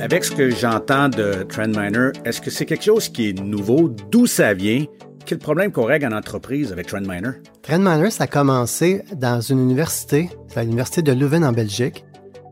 [0.00, 3.90] Avec ce que j'entends de TrendMiner, est-ce que c'est quelque chose qui est nouveau?
[4.10, 4.86] D'où ça vient?
[5.24, 7.30] Quel problème qu'on règle en entreprise avec TrendMiner?
[7.62, 12.04] TrendMiner, ça a commencé dans une université, c'est l'université de Leuven en Belgique,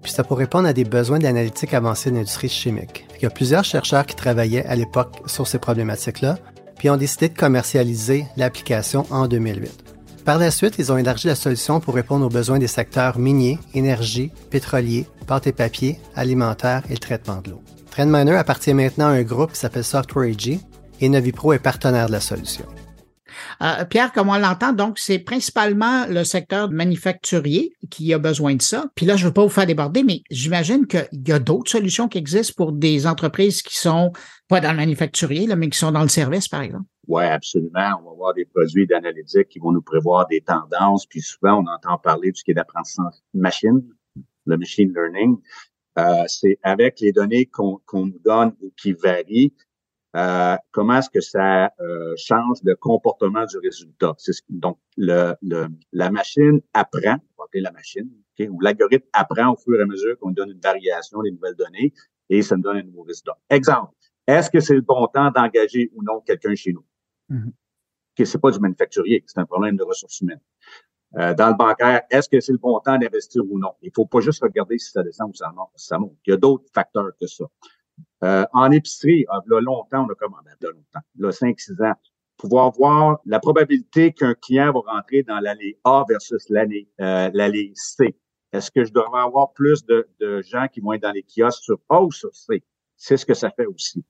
[0.05, 3.07] puis ça pour répondre à des besoins d'analytique avancée de l'industrie chimique.
[3.17, 6.39] Il y a plusieurs chercheurs qui travaillaient à l'époque sur ces problématiques-là,
[6.79, 9.84] puis ont décidé de commercialiser l'application en 2008.
[10.25, 13.59] Par la suite, ils ont élargi la solution pour répondre aux besoins des secteurs miniers,
[13.75, 17.63] énergie, pétrolier, pâte et papier, alimentaire et le traitement de l'eau.
[17.91, 20.59] TrendMiner appartient maintenant à un groupe qui s'appelle Software AG
[21.01, 22.65] et Novipro est partenaire de la solution.
[23.63, 28.63] Euh, Pierre, comme on l'entend, donc c'est principalement le secteur manufacturier qui a besoin de
[28.63, 28.87] ça.
[28.95, 31.71] Puis là, je ne veux pas vous faire déborder, mais j'imagine qu'il y a d'autres
[31.71, 34.13] solutions qui existent pour des entreprises qui sont
[34.49, 36.85] pas dans le manufacturier, mais qui sont dans le service, par exemple.
[37.07, 38.01] Oui, absolument.
[38.01, 41.07] On va avoir des produits d'analytique qui vont nous prévoir des tendances.
[41.07, 43.83] Puis souvent, on entend parler de ce qui est d'apprentissage machine,
[44.47, 45.37] le machine learning.
[45.99, 49.53] Euh, c'est avec les données qu'on nous donne ou qui varient,
[50.17, 54.15] euh, comment est-ce que ça euh, change le comportement du résultat?
[54.49, 55.35] donc, le,
[55.93, 58.09] la machine apprend, on va appeler la machine,
[58.41, 61.93] ou l'algorithme apprend au fur et à mesure qu'on donne une variation des nouvelles données
[62.31, 63.37] et ça nous donne un nouveau résultat.
[63.51, 63.93] Exemple,
[64.27, 66.85] est-ce que c'est le bon temps d'engager ou non quelqu'un chez nous?
[67.29, 67.51] Mm
[68.23, 70.41] c'est pas du manufacturier, c'est un problème de ressources humaines.
[71.17, 73.73] Euh, dans le bancaire, est-ce que c'est le bon temps d'investir ou non?
[73.83, 75.35] Il faut pas juste regarder si ça descend ou
[75.77, 76.17] ça monte.
[76.27, 77.45] Il y a d'autres facteurs que ça.
[78.25, 81.95] Euh, en épicerie, ah, là, longtemps, on a commandé, là, longtemps, là, 5-6 ans,
[82.39, 87.73] pouvoir voir la probabilité qu'un client va rentrer dans l'allée A versus l'allée euh, l'allée
[87.75, 88.17] C.
[88.53, 91.63] Est-ce que je devrais avoir plus de, de, gens qui vont être dans les kiosques
[91.63, 92.63] sur A ou sur C?
[92.97, 94.05] C'est ce que ça fait aussi.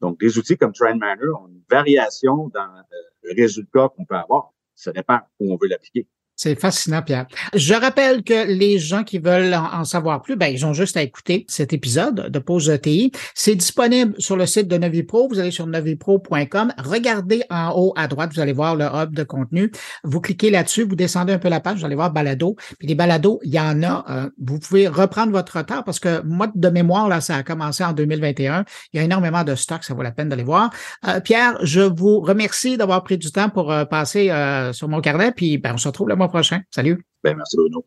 [0.00, 2.82] Donc, des outils comme TrendMiner ont une variation dans euh,
[3.22, 4.52] le résultat qu'on peut avoir.
[4.74, 6.08] Ça dépend où on veut l'appliquer.
[6.34, 7.26] C'est fascinant, Pierre.
[7.54, 11.02] Je rappelle que les gens qui veulent en, savoir plus, ben, ils ont juste à
[11.02, 13.12] écouter cet épisode de Pause ETI.
[13.34, 15.28] C'est disponible sur le site de Novipro.
[15.28, 16.72] Vous allez sur novipro.com.
[16.78, 19.70] Regardez en haut à droite, vous allez voir le hub de contenu.
[20.04, 22.56] Vous cliquez là-dessus, vous descendez un peu la page, vous allez voir balado.
[22.78, 24.04] Puis les balados, il y en a.
[24.08, 27.84] Euh, vous pouvez reprendre votre retard parce que moi, de mémoire, là, ça a commencé
[27.84, 28.64] en 2021.
[28.92, 30.70] Il y a énormément de stocks, ça vaut la peine d'aller voir.
[31.06, 34.32] Euh, Pierre, je vous remercie d'avoir pris du temps pour euh, passer
[34.72, 35.30] sur mon carnet.
[35.30, 36.64] Puis ben, on se retrouve le mois prochain.
[36.70, 37.06] Salut.
[37.22, 37.84] Ben, merci Bruno.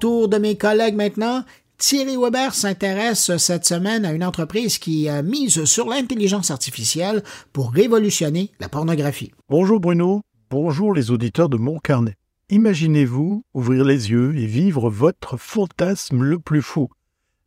[0.00, 1.44] Autour de mes collègues maintenant.
[1.76, 7.22] Thierry Weber s'intéresse cette semaine à une entreprise qui mise sur l'intelligence artificielle
[7.52, 9.30] pour révolutionner la pornographie.
[9.50, 12.16] Bonjour Bruno, bonjour les auditeurs de mon carnet.
[12.48, 16.88] Imaginez-vous ouvrir les yeux et vivre votre fantasme le plus fou.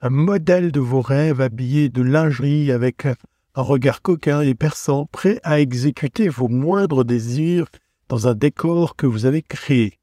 [0.02, 5.40] Un modèle de vos rêves habillé de lingerie avec un regard coquin et perçant, prêt
[5.42, 7.66] à exécuter vos moindres désirs
[8.10, 9.98] dans un décor que vous avez créé.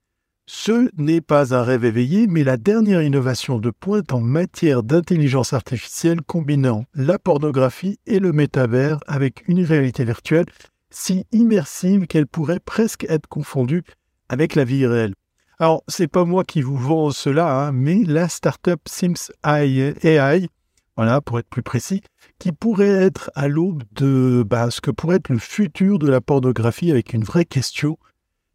[0.52, 5.52] Ce n'est pas un rêve éveillé, mais la dernière innovation de pointe en matière d'intelligence
[5.52, 10.46] artificielle combinant la pornographie et le métavers avec une réalité virtuelle
[10.90, 13.84] si immersive qu'elle pourrait presque être confondue
[14.28, 15.14] avec la vie réelle.
[15.60, 20.48] Alors, c'est pas moi qui vous vends cela, hein, mais la startup Sims AI,
[20.96, 22.02] voilà, pour être plus précis,
[22.40, 26.20] qui pourrait être à l'aube de bah, ce que pourrait être le futur de la
[26.20, 27.98] pornographie avec une vraie question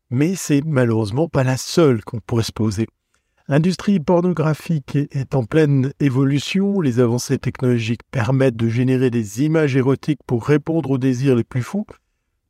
[0.10, 2.88] mais c'est malheureusement pas la seule qu'on pourrait se poser.
[3.48, 10.22] L'industrie pornographique est en pleine évolution, les avancées technologiques permettent de générer des images érotiques
[10.26, 11.86] pour répondre aux désirs les plus fous.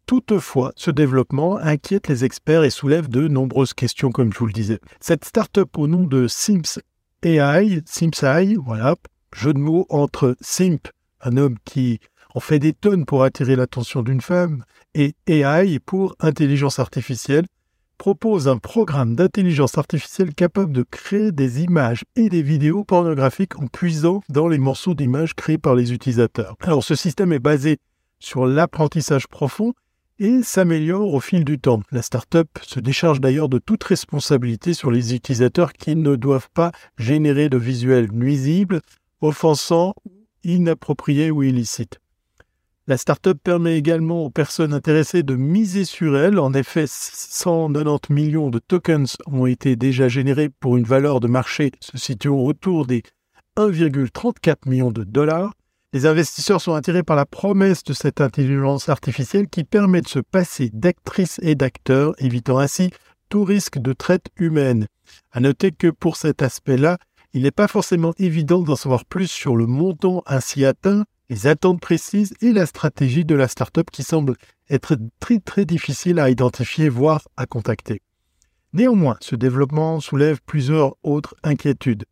[0.06, 4.54] Toutefois, ce développement inquiète les experts et soulève de nombreuses questions, comme je vous le
[4.54, 4.80] disais.
[5.02, 6.80] Cette start-up au nom de Sims
[7.24, 8.96] AI, Sims AI, voilà,
[9.36, 10.88] jeu de mots entre Simp,
[11.22, 12.00] un homme qui
[12.36, 17.46] en fait des tonnes pour attirer l'attention d'une femme, et AI pour intelligence artificielle,
[17.98, 23.68] propose un programme d'intelligence artificielle capable de créer des images et des vidéos pornographiques en
[23.68, 26.58] puisant dans les morceaux d'images créés par les utilisateurs.
[26.60, 27.78] Alors ce système est basé
[28.20, 29.74] sur l'apprentissage profond
[30.20, 31.82] et s'améliore au fil du temps.
[31.92, 36.74] La startup se décharge d'ailleurs de toute responsabilité sur les utilisateurs qui ne doivent pas
[36.98, 38.82] générer de visuels nuisibles,
[39.22, 39.94] offensants,
[40.44, 42.00] inappropriés ou illicites.
[42.88, 46.38] La start-up permet également aux personnes intéressées de miser sur elle.
[46.38, 51.72] En effet, 190 millions de tokens ont été déjà générés pour une valeur de marché
[51.80, 53.02] se situant autour des
[53.58, 55.54] 1,34 millions de dollars.
[55.94, 60.20] Les investisseurs sont attirés par la promesse de cette intelligence artificielle qui permet de se
[60.20, 62.92] passer d'actrices et d'acteurs, évitant ainsi
[63.30, 64.86] tout risque de traite humaine.
[65.32, 67.00] À noter que pour cet aspect-là,
[67.34, 71.82] il n'est pas forcément évident d'en savoir plus sur le montant ainsi atteint, les attentes
[71.82, 74.36] précises et la stratégie de la startup qui semble
[74.70, 78.02] être très très difficile à identifier voire à contacter.
[78.74, 82.06] Néanmoins, ce développement soulève plusieurs autres inquiétudes.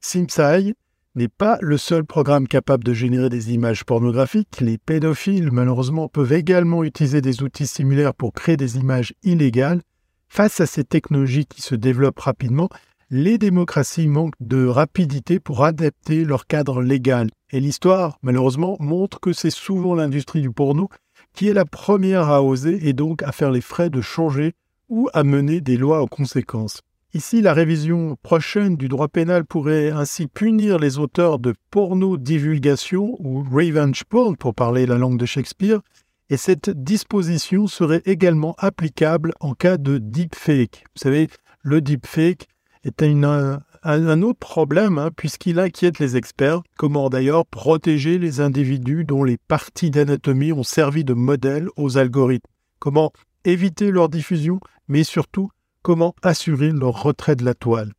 [0.00, 0.74] Simsai
[1.14, 4.60] n'est pas le seul programme capable de générer des images pornographiques.
[4.60, 9.82] Les pédophiles, malheureusement, peuvent également utiliser des outils similaires pour créer des images illégales.
[10.28, 12.68] Face à ces technologies qui se développent rapidement,
[13.10, 17.28] les démocraties manquent de rapidité pour adapter leur cadre légal.
[17.50, 20.88] Et l'histoire, malheureusement, montre que c'est souvent l'industrie du porno
[21.32, 24.54] qui est la première à oser et donc à faire les frais de changer
[24.88, 26.80] ou à mener des lois en conséquence.
[27.14, 33.42] Ici, la révision prochaine du droit pénal pourrait ainsi punir les auteurs de porno-divulgation ou
[33.42, 35.80] revenge porn pour parler la langue de Shakespeare,
[36.28, 40.84] et cette disposition serait également applicable en cas de deepfake.
[40.94, 41.28] Vous savez,
[41.62, 42.48] le deepfake,
[42.86, 46.62] est un, un autre problème, hein, puisqu'il inquiète les experts.
[46.78, 52.48] Comment d'ailleurs protéger les individus dont les parties d'anatomie ont servi de modèle aux algorithmes
[52.78, 53.12] Comment
[53.44, 55.50] éviter leur diffusion, mais surtout
[55.82, 57.92] comment assurer leur retrait de la toile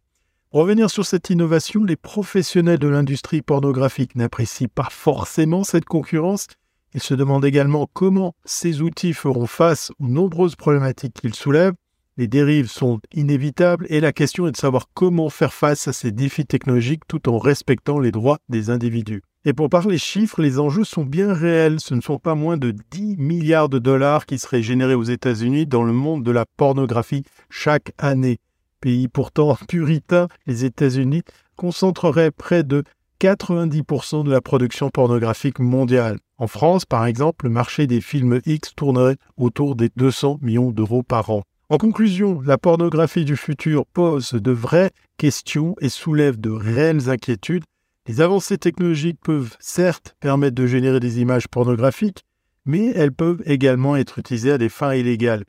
[0.57, 6.47] pour revenir sur cette innovation, les professionnels de l'industrie pornographique n'apprécient pas forcément cette concurrence.
[6.95, 11.75] Ils se demandent également comment ces outils feront face aux nombreuses problématiques qu'ils soulèvent
[12.19, 16.11] Les dérives sont inévitables et la question est de savoir comment faire face à ces
[16.11, 19.21] défis technologiques tout en respectant les droits des individus.
[19.45, 21.79] Et pour parler chiffres, les enjeux sont bien réels.
[21.79, 25.67] Ce ne sont pas moins de 10 milliards de dollars qui seraient générés aux États-Unis
[25.67, 28.39] dans le monde de la pornographie chaque année.
[28.81, 31.21] Pays pourtant puritain, les États-Unis
[31.55, 32.83] concentreraient près de
[33.21, 36.17] 90% de la production pornographique mondiale.
[36.39, 41.03] En France, par exemple, le marché des films X tournerait autour des 200 millions d'euros
[41.03, 41.43] par an.
[41.69, 47.65] En conclusion, la pornographie du futur pose de vraies questions et soulève de réelles inquiétudes.
[48.07, 52.23] Les avancées technologiques peuvent certes permettre de générer des images pornographiques,
[52.65, 55.43] mais elles peuvent également être utilisées à des fins illégales.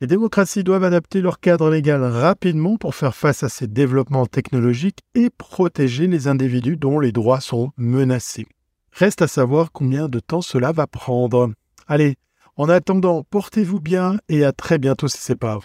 [0.00, 5.00] Les démocraties doivent adapter leur cadre légal rapidement pour faire face à ces développements technologiques
[5.16, 8.46] et protéger les individus dont les droits sont menacés.
[8.92, 11.50] Reste à savoir combien de temps cela va prendre.
[11.88, 12.14] Allez,
[12.60, 15.60] en attendant, portez-vous bien et à très bientôt si c'est pas.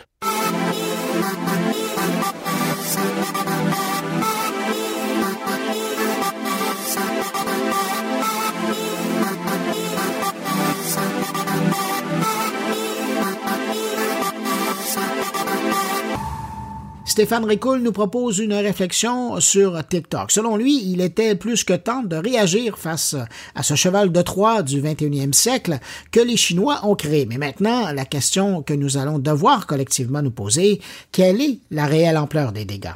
[17.16, 20.32] Stéphane Ricoul nous propose une réflexion sur TikTok.
[20.32, 23.16] Selon lui, il était plus que temps de réagir face
[23.56, 25.80] à ce cheval de Troie du 21e siècle
[26.12, 27.26] que les Chinois ont créé.
[27.26, 30.82] Mais maintenant, la question que nous allons devoir collectivement nous poser,
[31.14, 32.96] quelle est la réelle ampleur des dégâts?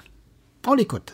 [0.67, 1.13] On l'écoute.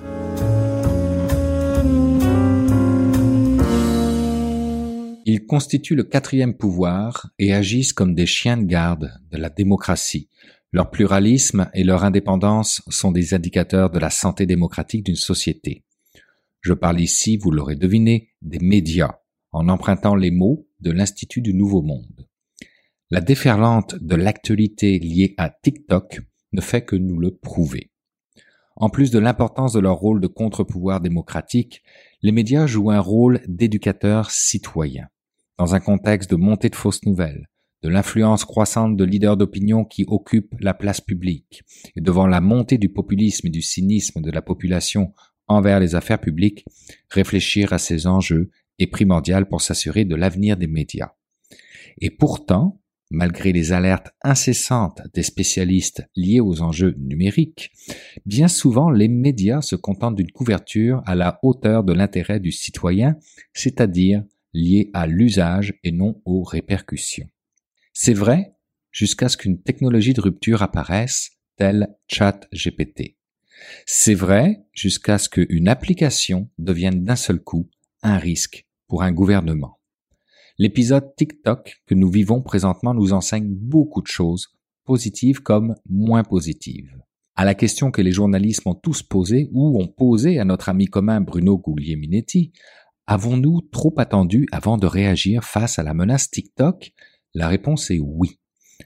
[5.27, 10.27] Ils constituent le quatrième pouvoir et agissent comme des chiens de garde de la démocratie
[10.75, 15.85] leur pluralisme et leur indépendance sont des indicateurs de la santé démocratique d'une société.
[16.59, 19.19] Je parle ici, vous l'aurez deviné, des médias,
[19.53, 22.27] en empruntant les mots de l'Institut du Nouveau Monde.
[23.09, 26.19] La déferlante de l'actualité liée à TikTok
[26.51, 27.89] ne fait que nous le prouver.
[28.75, 31.83] En plus de l'importance de leur rôle de contre-pouvoir démocratique,
[32.21, 35.07] les médias jouent un rôle d'éducateurs citoyens.
[35.57, 37.47] Dans un contexte de montée de fausses nouvelles,
[37.83, 41.63] de l'influence croissante de leaders d'opinion qui occupent la place publique,
[41.95, 45.13] et devant la montée du populisme et du cynisme de la population
[45.47, 46.65] envers les affaires publiques,
[47.09, 48.49] réfléchir à ces enjeux
[48.79, 51.13] est primordial pour s'assurer de l'avenir des médias.
[51.99, 57.71] Et pourtant, malgré les alertes incessantes des spécialistes liés aux enjeux numériques,
[58.25, 63.15] bien souvent les médias se contentent d'une couverture à la hauteur de l'intérêt du citoyen,
[63.53, 64.23] c'est-à-dire
[64.53, 67.29] liée à l'usage et non aux répercussions.
[67.97, 68.53] C'est vrai
[68.91, 73.15] jusqu'à ce qu'une technologie de rupture apparaisse, telle ChatGPT.
[73.85, 77.69] C'est vrai jusqu'à ce qu'une application devienne d'un seul coup
[78.03, 79.79] un risque pour un gouvernement.
[80.57, 84.49] L'épisode TikTok que nous vivons présentement nous enseigne beaucoup de choses,
[84.83, 87.01] positives comme moins positives.
[87.37, 90.87] À la question que les journalistes ont tous posée ou ont posée à notre ami
[90.87, 92.51] commun Bruno Guglielminetti,
[93.07, 96.91] avons-nous trop attendu avant de réagir face à la menace TikTok?
[97.35, 98.39] La réponse est oui.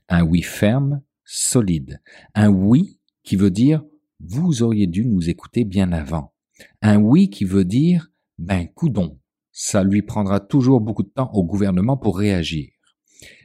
[0.10, 2.02] Un oui ferme, solide.
[2.34, 3.84] Un oui qui veut dire
[4.20, 6.34] vous auriez dû nous écouter bien avant.
[6.82, 9.20] Un oui qui veut dire ben coudon.
[9.52, 12.70] Ça lui prendra toujours beaucoup de temps au gouvernement pour réagir.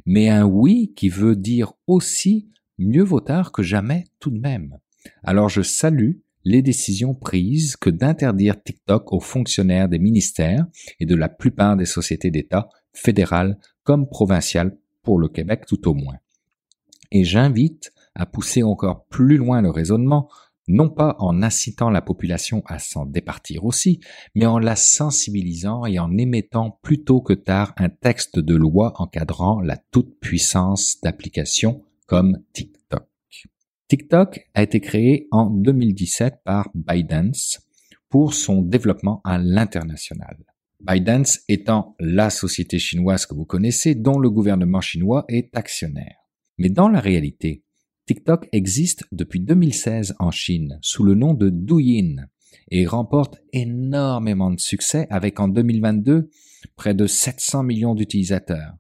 [0.06, 4.78] Mais un oui qui veut dire aussi mieux vaut tard que jamais tout de même.
[5.22, 6.12] Alors je salue
[6.44, 10.66] les décisions prises que d'interdire TikTok aux fonctionnaires des ministères
[10.98, 15.94] et de la plupart des sociétés d'État, fédérales comme provinciales, pour le Québec tout au
[15.94, 16.16] moins.
[17.12, 20.28] Et j'invite à pousser encore plus loin le raisonnement,
[20.66, 24.00] non pas en incitant la population à s'en départir aussi,
[24.34, 28.94] mais en la sensibilisant et en émettant plus tôt que tard un texte de loi
[28.96, 33.06] encadrant la toute-puissance d'applications comme TikTok.
[33.88, 37.60] TikTok a été créé en 2017 par ByteDance
[38.08, 40.53] pour son développement à l'international.
[40.86, 46.16] ByteDance étant la société chinoise que vous connaissez dont le gouvernement chinois est actionnaire.
[46.58, 47.64] Mais dans la réalité,
[48.06, 52.26] TikTok existe depuis 2016 en Chine sous le nom de Douyin
[52.70, 56.28] et remporte énormément de succès avec en 2022
[56.76, 58.74] près de 700 millions d'utilisateurs.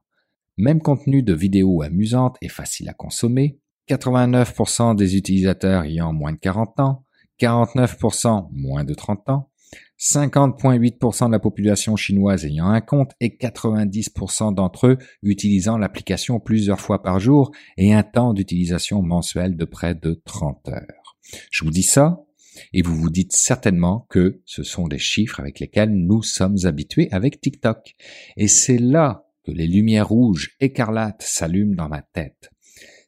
[0.58, 6.38] Même contenu de vidéos amusantes et faciles à consommer, 89% des utilisateurs ayant moins de
[6.38, 7.06] 40 ans,
[7.40, 9.50] 49% moins de 30 ans,
[9.98, 16.80] 50,8% de la population chinoise ayant un compte et 90% d'entre eux utilisant l'application plusieurs
[16.80, 21.16] fois par jour et un temps d'utilisation mensuel de près de 30 heures.
[21.50, 22.24] Je vous dis ça
[22.72, 27.08] et vous vous dites certainement que ce sont des chiffres avec lesquels nous sommes habitués
[27.12, 27.94] avec TikTok.
[28.36, 32.50] Et c'est là que les lumières rouges écarlates s'allument dans ma tête.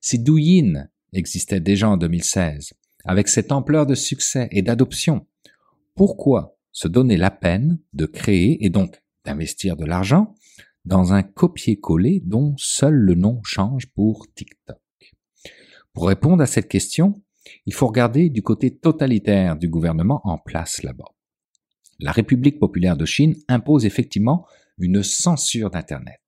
[0.00, 5.26] Si Douyin existait déjà en 2016, avec cette ampleur de succès et d'adoption,
[5.94, 10.34] pourquoi se donner la peine de créer et donc d'investir de l'argent
[10.84, 14.76] dans un copier-coller dont seul le nom change pour TikTok
[15.94, 17.14] Pour répondre à cette question,
[17.64, 21.14] il faut regarder du côté totalitaire du gouvernement en place là-bas.
[21.98, 24.44] La République populaire de Chine impose effectivement
[24.76, 26.20] une censure d'Internet.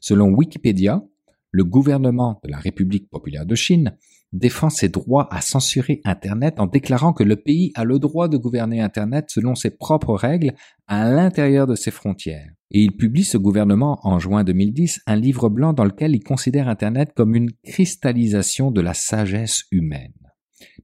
[0.00, 1.04] Selon Wikipédia,
[1.50, 3.98] le gouvernement de la République populaire de Chine
[4.32, 8.36] défend ses droits à censurer Internet en déclarant que le pays a le droit de
[8.36, 10.54] gouverner Internet selon ses propres règles
[10.86, 12.50] à l'intérieur de ses frontières.
[12.70, 16.68] Et il publie ce gouvernement en juin 2010 un livre blanc dans lequel il considère
[16.68, 20.12] Internet comme une cristallisation de la sagesse humaine.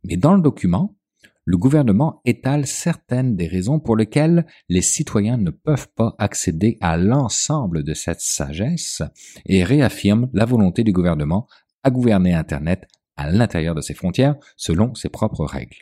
[0.04, 0.96] Mais dans le document,
[1.44, 6.96] le gouvernement étale certaines des raisons pour lesquelles les citoyens ne peuvent pas accéder à
[6.96, 9.02] l'ensemble de cette sagesse
[9.44, 11.46] et réaffirme la volonté du gouvernement
[11.84, 15.78] à gouverner Internet à l'intérieur de ses frontières selon ses propres règles.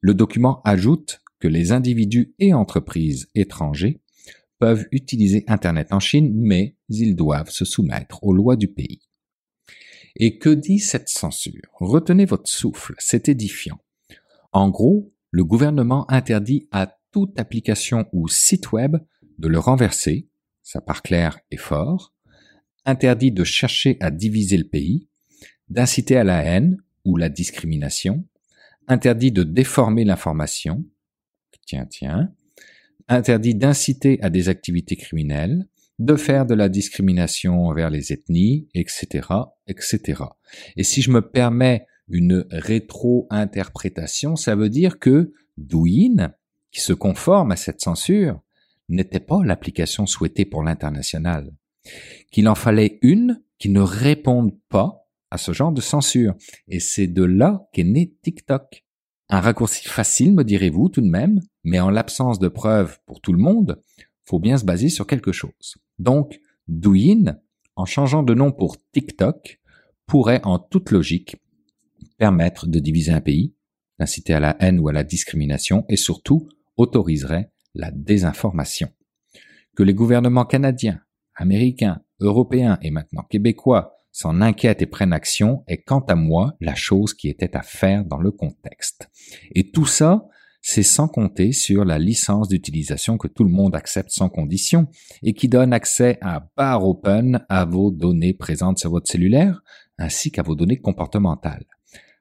[0.00, 4.00] Le document ajoute que les individus et entreprises étrangers
[4.58, 9.00] peuvent utiliser Internet en Chine, mais ils doivent se soumettre aux lois du pays.
[10.16, 11.70] Et que dit cette censure?
[11.74, 13.78] Retenez votre souffle, c'est édifiant.
[14.52, 18.96] En gros, le gouvernement interdit à toute application ou site web
[19.38, 20.28] de le renverser,
[20.62, 22.14] ça part clair et fort,
[22.84, 25.08] interdit de chercher à diviser le pays,
[25.70, 28.24] d'inciter à la haine ou la discrimination,
[28.86, 30.84] interdit de déformer l'information,
[31.66, 32.32] tiens, tiens,
[33.08, 35.66] interdit d'inciter à des activités criminelles,
[35.98, 39.28] de faire de la discrimination envers les ethnies, etc.,
[39.66, 40.22] etc.
[40.76, 46.32] Et si je me permets une rétro-interprétation, ça veut dire que Douyin,
[46.70, 48.40] qui se conforme à cette censure,
[48.88, 51.52] n'était pas l'application souhaitée pour l'international.
[52.30, 56.34] Qu'il en fallait une qui ne réponde pas à ce genre de censure.
[56.68, 58.84] Et c'est de là qu'est né TikTok.
[59.30, 63.32] Un raccourci facile, me direz-vous tout de même, mais en l'absence de preuves pour tout
[63.32, 63.80] le monde,
[64.24, 65.76] faut bien se baser sur quelque chose.
[65.98, 67.38] Donc, Douyin,
[67.76, 69.60] en changeant de nom pour TikTok,
[70.06, 71.36] pourrait en toute logique
[72.16, 73.54] permettre de diviser un pays,
[73.98, 78.88] d'inciter à la haine ou à la discrimination et surtout autoriserait la désinformation.
[79.76, 81.00] Que les gouvernements canadiens,
[81.34, 86.74] américains, européens et maintenant québécois s'en inquiètent et prennent action est quant à moi la
[86.74, 89.08] chose qui était à faire dans le contexte.
[89.54, 90.26] Et tout ça,
[90.60, 94.88] c'est sans compter sur la licence d'utilisation que tout le monde accepte sans condition
[95.22, 99.62] et qui donne accès à bar open à vos données présentes sur votre cellulaire
[99.98, 101.64] ainsi qu'à vos données comportementales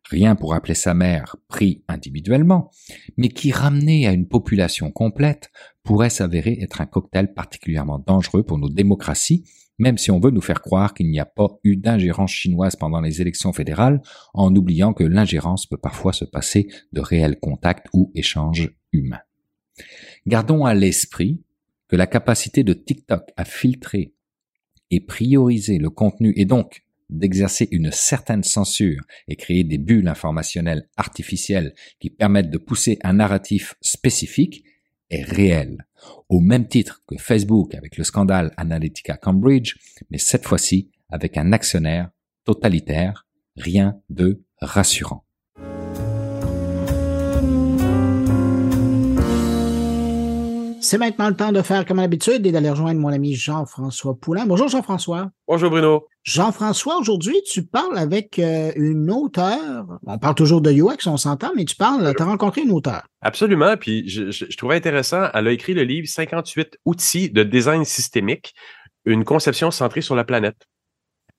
[0.10, 2.72] rien pour appeler sa mère pris individuellement,
[3.18, 5.52] mais qui ramené à une population complète
[5.84, 9.44] pourrait s'avérer être un cocktail particulièrement dangereux pour nos démocraties,
[9.80, 13.02] même si on veut nous faire croire qu'il n'y a pas eu d'ingérence chinoise pendant
[13.02, 14.02] les élections fédérales,
[14.34, 19.22] en oubliant que l'ingérence peut parfois se passer de réels contacts ou échanges humains.
[20.26, 21.42] Gardons à l'esprit
[21.88, 24.14] que la capacité de TikTok à filtrer
[24.90, 30.90] et prioriser le contenu et donc d'exercer une certaine censure et créer des bulles informationnelles
[30.98, 34.66] artificielles qui permettent de pousser un narratif spécifique
[35.10, 35.88] est réel,
[36.30, 39.76] au même titre que Facebook avec le scandale Analytica Cambridge,
[40.10, 42.10] mais cette fois-ci avec un actionnaire
[42.44, 45.27] totalitaire, rien de rassurant.
[50.82, 54.46] C'est maintenant le temps de faire comme d'habitude et d'aller rejoindre mon ami Jean-François Poulain.
[54.46, 55.30] Bonjour Jean-François.
[55.48, 56.08] Bonjour Bruno.
[56.24, 59.86] Jean-François, aujourd'hui, tu parles avec euh, une auteure.
[60.06, 63.04] On parle toujours de UX, on s'entend, mais tu parles, tu as rencontré une auteure.
[63.22, 63.76] Absolument.
[63.78, 68.54] Puis je, je, trouvais intéressant, elle a écrit le livre 58 outils de design systémique,
[69.06, 70.68] une conception centrée sur la planète.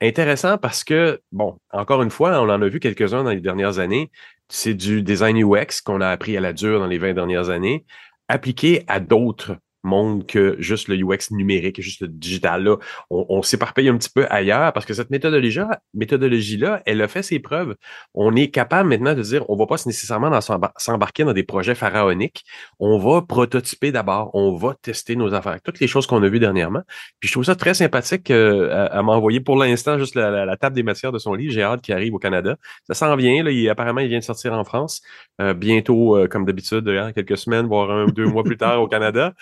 [0.01, 3.79] Intéressant parce que, bon, encore une fois, on en a vu quelques-uns dans les dernières
[3.79, 4.11] années.
[4.49, 7.85] C'est du design UX qu'on a appris à la dure dans les 20 dernières années
[8.29, 12.65] appliqué à d'autres monde que juste le UX numérique, juste le digital.
[12.65, 12.77] Là.
[13.11, 17.39] On, s'éparpille un petit peu ailleurs parce que cette méthodologie-là, méthodologie-là, elle a fait ses
[17.39, 17.77] preuves.
[18.15, 20.39] On est capable maintenant de dire, on va pas nécessairement
[20.77, 22.45] s'embarquer dans des projets pharaoniques.
[22.79, 25.61] On va prototyper d'abord, on va tester nos affaires.
[25.63, 26.83] Toutes les choses qu'on a vues dernièrement.
[27.21, 30.83] Puis je trouve ça très sympathique euh, à, m'envoyer pour l'instant juste la, table des
[30.83, 31.53] matières de son livre.
[31.53, 32.57] J'ai hâte qu'il arrive au Canada.
[32.87, 33.43] Ça s'en vient.
[33.43, 35.03] Là, il, apparemment, il vient de sortir en France.
[35.41, 38.89] Euh, bientôt, euh, comme d'habitude, hein, quelques semaines, voire un deux mois plus tard au
[38.89, 39.35] Canada.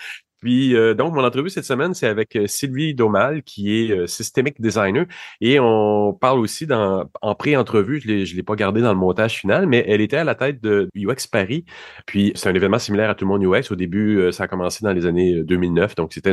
[0.47, 4.07] Puis euh, donc, mon entrevue cette semaine, c'est avec euh, Sylvie Domal, qui est euh,
[4.07, 5.05] systemic designer.
[5.41, 9.39] Et on parle aussi dans, en pré-entrevue, je ne l'ai pas gardé dans le montage
[9.39, 11.65] final, mais elle était à la tête de UX Paris.
[12.07, 13.73] Puis c'est un événement similaire à tout le monde UX.
[13.73, 15.97] Au début, ça a commencé dans les années 2009.
[15.97, 16.31] Donc c'était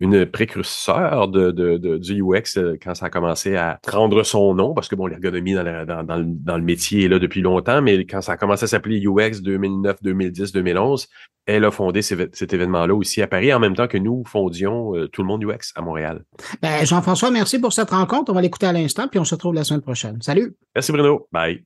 [0.00, 1.50] une, précurseur de,
[1.98, 5.84] du UX quand ça a commencé à prendre son nom, parce que bon, l'ergonomie dans,
[5.84, 9.02] dans, dans, le métier est là depuis longtemps, mais quand ça a commencé à s'appeler
[9.06, 11.08] UX 2009, 2010, 2011,
[11.46, 15.08] elle a fondé cet événement-là aussi à Paris, en même temps que nous fondions euh,
[15.08, 16.24] tout le monde UX à Montréal.
[16.62, 18.30] Ben, Jean-François, merci pour cette rencontre.
[18.30, 20.20] On va l'écouter à l'instant, puis on se retrouve la semaine prochaine.
[20.22, 20.56] Salut.
[20.74, 21.26] Merci Bruno.
[21.32, 21.64] Bye.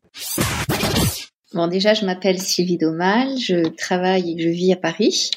[1.52, 5.30] Bon, déjà, je m'appelle Sylvie Domal, je travaille et je vis à Paris.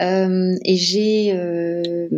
[0.00, 2.08] Euh, et j'ai, euh,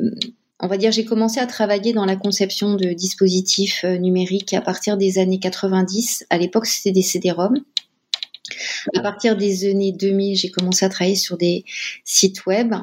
[0.60, 4.96] on va dire, j'ai commencé à travailler dans la conception de dispositifs numériques à partir
[4.96, 6.26] des années 90.
[6.28, 7.58] À l'époque, c'était des CD-ROM.
[8.94, 11.64] À partir des années 2000, j'ai commencé à travailler sur des
[12.04, 12.74] sites web,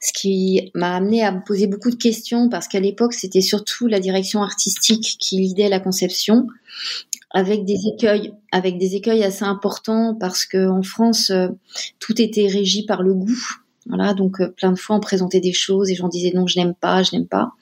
[0.00, 3.86] ce qui m'a amené à me poser beaucoup de questions parce qu'à l'époque, c'était surtout
[3.86, 6.46] la direction artistique qui lidait la conception
[7.34, 11.48] avec des écueils, avec des écueils assez importants parce que en France, euh,
[11.98, 13.42] tout était régi par le goût.
[14.16, 16.74] Donc euh, plein de fois on présentait des choses et j'en disais non, je n'aime
[16.74, 17.52] pas, je n'aime pas.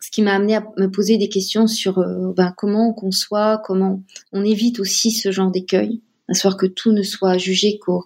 [0.00, 3.60] Ce qui m'a amené à me poser des questions sur euh, ben, comment on conçoit,
[3.64, 4.02] comment
[4.32, 8.04] on évite aussi ce genre d'écueil à savoir que tout ne soit jugé qu'au,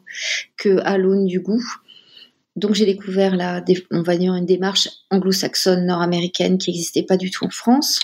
[0.57, 1.65] que à l'aune du goût.
[2.57, 7.31] Donc j'ai découvert la, on va dire une démarche anglo-saxonne nord-américaine qui n'existait pas du
[7.31, 8.01] tout en France,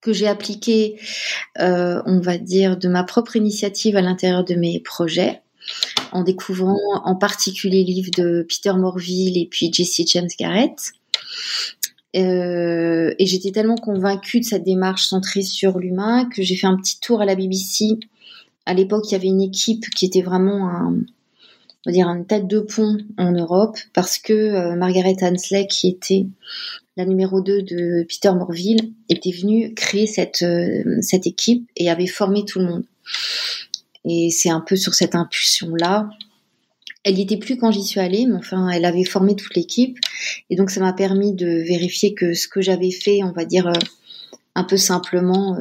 [0.00, 1.00] que j'ai appliquée,
[1.58, 5.40] euh, on va dire, de ma propre initiative à l'intérieur de mes projets,
[6.12, 10.92] en découvrant en particulier les livres de Peter Morville et puis Jesse James Garrett.
[12.16, 16.76] Euh, et j'étais tellement convaincue de cette démarche centrée sur l'humain que j'ai fait un
[16.76, 17.98] petit tour à la BBC
[18.66, 20.94] à l'époque, il y avait une équipe qui était vraiment un,
[21.86, 25.88] on va dire une tête de pont en Europe parce que euh, Margaret Hansley, qui
[25.88, 26.26] était
[26.96, 32.06] la numéro 2 de Peter Morville, était venue créer cette, euh, cette équipe et avait
[32.06, 32.84] formé tout le monde.
[34.04, 36.10] Et c'est un peu sur cette impulsion-là.
[37.02, 39.98] Elle n'y était plus quand j'y suis allée, mais enfin, elle avait formé toute l'équipe.
[40.50, 43.68] Et donc, ça m'a permis de vérifier que ce que j'avais fait, on va dire,
[43.68, 43.72] euh,
[44.54, 45.58] un peu simplement,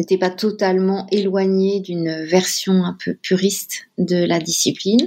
[0.00, 5.06] n'était pas totalement éloigné d'une version un peu puriste de la discipline.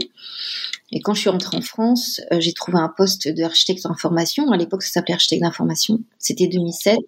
[0.91, 4.51] Et quand je suis rentrée en France, euh, j'ai trouvé un poste d'architecte d'information.
[4.51, 5.99] À l'époque, ça s'appelait architecte d'information.
[6.19, 6.99] C'était 2007.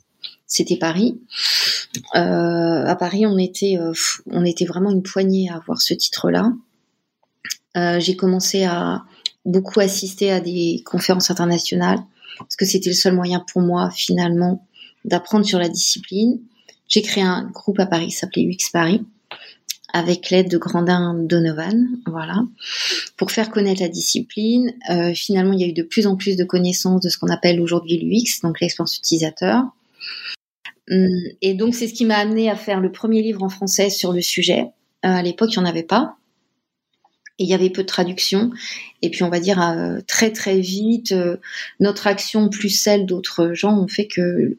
[0.47, 1.21] C'était Paris.
[2.15, 3.93] Euh, à Paris, on était, euh,
[4.31, 6.51] on était vraiment une poignée à avoir ce titre-là.
[7.99, 9.03] j'ai commencé à
[9.45, 11.99] beaucoup assister à des conférences internationales
[12.39, 14.65] parce que c'était le seul moyen pour moi, finalement,
[15.03, 16.39] d'apprendre sur la discipline
[16.87, 19.01] j'ai créé un groupe à Paris s'appelait UX Paris
[19.95, 22.43] avec l'aide de Grandin Donovan, voilà,
[23.15, 24.73] pour faire connaître la discipline.
[24.89, 27.29] Euh, finalement, il y a eu de plus en plus de connaissances de ce qu'on
[27.29, 29.63] appelle aujourd'hui l'UX, donc l'expérience utilisateur.
[30.91, 31.07] Hum,
[31.41, 34.11] et donc, c'est ce qui m'a amené à faire le premier livre en français sur
[34.11, 34.67] le sujet.
[35.05, 36.17] Euh, à l'époque, il n'y en avait pas.
[37.39, 38.51] Et il y avait peu de traduction.
[39.01, 41.15] Et puis, on va dire, euh, très très vite,
[41.79, 44.57] notre action plus celle d'autres gens ont fait que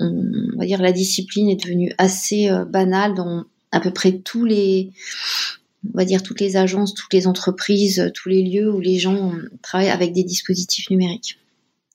[0.00, 4.44] on va dire la discipline est devenue assez euh, banale dans à peu près tous
[4.44, 4.92] les
[5.92, 9.32] on va dire toutes les agences, toutes les entreprises, tous les lieux où les gens
[9.62, 11.38] travaillent avec des dispositifs numériques.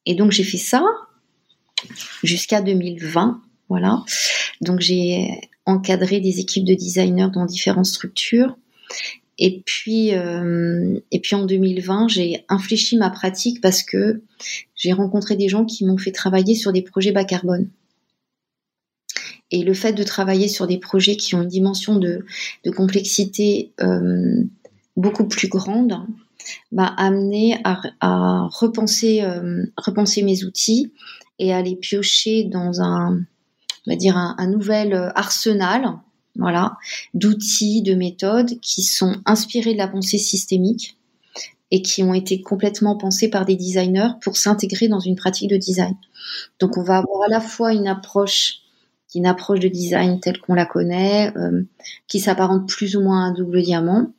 [0.06, 0.84] Et donc j'ai fait ça
[2.24, 4.04] jusqu'à 2020, voilà.
[4.62, 8.58] Donc j'ai encadré des équipes de designers dans différentes structures.
[9.38, 14.22] Et puis, euh, et puis en 2020, j'ai infléchi ma pratique parce que
[14.76, 17.70] j'ai rencontré des gens qui m'ont fait travailler sur des projets bas carbone.
[19.52, 22.26] Et le fait de travailler sur des projets qui ont une dimension de,
[22.76, 24.44] complexité euh,
[24.96, 25.98] beaucoup plus grande
[26.72, 30.92] m'a amené à, repenser, euh, repenser mes outils
[31.40, 33.20] et à les piocher dans un,
[33.88, 35.94] on va dire un, nouvel arsenal,
[36.36, 36.78] voilà,
[37.14, 40.98] d'outils, de méthodes qui sont inspirés de la pensée systémique
[41.72, 45.58] et qui ont été complètement pensés par des designers pour s'intégrer dans une pratique de
[45.58, 45.96] design.
[46.60, 48.62] Donc on va avoir à la fois une approche
[49.10, 51.64] qui une approche de design telle qu'on la connaît, euh,
[52.08, 54.14] qui s'apparente plus ou moins à un double diamant.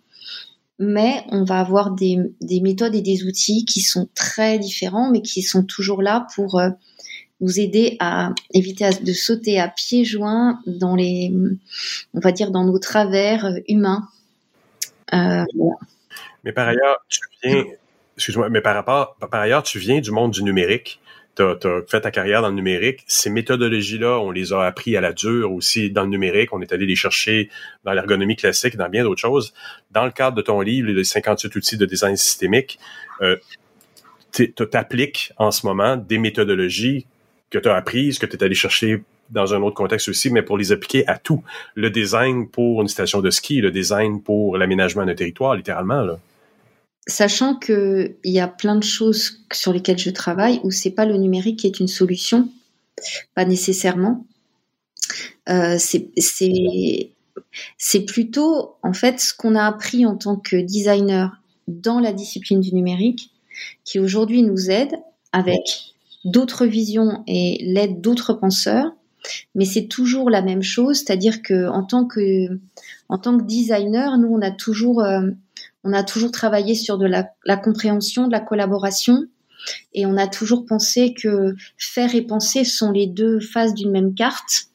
[0.78, 5.22] Mais on va avoir des, des, méthodes et des outils qui sont très différents, mais
[5.22, 6.70] qui sont toujours là pour euh,
[7.40, 11.32] nous aider à éviter de sauter à pieds joints dans les,
[12.14, 14.08] on va dire, dans nos travers euh, humains.
[15.14, 15.44] Euh,
[16.44, 17.64] Mais par ailleurs, tu viens,
[18.16, 21.00] excuse-moi, mais par rapport, par ailleurs, tu viens du monde du numérique
[21.36, 21.56] tu as,
[21.88, 23.04] fait ta carrière dans le numérique.
[23.06, 26.52] Ces méthodologies-là, on les a appris à la dure aussi dans le numérique.
[26.52, 27.50] On est allé les chercher
[27.84, 29.54] dans l'ergonomie classique, dans bien d'autres choses.
[29.90, 32.78] Dans le cadre de ton livre, les 58 outils de design systémique,
[33.22, 33.36] euh,
[34.32, 37.06] tu appliques en ce moment des méthodologies
[37.50, 40.42] que tu as apprises, que tu es allé chercher dans un autre contexte aussi, mais
[40.42, 41.42] pour les appliquer à tout.
[41.74, 46.02] Le design pour une station de ski, le design pour l'aménagement d'un territoire, littéralement.
[46.02, 46.18] Là.
[47.06, 51.16] Sachant qu'il y a plein de choses sur lesquelles je travaille où c'est pas le
[51.16, 52.48] numérique qui est une solution,
[53.34, 54.26] pas nécessairement.
[55.48, 57.10] Euh, c'est
[58.06, 62.74] plutôt en fait ce qu'on a appris en tant que designer dans la discipline du
[62.74, 63.30] numérique
[63.84, 64.94] qui aujourd'hui nous aide
[65.32, 65.94] avec
[66.24, 68.92] d'autres visions et l'aide d'autres penseurs
[69.54, 72.58] mais c'est toujours la même chose, c'est-à-dire que en tant que
[73.42, 75.30] designer, nous on a toujours euh,
[75.84, 79.24] on a toujours travaillé sur de la, compréhension, de la collaboration,
[79.92, 84.14] et on a toujours pensé que faire et penser sont les deux faces d'une même
[84.14, 84.68] carte.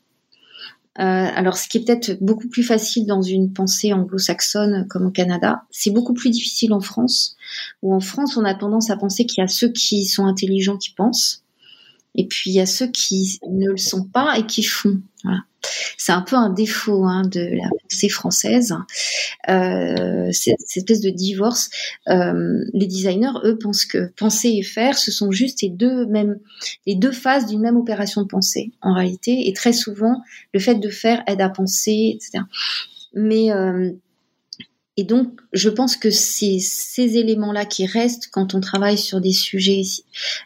[0.97, 5.11] Euh, alors, ce qui est peut-être beaucoup plus facile dans une pensée anglo-saxonne comme au
[5.11, 7.35] Canada, c'est beaucoup plus difficile en France,
[7.81, 10.77] où en France, on a tendance à penser qu'il y a ceux qui sont intelligents
[10.77, 11.43] qui pensent,
[12.15, 15.01] et puis il y a ceux qui ne le sont pas et qui font.
[15.97, 18.75] C'est un peu un défaut hein, de la pensée française,
[19.49, 21.69] euh, cette, espèce de divorce.
[22.07, 26.37] Euh, les designers, eux, pensent que penser et faire, ce sont juste les deux mêmes,
[26.85, 29.47] les deux phases d'une même opération de pensée, en réalité.
[29.47, 30.21] Et très souvent,
[30.53, 32.43] le fait de faire aide à penser, etc.
[33.15, 33.91] Mais euh,
[34.97, 39.33] et donc, je pense que c'est ces éléments-là qui restent quand on travaille sur des
[39.33, 39.81] sujets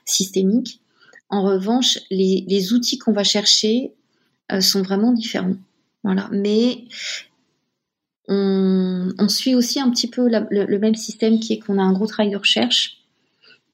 [0.05, 0.81] systémiques.
[1.29, 3.93] En revanche, les, outils qu'on va chercher
[4.61, 5.55] sont vraiment différents.
[6.03, 6.29] Voilà.
[6.31, 6.85] Mais
[8.29, 12.07] on, suit aussi un petit peu le, même système qui est qu'on a un gros
[12.07, 12.97] travail de recherche,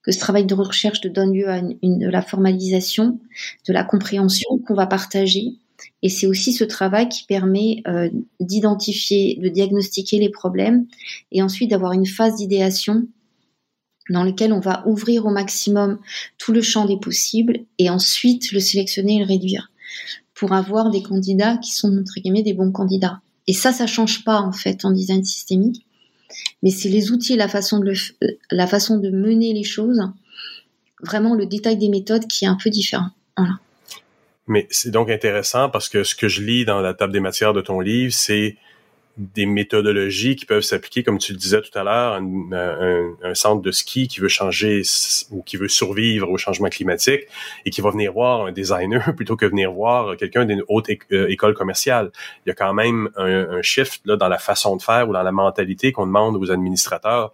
[0.02, 3.20] que ce travail de recherche donne lieu à de la formalisation,
[3.68, 5.56] de la compréhension qu'on va partager.
[6.02, 10.88] Et c'est aussi ce travail qui permet euh, d'identifier, de diagnostiquer les problèmes
[11.32, 13.08] et ensuite d'avoir une phase d'idéation
[14.10, 16.00] dans lequel on va ouvrir au maximum
[16.38, 19.72] tout le champ des possibles et ensuite le sélectionner et le réduire
[20.36, 23.22] pour avoir des candidats qui sont entre guillemets des bons candidats.
[23.48, 25.86] Et ça, ça change pas en fait en design systémique,
[26.62, 27.94] mais c'est les outils la façon de
[28.52, 30.02] la façon de mener les choses,
[31.02, 33.10] vraiment le détail des méthodes qui est un peu différent.
[34.48, 37.54] Mais c'est donc intéressant parce que ce que je lis dans la table des matières
[37.54, 38.58] de ton livre, c'est
[39.18, 43.34] des méthodologies qui peuvent s'appliquer, comme tu le disais tout à l'heure, un, un, un,
[43.34, 44.82] centre de ski qui veut changer
[45.32, 47.22] ou qui veut survivre au changement climatique
[47.66, 51.28] et qui va venir voir un designer plutôt que venir voir quelqu'un d'une haute euh,
[51.30, 52.12] école commerciale.
[52.46, 55.24] Il y a quand même un, shift là, dans la façon de faire ou dans
[55.24, 57.34] la mentalité qu'on demande aux administrateurs.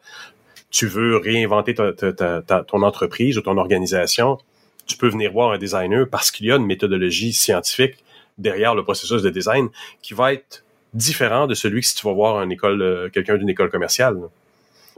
[0.69, 4.37] Tu veux réinventer ta, ton entreprise ou ton organisation,
[4.85, 8.03] tu peux venir voir un designer parce qu'il y a une méthodologie scientifique
[8.37, 9.69] derrière le processus de design
[10.01, 10.63] qui va être
[10.93, 14.18] différent de celui que si tu vas voir une école, euh, quelqu'un d'une école commerciale.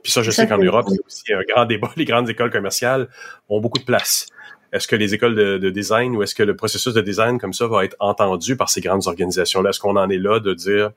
[0.02, 1.91] Puis ça, je sais qu'en Europe, c'est aussi un grand débat.
[1.98, 3.07] Les grandes écoles commerciales
[3.49, 4.28] ont beaucoup de place.
[4.74, 7.68] Est-ce que les écoles de, design ou est-ce que le processus de design comme ça
[7.68, 9.70] va être entendu par ces grandes organisations-là?
[9.70, 10.90] Est-ce qu'on en est là de dire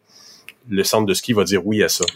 [0.68, 2.06] le centre de ski va dire oui à ça?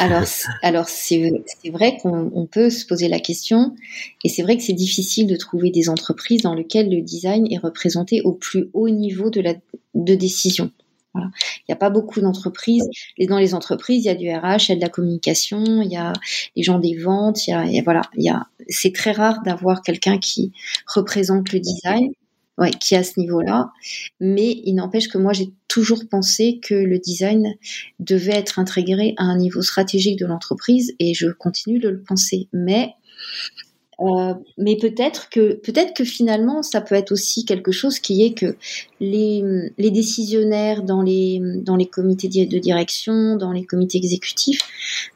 [0.00, 0.24] Alors,
[0.62, 1.32] alors c'est
[1.72, 3.74] vrai qu'on peut se poser la question,
[4.22, 7.58] et c'est vrai que c'est difficile de trouver des entreprises dans lesquelles le design est
[7.58, 9.54] représenté au plus haut niveau de la
[9.94, 10.70] de décision.
[11.14, 12.88] Il n'y a pas beaucoup d'entreprises.
[13.28, 15.90] Dans les entreprises, il y a du RH, il y a de la communication, il
[15.90, 16.12] y a
[16.56, 18.46] les gens des ventes, il y a, voilà, il y a.
[18.68, 20.52] C'est très rare d'avoir quelqu'un qui
[20.86, 22.12] représente le design,
[22.80, 23.70] qui est à ce niveau-là.
[24.20, 27.54] Mais il n'empêche que moi, j'ai toujours pensé que le design
[27.98, 32.48] devait être intégré à un niveau stratégique de l'entreprise, et je continue de le penser.
[32.52, 32.94] Mais
[34.00, 38.32] euh, mais peut-être que peut-être que finalement ça peut être aussi quelque chose qui est
[38.32, 38.56] que
[38.98, 39.42] les,
[39.78, 44.60] décisionnaires dans les dans les comités de direction, dans les comités exécutifs,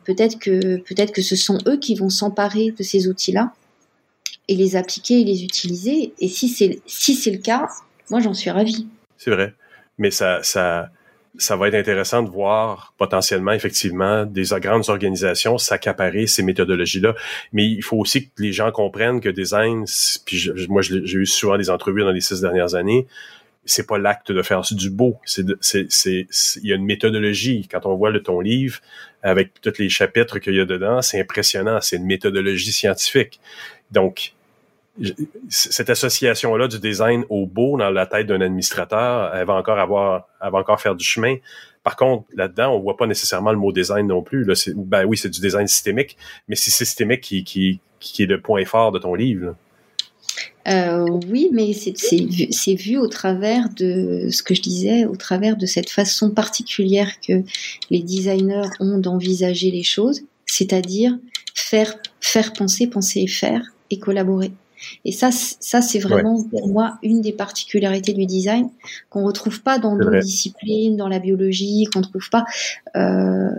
[0.04, 3.52] peut-être que peut-être que ce sont eux qui vont s'emparer de ces outils-là
[4.48, 6.12] et les appliquer et les utiliser.
[6.20, 7.68] Et si c'est si c'est le cas,
[8.10, 8.86] moi j'en suis ravie.
[9.16, 9.54] C'est vrai,
[9.96, 10.90] mais ça ça
[11.38, 17.14] ça va être intéressant de voir potentiellement, effectivement, des grandes organisations s'accaparer ces méthodologies-là.
[17.52, 19.84] Mais il faut aussi que les gens comprennent que design,
[20.24, 23.06] puis moi j'ai eu souvent des entrevues dans les six dernières années,
[23.66, 25.18] c'est pas l'acte de faire du beau.
[25.24, 26.26] C'est, c'est, c'est,
[26.62, 27.66] il y a une méthodologie.
[27.68, 28.78] Quand on voit le ton livre
[29.22, 31.80] avec tous les chapitres qu'il y a dedans, c'est impressionnant.
[31.80, 33.40] C'est une méthodologie scientifique.
[33.90, 34.35] Donc,
[35.48, 40.28] cette association-là du design au beau dans la tête d'un administrateur, elle va encore avoir,
[40.42, 41.36] elle va encore faire du chemin.
[41.82, 44.46] Par contre, là-dedans, on voit pas nécessairement le mot design non plus.
[44.74, 46.16] Ben oui, c'est du design systémique,
[46.48, 47.80] mais c'est systémique qui,
[48.18, 49.54] est le point fort de ton livre.
[50.66, 55.66] Euh, oui, mais c'est vu au travers de ce que je disais, au travers de
[55.66, 57.42] cette façon particulière que
[57.90, 61.16] les designers ont d'envisager les choses, c'est-à-dire
[61.54, 64.50] faire, faire penser, penser et faire et collaborer.
[65.04, 68.70] Et ça, ça c'est vraiment pour moi une des particularités du design
[69.10, 72.44] qu'on retrouve pas dans d'autres disciplines, dans la biologie, qu'on trouve pas.
[72.96, 73.50] Euh,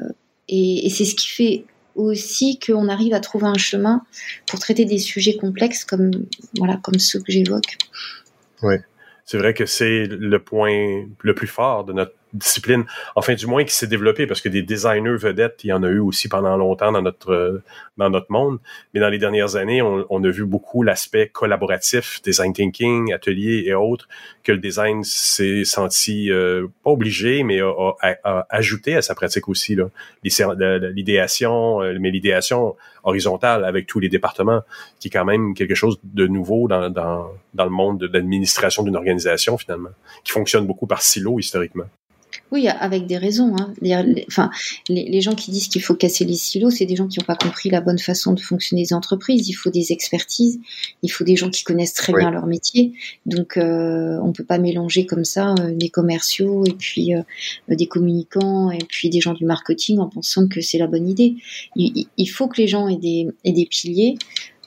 [0.48, 1.66] et, et c'est ce qui fait
[1.96, 4.04] aussi qu'on arrive à trouver un chemin
[4.48, 6.12] pour traiter des sujets complexes comme
[6.58, 7.78] voilà comme ceux que j'évoque.
[8.62, 8.76] Oui,
[9.26, 12.86] c'est vrai que c'est le point le plus fort de notre discipline,
[13.16, 15.88] enfin du moins qui s'est développée, parce que des designers vedettes, il y en a
[15.88, 17.62] eu aussi pendant longtemps dans notre
[17.98, 18.60] dans notre monde,
[18.94, 23.64] mais dans les dernières années, on, on a vu beaucoup l'aspect collaboratif, design thinking, ateliers
[23.66, 24.08] et autres,
[24.44, 29.50] que le design s'est senti euh, pas obligé, mais a, a, ajouté à sa pratique
[29.50, 29.90] aussi là,
[30.24, 34.62] l'idéation, euh, mais l'idéation horizontale avec tous les départements,
[35.00, 38.84] qui est quand même quelque chose de nouveau dans dans, dans le monde de l'administration
[38.84, 39.90] d'une organisation finalement,
[40.24, 41.86] qui fonctionne beaucoup par silo historiquement.
[42.52, 43.54] Oui, avec des raisons.
[43.60, 43.74] Hein.
[43.82, 44.50] Les, enfin,
[44.88, 47.36] les, gens qui disent qu'il faut casser les silos, c'est des gens qui n'ont pas
[47.36, 49.50] compris la bonne façon de fonctionner des entreprises.
[49.50, 50.60] Il faut des expertises,
[51.04, 52.94] il faut des gens qui connaissent très bien leur métier.
[53.26, 57.22] Donc, euh, on peut pas mélanger comme ça euh, des commerciaux et puis euh,
[57.68, 61.36] des communicants et puis des gens du marketing en pensant que c'est la bonne idée.
[61.76, 64.18] Il, faut que les gens aient des, aient des piliers.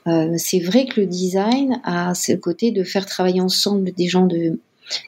[0.06, 4.26] Euh, c'est vrai que le design a ce côté de faire travailler ensemble des gens
[4.26, 4.58] de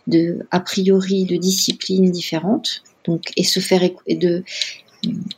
[0.06, 4.44] de a priori de disciplines différentes, donc et se faire et de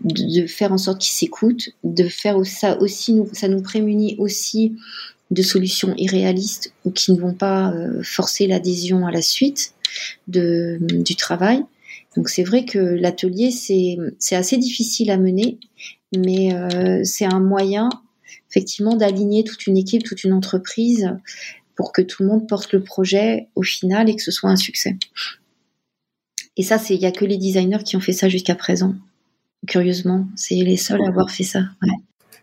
[0.02, 4.76] de faire en sorte qu'ils s'écoutent, de faire ça aussi, ça nous prémunit aussi
[5.30, 9.72] de solutions irréalistes ou qui ne vont pas euh, forcer l'adhésion à la suite
[10.28, 11.64] de, du travail.
[12.16, 15.58] Donc c'est vrai que l'atelier c'est assez difficile à mener,
[16.16, 17.88] mais euh, c'est un moyen
[18.50, 21.10] effectivement d'aligner toute une équipe, toute une entreprise
[21.76, 24.56] pour que tout le monde porte le projet au final et que ce soit un
[24.56, 24.96] succès.
[26.56, 28.94] Et ça, il y a que les designers qui ont fait ça jusqu'à présent.
[29.66, 31.62] Curieusement, c'est les seuls à avoir fait ça.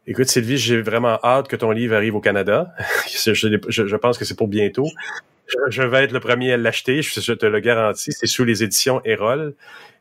[0.07, 2.73] Écoute, Sylvie, j'ai vraiment hâte que ton livre arrive au Canada.
[3.07, 4.87] je, pense que c'est pour bientôt.
[5.69, 8.11] Je, vais être le premier à l'acheter, je, te le garantis.
[8.11, 9.53] C'est sous les éditions Erol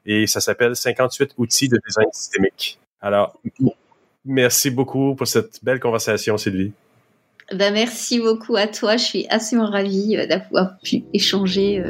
[0.07, 2.79] et ça s'appelle 58 outils de design systémique.
[3.01, 3.39] Alors,
[4.25, 6.73] merci beaucoup pour cette belle conversation, Sylvie.
[7.53, 8.97] Ben, merci beaucoup à toi.
[8.97, 11.83] Je suis assez ravie euh, d'avoir pu échanger.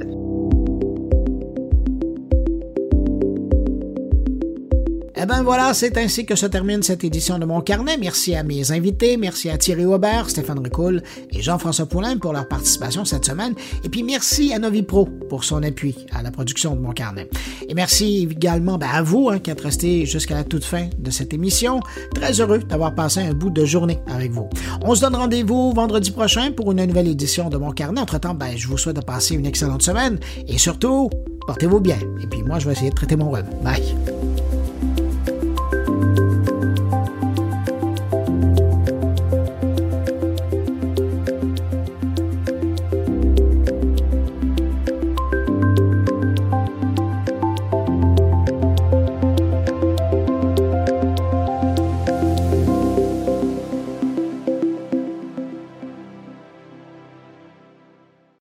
[5.23, 7.99] Eh ben voilà, c'est ainsi que se termine cette édition de mon carnet.
[7.99, 12.49] Merci à mes invités, merci à Thierry Aubert, Stéphane Ricoul et Jean-François Poulain pour leur
[12.49, 13.55] participation cette semaine.
[13.85, 17.29] Et puis merci à Novipro pour son appui à la production de mon carnet.
[17.69, 21.11] Et merci également ben, à vous hein, qui êtes resté jusqu'à la toute fin de
[21.11, 21.81] cette émission.
[22.15, 24.49] Très heureux d'avoir passé un bout de journée avec vous.
[24.81, 28.01] On se donne rendez-vous vendredi prochain pour une nouvelle édition de mon carnet.
[28.01, 30.19] Entre-temps, ben, je vous souhaite de passer une excellente semaine
[30.49, 31.11] et surtout,
[31.47, 31.99] portez-vous bien.
[32.23, 33.45] Et puis moi, je vais essayer de traiter mon web.
[33.63, 33.95] Bye.